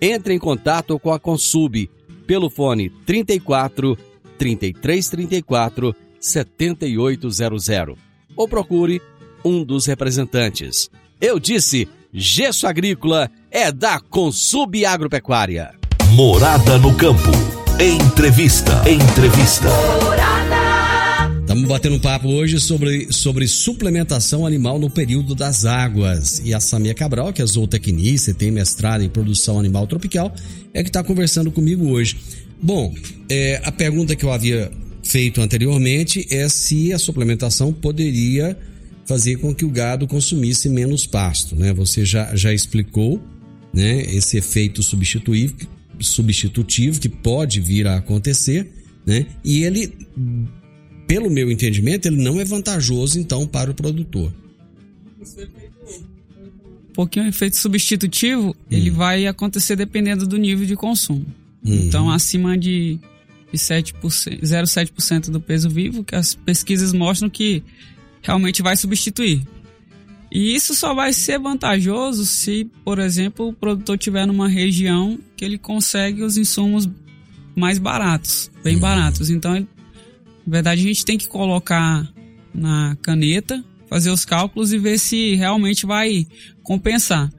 Entre 0.00 0.34
em 0.34 0.38
contato 0.38 0.98
com 0.98 1.10
a 1.10 1.18
Consub 1.18 1.90
pelo 2.26 2.50
fone 2.50 2.90
34 3.06 3.96
3334 4.38 5.96
7800 6.20 7.98
ou 8.36 8.46
procure 8.46 9.00
um 9.42 9.64
dos 9.64 9.86
representantes. 9.86 10.90
Eu 11.18 11.38
disse, 11.40 11.88
gesso 12.12 12.66
agrícola 12.66 13.30
é 13.50 13.72
da 13.72 13.98
Consub 13.98 14.84
Agropecuária. 14.84 15.74
Morada 16.12 16.78
no 16.78 16.94
campo. 16.94 17.30
Entrevista. 17.80 18.82
Entrevista. 18.88 19.68
Estamos 21.50 21.68
batendo 21.68 21.96
um 21.96 21.98
papo 21.98 22.28
hoje 22.28 22.60
sobre, 22.60 23.12
sobre 23.12 23.48
suplementação 23.48 24.46
animal 24.46 24.78
no 24.78 24.88
período 24.88 25.34
das 25.34 25.64
águas. 25.64 26.40
E 26.44 26.54
a 26.54 26.60
Samia 26.60 26.94
Cabral, 26.94 27.32
que 27.32 27.42
é 27.42 27.44
zootecnista 27.44 28.30
e 28.30 28.34
tem 28.34 28.52
mestrado 28.52 29.02
em 29.02 29.08
produção 29.08 29.58
animal 29.58 29.84
tropical, 29.88 30.32
é 30.72 30.84
que 30.84 30.90
está 30.90 31.02
conversando 31.02 31.50
comigo 31.50 31.88
hoje. 31.88 32.18
Bom, 32.62 32.94
é, 33.28 33.60
a 33.64 33.72
pergunta 33.72 34.14
que 34.14 34.24
eu 34.24 34.30
havia 34.30 34.70
feito 35.02 35.40
anteriormente 35.40 36.24
é 36.30 36.48
se 36.48 36.92
a 36.92 37.00
suplementação 37.00 37.72
poderia 37.72 38.56
fazer 39.04 39.38
com 39.38 39.52
que 39.52 39.64
o 39.64 39.70
gado 39.70 40.06
consumisse 40.06 40.68
menos 40.68 41.04
pasto, 41.04 41.56
né? 41.56 41.72
Você 41.72 42.04
já, 42.04 42.32
já 42.36 42.54
explicou, 42.54 43.20
né? 43.74 44.02
Esse 44.02 44.36
efeito 44.36 44.84
substitutivo, 44.84 45.56
substitutivo 45.98 47.00
que 47.00 47.08
pode 47.08 47.60
vir 47.60 47.88
a 47.88 47.96
acontecer, 47.96 48.70
né? 49.04 49.26
E 49.44 49.64
ele 49.64 49.92
pelo 51.10 51.28
meu 51.28 51.50
entendimento, 51.50 52.06
ele 52.06 52.22
não 52.22 52.40
é 52.40 52.44
vantajoso 52.44 53.18
então 53.18 53.44
para 53.44 53.68
o 53.68 53.74
produtor. 53.74 54.32
pouquinho, 56.94 57.24
o 57.24 57.28
efeito 57.28 57.56
substitutivo, 57.58 58.50
hum. 58.50 58.54
ele 58.70 58.90
vai 58.90 59.26
acontecer 59.26 59.74
dependendo 59.74 60.24
do 60.24 60.36
nível 60.36 60.64
de 60.64 60.76
consumo. 60.76 61.26
Uhum. 61.64 61.74
Então, 61.74 62.08
acima 62.08 62.56
de, 62.56 62.96
de 63.50 63.58
0,7% 63.58 65.30
do 65.30 65.40
peso 65.40 65.68
vivo, 65.68 66.04
que 66.04 66.14
as 66.14 66.36
pesquisas 66.36 66.92
mostram 66.92 67.28
que 67.28 67.60
realmente 68.22 68.62
vai 68.62 68.76
substituir. 68.76 69.42
E 70.30 70.54
isso 70.54 70.76
só 70.76 70.94
vai 70.94 71.12
ser 71.12 71.40
vantajoso 71.40 72.24
se, 72.24 72.70
por 72.84 73.00
exemplo, 73.00 73.48
o 73.48 73.52
produtor 73.52 73.98
tiver 73.98 74.26
numa 74.28 74.46
região 74.46 75.18
que 75.36 75.44
ele 75.44 75.58
consegue 75.58 76.22
os 76.22 76.36
insumos 76.36 76.88
mais 77.56 77.80
baratos, 77.80 78.48
bem 78.62 78.76
uhum. 78.76 78.80
baratos. 78.80 79.28
Então, 79.28 79.66
na 80.50 80.56
verdade, 80.56 80.80
a 80.80 80.84
gente 80.84 81.04
tem 81.04 81.16
que 81.16 81.28
colocar 81.28 82.12
na 82.52 82.96
caneta, 83.02 83.64
fazer 83.88 84.10
os 84.10 84.24
cálculos 84.24 84.72
e 84.72 84.78
ver 84.78 84.98
se 84.98 85.36
realmente 85.36 85.86
vai 85.86 86.26
compensar. 86.64 87.32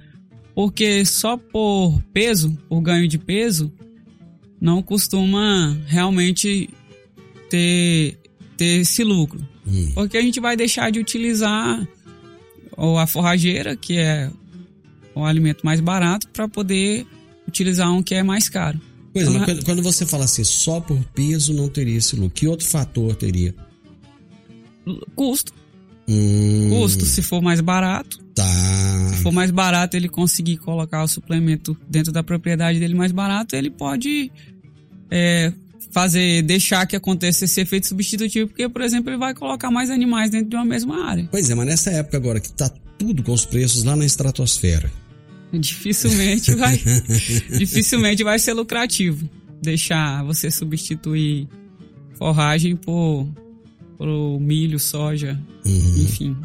Porque 0.55 1.03
só 1.03 1.35
por 1.35 2.01
peso, 2.13 2.57
por 2.69 2.79
ganho 2.79 3.09
de 3.09 3.17
peso, 3.17 3.69
não 4.61 4.81
costuma 4.81 5.77
realmente 5.87 6.69
ter, 7.49 8.17
ter 8.55 8.79
esse 8.79 9.03
lucro. 9.03 9.45
Hum. 9.67 9.91
Porque 9.93 10.17
a 10.17 10.21
gente 10.21 10.39
vai 10.39 10.55
deixar 10.55 10.89
de 10.89 10.97
utilizar 10.97 11.85
a 12.97 13.07
forrageira, 13.07 13.75
que 13.75 13.97
é 13.97 14.31
o 15.13 15.25
alimento 15.25 15.65
mais 15.65 15.81
barato, 15.81 16.29
para 16.29 16.47
poder 16.47 17.05
utilizar 17.45 17.91
um 17.91 18.01
que 18.01 18.15
é 18.15 18.23
mais 18.23 18.47
caro. 18.47 18.79
Pois 19.13 19.27
então, 19.27 19.41
mas 19.45 19.63
quando 19.63 19.81
você 19.81 20.05
fala 20.05 20.25
assim, 20.25 20.43
só 20.43 20.79
por 20.79 20.97
peso 21.13 21.53
não 21.53 21.67
teria 21.67 21.97
esse 21.97 22.15
lucro, 22.15 22.31
que 22.31 22.47
outro 22.47 22.65
fator 22.65 23.15
teria? 23.15 23.53
Custo. 25.15 25.53
Hum. 26.07 26.69
Custo, 26.69 27.05
se 27.05 27.21
for 27.21 27.41
mais 27.41 27.61
barato. 27.61 28.19
Tá. 28.33 28.43
Se 29.09 29.21
for 29.21 29.31
mais 29.31 29.51
barato, 29.51 29.97
ele 29.97 30.07
conseguir 30.07 30.57
colocar 30.57 31.03
o 31.03 31.07
suplemento 31.07 31.77
dentro 31.89 32.11
da 32.11 32.23
propriedade 32.23 32.79
dele 32.79 32.95
mais 32.95 33.11
barato, 33.11 33.55
ele 33.55 33.69
pode 33.69 34.31
é, 35.09 35.51
fazer, 35.91 36.41
deixar 36.43 36.85
que 36.87 36.95
aconteça 36.95 37.45
esse 37.45 37.59
efeito 37.61 37.87
substitutivo, 37.87 38.47
porque, 38.47 38.67
por 38.69 38.81
exemplo, 38.81 39.11
ele 39.11 39.17
vai 39.17 39.33
colocar 39.33 39.69
mais 39.69 39.89
animais 39.89 40.31
dentro 40.31 40.49
de 40.49 40.55
uma 40.55 40.65
mesma 40.65 41.05
área. 41.05 41.27
Pois 41.29 41.49
é, 41.49 41.55
mas 41.55 41.67
nessa 41.67 41.91
época 41.91 42.17
agora 42.17 42.39
que 42.39 42.51
tá 42.51 42.71
tudo 42.97 43.21
com 43.21 43.33
os 43.33 43.45
preços 43.45 43.83
lá 43.83 43.95
na 43.95 44.05
estratosfera. 44.05 44.91
Dificilmente 45.59 46.55
vai, 46.55 46.77
dificilmente 47.57 48.23
vai 48.23 48.39
ser 48.39 48.53
lucrativo 48.53 49.29
deixar 49.61 50.23
você 50.23 50.49
substituir 50.49 51.47
forragem 52.17 52.75
por, 52.75 53.27
por 53.97 54.39
milho, 54.39 54.79
soja, 54.79 55.39
uhum. 55.65 55.97
enfim, 55.97 56.37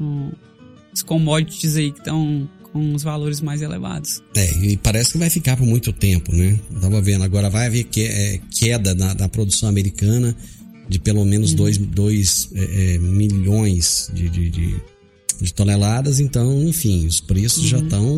um, 0.00 0.30
os 0.92 1.02
commodities 1.02 1.76
aí 1.76 1.92
que 1.92 1.98
estão 1.98 2.48
com 2.72 2.94
os 2.94 3.02
valores 3.02 3.40
mais 3.40 3.60
elevados. 3.60 4.22
É, 4.34 4.50
e 4.64 4.76
parece 4.78 5.12
que 5.12 5.18
vai 5.18 5.28
ficar 5.28 5.56
por 5.56 5.66
muito 5.66 5.92
tempo, 5.92 6.34
né? 6.34 6.58
Eu 6.72 6.80
tava 6.80 7.02
vendo, 7.02 7.22
agora 7.22 7.50
vai 7.50 7.66
haver 7.66 7.86
é, 7.98 8.40
queda 8.50 8.94
na, 8.94 9.14
na 9.14 9.28
produção 9.28 9.68
americana 9.68 10.34
de 10.88 10.98
pelo 10.98 11.24
menos 11.24 11.54
2 11.54 11.78
uhum. 11.78 11.90
é, 12.54 12.94
é, 12.94 12.98
milhões 12.98 14.10
de, 14.12 14.28
de, 14.28 14.50
de, 14.50 14.76
de, 15.40 15.52
toneladas, 15.52 16.20
então, 16.20 16.62
enfim, 16.62 17.06
os 17.06 17.20
preços 17.20 17.64
uhum. 17.64 17.68
já 17.68 17.78
estão. 17.78 18.16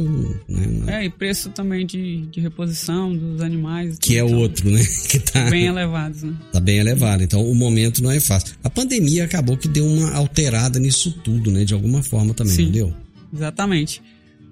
Né, 0.49 1.01
É, 1.01 1.05
e 1.05 1.11
preço 1.11 1.51
também 1.51 1.87
de, 1.87 2.27
de 2.27 2.41
reposição 2.41 3.15
dos 3.15 3.41
animais. 3.41 3.99
Que 3.99 4.17
é 4.17 4.25
outro, 4.25 4.71
né? 4.71 4.85
Que 5.09 5.19
tá 5.19 5.49
bem 5.51 5.67
elevados, 5.67 6.23
né? 6.23 6.35
Tá 6.53 6.61
bem 6.61 6.79
elevado, 6.79 7.23
então 7.23 7.45
o 7.49 7.55
momento 7.55 8.03
não 8.03 8.11
é 8.11 8.19
fácil. 8.19 8.57
A 8.65 8.71
pandemia 8.71 9.25
acabou 9.25 9.57
que 9.57 9.69
deu 9.69 9.87
uma 9.87 10.13
alterada 10.13 10.79
nisso 10.79 11.13
tudo, 11.23 11.51
né? 11.51 11.65
De 11.65 11.75
alguma 11.75 12.03
forma 12.03 12.35
também, 12.35 12.55
Sim, 12.55 12.65
não 12.65 12.73
deu? 12.73 12.95
Exatamente. 13.33 14.03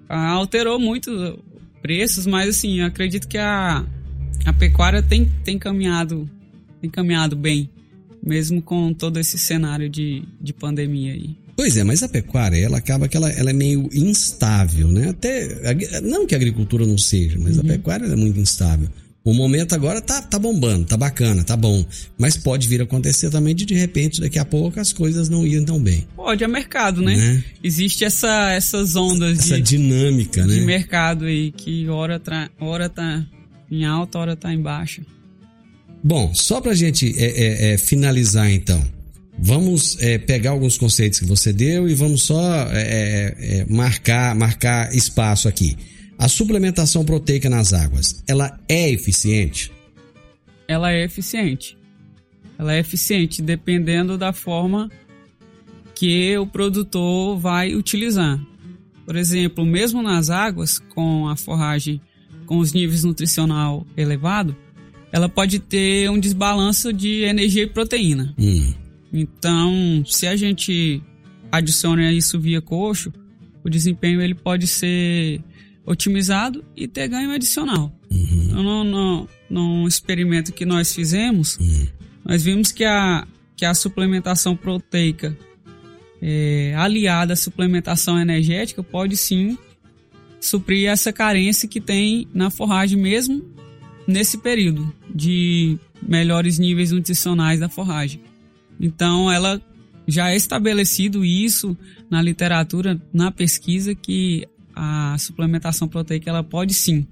Ah, 0.09 0.29
alterou 0.29 0.79
muito 0.79 1.39
preços, 1.81 2.27
mas 2.27 2.51
assim, 2.51 2.81
acredito 2.81 3.27
que 3.27 3.39
a, 3.39 3.85
a 4.45 4.53
pecuária 4.53 5.03
tem, 5.03 5.31
tem 5.45 5.59
caminhado 5.59 6.29
tem 6.83 6.91
caminhado 6.91 7.37
bem, 7.37 7.71
mesmo 8.21 8.61
com 8.61 8.93
todo 8.93 9.21
esse 9.21 9.39
cenário 9.39 9.89
de, 9.89 10.25
de 10.41 10.53
pandemia 10.53 11.13
aí. 11.13 11.37
Pois 11.57 11.77
é, 11.77 11.85
mas 11.85 12.03
a 12.03 12.09
pecuária, 12.09 12.57
ela 12.57 12.79
acaba 12.79 13.09
que 13.09 13.17
ela, 13.17 13.31
ela 13.31 13.51
é 13.51 13.53
meio 13.53 13.89
instável, 13.93 14.89
né? 14.89 15.11
Até, 15.11 16.01
não 16.01 16.27
que 16.27 16.35
a 16.35 16.39
agricultura 16.39 16.87
não 16.87 16.97
seja, 16.97 17.39
mas 17.39 17.57
uhum. 17.57 17.63
a 17.63 17.65
pecuária 17.65 18.07
é 18.07 18.17
muito 18.17 18.41
instável. 18.41 18.89
O 19.25 19.33
momento 19.33 19.73
agora 19.73 20.01
tá, 20.01 20.21
tá 20.21 20.37
bombando, 20.37 20.85
tá 20.85 20.97
bacana, 20.97 21.45
tá 21.45 21.57
bom. 21.57 21.85
Mas 22.19 22.37
pode 22.37 22.67
vir 22.67 22.81
a 22.81 22.85
acontecer 22.85 23.31
também 23.31 23.55
de 23.55 23.65
de 23.65 23.75
repente, 23.75 24.21
daqui 24.21 24.37
a 24.39 24.45
pouco, 24.45 24.81
as 24.81 24.93
coisas 24.93 25.29
não 25.29 25.47
irem 25.47 25.65
tão 25.65 25.81
bem. 25.81 26.09
Pode, 26.17 26.43
é 26.43 26.49
mercado, 26.49 27.01
né? 27.01 27.15
né? 27.15 27.45
Existe 27.63 28.05
essa, 28.05 28.51
essas 28.51 28.97
ondas 28.97 29.39
essa 29.39 29.61
de, 29.61 29.79
dinâmica, 29.79 30.43
de 30.43 30.61
né? 30.61 30.67
mercado 30.67 31.27
aí, 31.27 31.53
que 31.53 31.89
hora, 31.89 32.19
tra, 32.19 32.51
hora 32.59 32.89
tá 32.89 33.25
em 33.71 33.85
alta, 33.85 34.19
hora 34.19 34.35
tá 34.35 34.53
em 34.53 34.61
baixa. 34.61 35.03
Bom, 36.03 36.35
só 36.35 36.61
pra 36.61 36.75
gente 36.75 37.15
é, 37.17 37.25
é, 37.25 37.75
é, 37.75 37.79
finalizar 37.79 38.51
então. 38.51 38.83
Vamos 39.45 40.01
é, 40.01 40.19
pegar 40.19 40.53
alguns 40.53 40.79
conceitos 40.79 41.19
que 41.19 41.27
você 41.27 41.53
deu 41.53 41.89
e 41.89 41.95
vamos 41.97 42.23
só 42.23 42.41
é, 42.71 43.35
é, 43.37 43.67
marcar, 43.69 44.37
marcar 44.37 44.95
espaço 44.95 45.49
aqui. 45.49 45.77
A 46.17 46.29
suplementação 46.29 47.05
proteica 47.05 47.51
nas 47.51 47.73
águas, 47.73 48.23
ela 48.29 48.57
é 48.69 48.89
eficiente? 48.89 49.73
Ela 50.69 50.93
é 50.93 51.03
eficiente. 51.03 51.77
Ela 52.57 52.75
é 52.75 52.79
eficiente 52.79 53.43
dependendo 53.43 54.17
da 54.17 54.33
forma 54.33 54.89
que 55.93 56.39
o 56.39 56.47
produtor 56.47 57.37
vai 57.37 57.75
utilizar. 57.75 58.41
Por 59.05 59.17
exemplo, 59.17 59.67
mesmo 59.67 60.05
nas 60.05 60.31
águas, 60.31 60.79
com 60.79 61.27
a 61.27 61.35
forragem 61.35 62.01
com 62.47 62.59
os 62.59 62.73
níveis 62.73 63.03
nutricional 63.03 63.85
elevado, 63.97 64.57
ela 65.11 65.29
pode 65.29 65.59
ter 65.59 66.09
um 66.09 66.21
desbalanço 66.21 66.93
de 66.93 67.23
energia 67.25 67.65
e 67.65 67.67
proteína. 67.67 68.33
Hum. 68.39 68.82
Então, 69.13 70.03
se 70.07 70.27
a 70.27 70.35
gente 70.35 71.03
adiciona 71.51 72.11
isso 72.13 72.41
via 72.41 72.63
coxo, 72.63 73.13
o 73.63 73.69
desempenho 73.69 74.21
ele 74.23 74.35
pode 74.35 74.67
ser 74.67 75.41
otimizado 75.85 76.65
e 76.77 76.89
ter 76.89 77.09
ganho 77.09 77.31
adicional. 77.31 77.93
Uhum. 78.11 78.63
No, 78.63 78.85
no, 78.85 79.29
no, 79.51 79.89
experimento 79.89 80.53
que 80.53 80.65
nós 80.65 80.95
fizemos, 80.95 81.57
uhum. 81.59 81.87
nós 82.25 82.43
vimos 82.43 82.73
que 82.73 82.85
a, 82.85 83.27
que 83.57 83.65
a 83.65 83.75
suplementação 83.75 84.57
proteica 84.57 85.37
é, 86.21 86.75
aliada 86.77 87.33
à 87.33 87.37
suplementação 87.37 88.19
energética 88.19 88.83
pode 88.83 89.17
sim 89.17 89.59
suprir 90.41 90.89
essa 90.89 91.13
carência 91.13 91.69
que 91.69 91.81
tem 91.81 92.29
na 92.33 92.51
forragem 92.51 92.99
mesmo 92.99 93.45
nesse 94.07 94.39
período 94.39 94.93
de 95.13 95.79
melhores 96.01 96.59
níveis 96.59 96.91
nutricionais 96.91 97.61
da 97.61 97.69
forragem. 97.69 98.21
Então 98.83 99.31
ela 99.31 99.63
já 100.07 100.33
é 100.33 100.37
estabelecido 100.37 101.25
isso 101.25 101.77
na 102.11 102.21
literatura, 102.21 103.01
na 103.13 103.31
pesquisa 103.31 103.95
que 103.95 104.47
a 104.75 105.17
suplementação 105.19 105.87
proteica 105.87 106.29
ela 106.29 106.43
pode 106.43 106.75
sim 106.75 107.07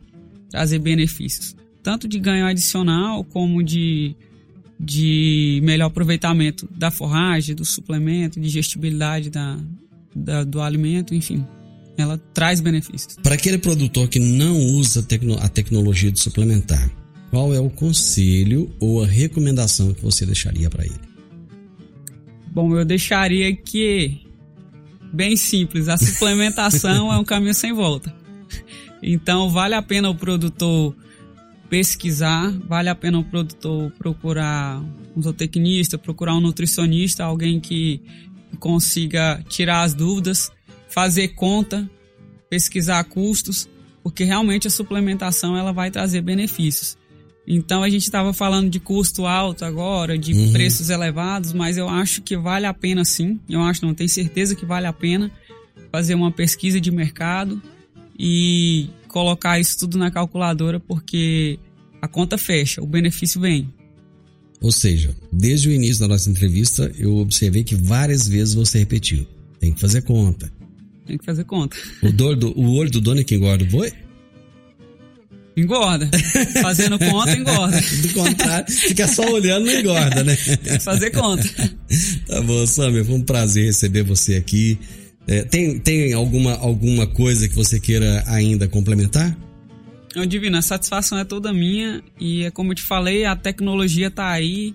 trazer 0.50 0.80
benefícios, 0.80 1.54
tanto 1.82 2.08
de 2.08 2.18
ganho 2.18 2.44
adicional 2.46 3.22
como 3.22 3.62
de, 3.62 4.16
de 4.78 5.60
melhor 5.62 5.86
aproveitamento 5.86 6.68
da 6.76 6.90
forragem, 6.90 7.54
do 7.54 7.64
suplemento, 7.64 8.40
digestibilidade 8.40 9.30
da, 9.30 9.56
da 10.14 10.42
do 10.42 10.60
alimento, 10.60 11.14
enfim. 11.14 11.46
Ela 11.96 12.18
traz 12.32 12.60
benefícios. 12.60 13.16
Para 13.22 13.34
aquele 13.34 13.58
produtor 13.58 14.08
que 14.08 14.18
não 14.18 14.56
usa 14.58 15.06
a 15.40 15.48
tecnologia 15.48 16.10
de 16.10 16.18
suplementar, 16.18 16.90
qual 17.30 17.54
é 17.54 17.60
o 17.60 17.70
conselho 17.70 18.74
ou 18.80 19.02
a 19.02 19.06
recomendação 19.06 19.92
que 19.92 20.02
você 20.02 20.26
deixaria 20.26 20.68
para 20.70 20.84
ele? 20.84 21.09
Bom, 22.50 22.76
eu 22.76 22.84
deixaria 22.84 23.54
que 23.54 24.20
bem 25.12 25.36
simples. 25.36 25.88
A 25.88 25.96
suplementação 25.96 27.12
é 27.12 27.18
um 27.18 27.24
caminho 27.24 27.54
sem 27.54 27.72
volta. 27.72 28.14
Então, 29.02 29.48
vale 29.48 29.74
a 29.74 29.82
pena 29.82 30.10
o 30.10 30.14
produtor 30.14 30.94
pesquisar, 31.68 32.50
vale 32.66 32.88
a 32.88 32.94
pena 32.94 33.18
o 33.18 33.24
produtor 33.24 33.92
procurar 33.92 34.82
um 35.16 35.22
zootecnista, 35.22 35.96
procurar 35.96 36.34
um 36.34 36.40
nutricionista, 36.40 37.24
alguém 37.24 37.60
que 37.60 38.02
consiga 38.58 39.42
tirar 39.48 39.82
as 39.82 39.94
dúvidas, 39.94 40.50
fazer 40.88 41.28
conta, 41.28 41.88
pesquisar 42.50 43.02
custos, 43.04 43.68
porque 44.02 44.24
realmente 44.24 44.66
a 44.66 44.70
suplementação 44.70 45.56
ela 45.56 45.72
vai 45.72 45.90
trazer 45.90 46.20
benefícios. 46.20 46.98
Então 47.52 47.82
a 47.82 47.90
gente 47.90 48.04
estava 48.04 48.32
falando 48.32 48.70
de 48.70 48.78
custo 48.78 49.26
alto 49.26 49.64
agora, 49.64 50.16
de 50.16 50.32
uhum. 50.32 50.52
preços 50.52 50.88
elevados, 50.88 51.52
mas 51.52 51.76
eu 51.76 51.88
acho 51.88 52.22
que 52.22 52.36
vale 52.36 52.64
a 52.64 52.72
pena 52.72 53.04
sim. 53.04 53.40
Eu 53.48 53.60
acho, 53.60 53.84
não 53.84 53.92
tenho 53.92 54.08
certeza 54.08 54.54
que 54.54 54.64
vale 54.64 54.86
a 54.86 54.92
pena 54.92 55.32
fazer 55.90 56.14
uma 56.14 56.30
pesquisa 56.30 56.80
de 56.80 56.92
mercado 56.92 57.60
e 58.16 58.88
colocar 59.08 59.58
isso 59.58 59.80
tudo 59.80 59.98
na 59.98 60.12
calculadora, 60.12 60.78
porque 60.78 61.58
a 62.00 62.06
conta 62.06 62.38
fecha, 62.38 62.80
o 62.80 62.86
benefício 62.86 63.40
vem. 63.40 63.68
Ou 64.60 64.70
seja, 64.70 65.12
desde 65.32 65.70
o 65.70 65.72
início 65.72 66.02
da 66.02 66.06
nossa 66.06 66.30
entrevista, 66.30 66.92
eu 66.96 67.16
observei 67.16 67.64
que 67.64 67.74
várias 67.74 68.28
vezes 68.28 68.54
você 68.54 68.78
repetiu: 68.78 69.26
tem 69.58 69.72
que 69.72 69.80
fazer 69.80 70.02
conta. 70.02 70.52
Tem 71.04 71.18
que 71.18 71.24
fazer 71.24 71.42
conta. 71.42 71.76
O, 72.00 72.12
do, 72.12 72.56
o 72.56 72.74
olho 72.74 72.92
do 72.92 73.00
dono 73.00 73.22
é 73.22 73.24
que 73.24 73.34
engorda 73.34 73.64
o 73.64 73.66
boi? 73.66 73.92
Engorda. 75.56 76.08
Fazendo 76.62 76.98
conta, 76.98 77.36
engorda. 77.36 77.80
Do 78.02 78.14
contrário, 78.14 78.72
fica 78.72 79.06
só 79.08 79.22
olhando 79.30 79.66
não 79.66 79.78
engorda, 79.78 80.24
né? 80.24 80.36
Tem 80.36 80.78
que 80.78 80.84
fazer 80.84 81.10
conta. 81.10 81.44
Tá 82.26 82.40
bom, 82.40 82.66
Samir, 82.66 83.04
foi 83.04 83.14
um 83.16 83.22
prazer 83.22 83.66
receber 83.66 84.02
você 84.02 84.36
aqui. 84.36 84.78
É, 85.26 85.42
tem 85.42 85.78
tem 85.78 86.12
alguma, 86.12 86.54
alguma 86.54 87.06
coisa 87.06 87.48
que 87.48 87.54
você 87.54 87.78
queira 87.78 88.24
ainda 88.26 88.66
complementar? 88.68 89.36
Não, 90.14 90.26
Divino, 90.26 90.56
a 90.56 90.62
satisfação 90.62 91.18
é 91.18 91.24
toda 91.24 91.52
minha 91.52 92.02
e 92.18 92.44
é 92.44 92.50
como 92.50 92.72
eu 92.72 92.74
te 92.74 92.82
falei, 92.82 93.24
a 93.24 93.36
tecnologia 93.36 94.10
tá 94.10 94.28
aí, 94.28 94.74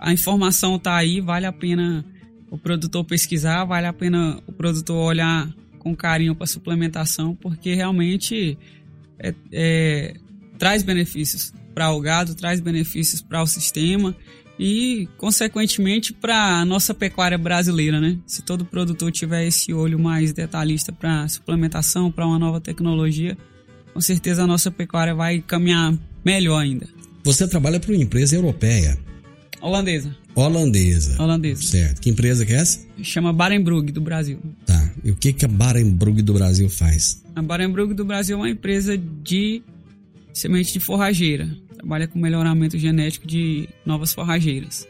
a 0.00 0.12
informação 0.12 0.78
tá 0.78 0.96
aí, 0.96 1.20
vale 1.20 1.46
a 1.46 1.52
pena 1.52 2.04
o 2.50 2.58
produtor 2.58 3.04
pesquisar, 3.04 3.64
vale 3.64 3.86
a 3.86 3.92
pena 3.92 4.38
o 4.46 4.52
produtor 4.52 4.96
olhar 4.96 5.48
com 5.78 5.94
carinho 5.94 6.34
para 6.34 6.46
suplementação, 6.46 7.34
porque 7.34 7.74
realmente 7.74 8.58
é, 9.18 9.34
é, 9.52 10.14
traz 10.58 10.82
benefícios 10.82 11.52
para 11.74 11.90
o 11.90 12.00
gado, 12.00 12.34
traz 12.34 12.60
benefícios 12.60 13.20
para 13.20 13.42
o 13.42 13.46
sistema 13.46 14.14
e, 14.58 15.08
consequentemente, 15.16 16.12
para 16.12 16.60
a 16.60 16.64
nossa 16.64 16.94
pecuária 16.94 17.38
brasileira, 17.38 18.00
né? 18.00 18.18
Se 18.26 18.42
todo 18.42 18.64
produtor 18.64 19.10
tiver 19.10 19.46
esse 19.46 19.72
olho 19.72 19.98
mais 19.98 20.32
detalhista 20.32 20.92
para 20.92 21.26
suplementação, 21.28 22.12
para 22.12 22.26
uma 22.26 22.38
nova 22.38 22.60
tecnologia, 22.60 23.36
com 23.92 24.00
certeza 24.00 24.44
a 24.44 24.46
nossa 24.46 24.70
pecuária 24.70 25.14
vai 25.14 25.40
caminhar 25.40 25.94
melhor 26.24 26.58
ainda. 26.58 26.86
Você 27.24 27.48
trabalha 27.48 27.80
para 27.80 27.92
uma 27.92 28.02
empresa 28.02 28.36
europeia. 28.36 28.98
Holandesa. 29.60 30.14
Holandesa. 30.34 31.22
Holandesa. 31.22 31.62
Certo. 31.62 32.00
Que 32.00 32.10
empresa 32.10 32.46
que 32.46 32.52
é 32.52 32.56
essa? 32.56 32.80
Chama 33.02 33.32
Barenbrug 33.32 33.92
do 33.92 34.00
Brasil. 34.00 34.38
Tá. 34.64 34.90
E 35.04 35.10
o 35.10 35.16
que, 35.16 35.32
que 35.32 35.44
a 35.44 35.48
Barenbrug 35.48 36.22
do 36.22 36.34
Brasil 36.34 36.68
faz? 36.68 37.22
A 37.34 37.42
Barenbrug 37.42 37.94
do 37.94 38.04
Brasil 38.04 38.36
é 38.36 38.40
uma 38.40 38.50
empresa 38.50 38.96
de 38.96 39.62
semente 40.32 40.72
de 40.72 40.80
forrageira. 40.80 41.48
Trabalha 41.76 42.06
com 42.06 42.18
melhoramento 42.18 42.78
genético 42.78 43.26
de 43.26 43.68
novas 43.84 44.12
forrageiras. 44.12 44.86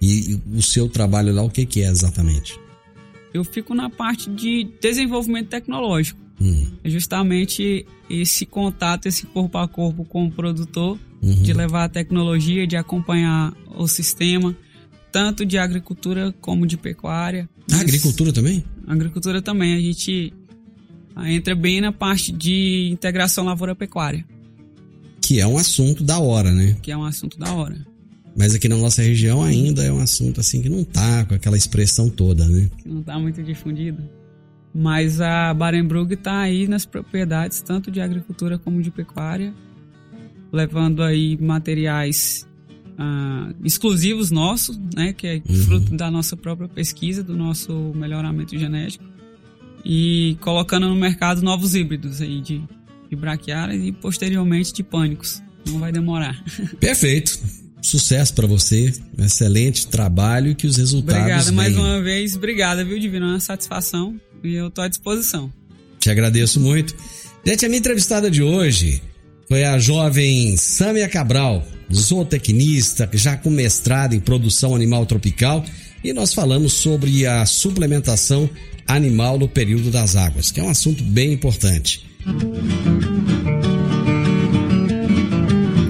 E, 0.00 0.38
o 0.54 0.62
seu 0.62 0.88
trabalho 0.88 1.32
lá, 1.32 1.42
o 1.42 1.50
que, 1.50 1.64
que 1.64 1.82
é 1.82 1.88
exatamente? 1.88 2.58
Eu 3.32 3.42
fico 3.42 3.74
na 3.74 3.88
parte 3.90 4.30
de 4.30 4.68
desenvolvimento 4.80 5.48
tecnológico. 5.48 6.20
Hum. 6.40 6.66
É 6.82 6.90
justamente 6.90 7.86
esse 8.10 8.44
contato, 8.44 9.06
esse 9.06 9.26
corpo 9.26 9.58
a 9.58 9.68
corpo 9.68 10.04
com 10.04 10.26
o 10.26 10.30
produtor, 10.30 10.98
uhum. 11.22 11.42
de 11.42 11.52
levar 11.52 11.84
a 11.84 11.88
tecnologia, 11.88 12.66
de 12.66 12.76
acompanhar 12.76 13.54
o 13.76 13.86
sistema, 13.86 14.56
tanto 15.10 15.44
de 15.44 15.58
agricultura 15.58 16.34
como 16.40 16.66
de 16.66 16.76
pecuária. 16.76 17.48
Ah, 17.72 17.80
agricultura 17.80 18.32
também? 18.32 18.64
Agricultura 18.86 19.40
também. 19.40 19.74
A 19.74 19.80
gente 19.80 20.32
entra 21.26 21.54
bem 21.54 21.80
na 21.80 21.92
parte 21.92 22.32
de 22.32 22.88
integração 22.90 23.44
lavoura-pecuária. 23.44 24.24
Que 25.20 25.40
é 25.40 25.46
um 25.46 25.56
assunto 25.56 26.04
da 26.04 26.18
hora, 26.18 26.52
né? 26.52 26.76
Que 26.82 26.90
é 26.90 26.96
um 26.96 27.04
assunto 27.04 27.38
da 27.38 27.52
hora. 27.54 27.86
Mas 28.36 28.54
aqui 28.54 28.68
na 28.68 28.76
nossa 28.76 29.00
região 29.00 29.42
ainda 29.42 29.84
é 29.84 29.92
um 29.92 30.00
assunto 30.00 30.40
assim 30.40 30.60
que 30.60 30.68
não 30.68 30.82
tá 30.82 31.24
com 31.24 31.34
aquela 31.34 31.56
expressão 31.56 32.10
toda, 32.10 32.46
né? 32.46 32.68
Não 32.84 33.02
tá 33.02 33.18
muito 33.18 33.42
difundido. 33.42 34.02
Mas 34.74 35.20
a 35.20 35.54
Barenbrug 35.54 36.14
está 36.14 36.40
aí 36.40 36.66
nas 36.66 36.84
propriedades 36.84 37.60
tanto 37.60 37.92
de 37.92 38.00
agricultura 38.00 38.58
como 38.58 38.82
de 38.82 38.90
pecuária, 38.90 39.54
levando 40.52 41.00
aí 41.00 41.38
materiais 41.40 42.44
uh, 42.94 43.54
exclusivos 43.64 44.32
nossos, 44.32 44.76
né, 44.96 45.12
que 45.12 45.26
é 45.28 45.42
uhum. 45.48 45.56
fruto 45.62 45.96
da 45.96 46.10
nossa 46.10 46.36
própria 46.36 46.68
pesquisa, 46.68 47.22
do 47.22 47.36
nosso 47.36 47.92
melhoramento 47.94 48.58
genético, 48.58 49.04
e 49.84 50.36
colocando 50.40 50.88
no 50.88 50.96
mercado 50.96 51.40
novos 51.40 51.76
híbridos 51.76 52.20
aí 52.20 52.40
de, 52.40 52.60
de 53.08 53.14
braquiárias 53.14 53.80
e 53.80 53.92
posteriormente 53.92 54.72
de 54.72 54.82
pânicos. 54.82 55.40
Não 55.68 55.78
vai 55.78 55.92
demorar. 55.92 56.42
Perfeito. 56.80 57.38
Sucesso 57.80 58.34
para 58.34 58.46
você, 58.46 58.92
excelente 59.18 59.86
trabalho 59.86 60.50
e 60.50 60.54
que 60.54 60.66
os 60.66 60.78
resultados. 60.78 61.20
Obrigada 61.20 61.52
mais 61.52 61.76
uma 61.76 62.00
vez, 62.00 62.34
obrigada, 62.34 62.82
viu, 62.82 62.98
Divino? 62.98 63.26
É 63.26 63.28
uma 63.30 63.40
satisfação 63.40 64.18
e 64.44 64.54
eu 64.54 64.70
tô 64.70 64.82
à 64.82 64.88
disposição. 64.88 65.50
Te 65.98 66.10
agradeço 66.10 66.60
muito. 66.60 66.94
Gente, 67.44 67.64
a 67.64 67.68
minha 67.68 67.78
entrevistada 67.78 68.30
de 68.30 68.42
hoje 68.42 69.02
foi 69.48 69.64
a 69.64 69.78
jovem 69.78 70.56
Sâmia 70.56 71.08
Cabral, 71.08 71.66
zootecnista, 71.92 73.08
já 73.12 73.36
com 73.36 73.50
mestrado 73.50 74.14
em 74.14 74.20
produção 74.20 74.74
animal 74.74 75.06
tropical, 75.06 75.64
e 76.02 76.12
nós 76.12 76.34
falamos 76.34 76.74
sobre 76.74 77.26
a 77.26 77.46
suplementação 77.46 78.48
animal 78.86 79.38
no 79.38 79.48
período 79.48 79.90
das 79.90 80.16
águas, 80.16 80.50
que 80.50 80.60
é 80.60 80.62
um 80.62 80.68
assunto 80.68 81.02
bem 81.02 81.32
importante. 81.32 82.06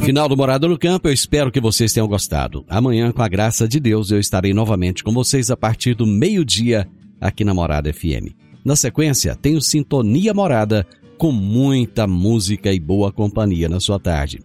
Final 0.05 0.29
do 0.29 0.37
Morada 0.37 0.69
no 0.69 0.79
Campo, 0.79 1.09
eu 1.09 1.13
espero 1.13 1.51
que 1.51 1.61
vocês 1.61 1.93
tenham 1.93 2.07
gostado. 2.07 2.65
Amanhã, 2.69 3.11
com 3.11 3.23
a 3.23 3.29
graça 3.29 3.67
de 3.67 3.81
Deus, 3.81 4.11
eu 4.11 4.21
estarei 4.21 4.53
novamente 4.53 5.03
com 5.03 5.13
vocês 5.13 5.51
a 5.51 5.57
partir 5.57 5.95
do 5.95 6.07
meio-dia 6.07 6.87
aqui 7.21 7.45
na 7.45 7.55
Morada 7.55 7.93
FM. 7.93 8.35
Na 8.65 8.77
sequência, 8.77 9.35
tenho 9.35 9.61
Sintonia 9.61 10.33
Morada 10.33 10.87
com 11.19 11.31
muita 11.31 12.07
música 12.07 12.73
e 12.73 12.81
boa 12.81 13.13
companhia 13.13 13.69
na 13.69 13.81
sua 13.81 13.99
tarde. 13.99 14.41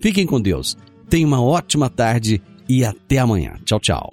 Fiquem 0.00 0.26
com 0.26 0.40
Deus. 0.40 0.76
Tenham 1.08 1.28
uma 1.28 1.42
ótima 1.42 1.88
tarde 1.88 2.40
e 2.68 2.84
até 2.84 3.18
amanhã. 3.18 3.54
Tchau, 3.64 3.80
tchau. 3.80 4.12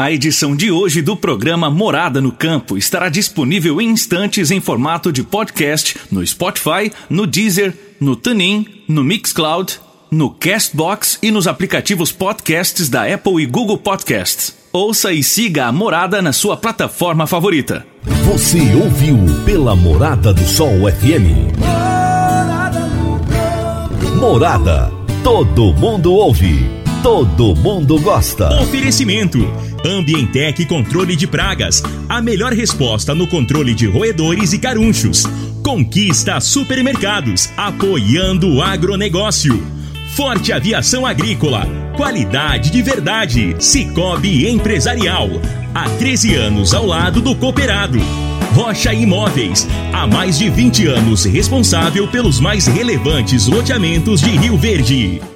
A 0.00 0.10
edição 0.10 0.56
de 0.56 0.70
hoje 0.70 1.00
do 1.00 1.16
programa 1.16 1.70
Morada 1.70 2.20
no 2.20 2.32
Campo 2.32 2.76
estará 2.76 3.08
disponível 3.08 3.80
em 3.80 3.90
instantes 3.90 4.50
em 4.50 4.60
formato 4.60 5.12
de 5.12 5.22
podcast 5.22 5.96
no 6.10 6.26
Spotify, 6.26 6.90
no 7.08 7.26
Deezer, 7.26 7.72
no 8.00 8.16
TuneIn, 8.16 8.66
no 8.88 9.04
Mixcloud, 9.04 9.78
no 10.10 10.30
Castbox 10.30 11.18
e 11.22 11.30
nos 11.30 11.46
aplicativos 11.46 12.10
podcasts 12.10 12.88
da 12.88 13.14
Apple 13.14 13.42
e 13.42 13.46
Google 13.46 13.78
Podcasts. 13.78 14.61
Ouça 14.74 15.12
e 15.12 15.22
siga 15.22 15.66
a 15.66 15.72
Morada 15.72 16.22
na 16.22 16.32
sua 16.32 16.56
plataforma 16.56 17.26
favorita. 17.26 17.84
Você 18.24 18.74
ouviu 18.74 19.18
pela 19.44 19.76
Morada 19.76 20.32
do 20.32 20.42
Sol 20.46 20.90
FM. 20.90 21.52
Morada. 24.18 24.90
Todo 25.22 25.74
mundo 25.74 26.14
ouve. 26.14 26.66
Todo 27.02 27.54
mundo 27.54 28.00
gosta. 28.00 28.62
Oferecimento: 28.62 29.40
Ambientec 29.84 30.64
Controle 30.64 31.16
de 31.16 31.26
Pragas. 31.26 31.82
A 32.08 32.22
melhor 32.22 32.54
resposta 32.54 33.14
no 33.14 33.26
controle 33.26 33.74
de 33.74 33.86
roedores 33.86 34.54
e 34.54 34.58
carunchos. 34.58 35.24
Conquista 35.62 36.40
Supermercados. 36.40 37.50
Apoiando 37.58 38.48
o 38.54 38.62
agronegócio. 38.62 39.81
Forte 40.14 40.52
Aviação 40.52 41.06
Agrícola. 41.06 41.66
Qualidade 41.96 42.70
de 42.70 42.82
verdade. 42.82 43.56
Cicobi 43.58 44.46
Empresarial. 44.46 45.30
Há 45.74 45.88
13 45.88 46.34
anos 46.34 46.74
ao 46.74 46.84
lado 46.84 47.22
do 47.22 47.34
cooperado. 47.34 47.98
Rocha 48.54 48.92
Imóveis. 48.92 49.66
Há 49.90 50.06
mais 50.06 50.38
de 50.38 50.50
20 50.50 50.86
anos 50.86 51.24
responsável 51.24 52.06
pelos 52.08 52.40
mais 52.40 52.66
relevantes 52.66 53.46
loteamentos 53.46 54.20
de 54.20 54.30
Rio 54.36 54.58
Verde. 54.58 55.31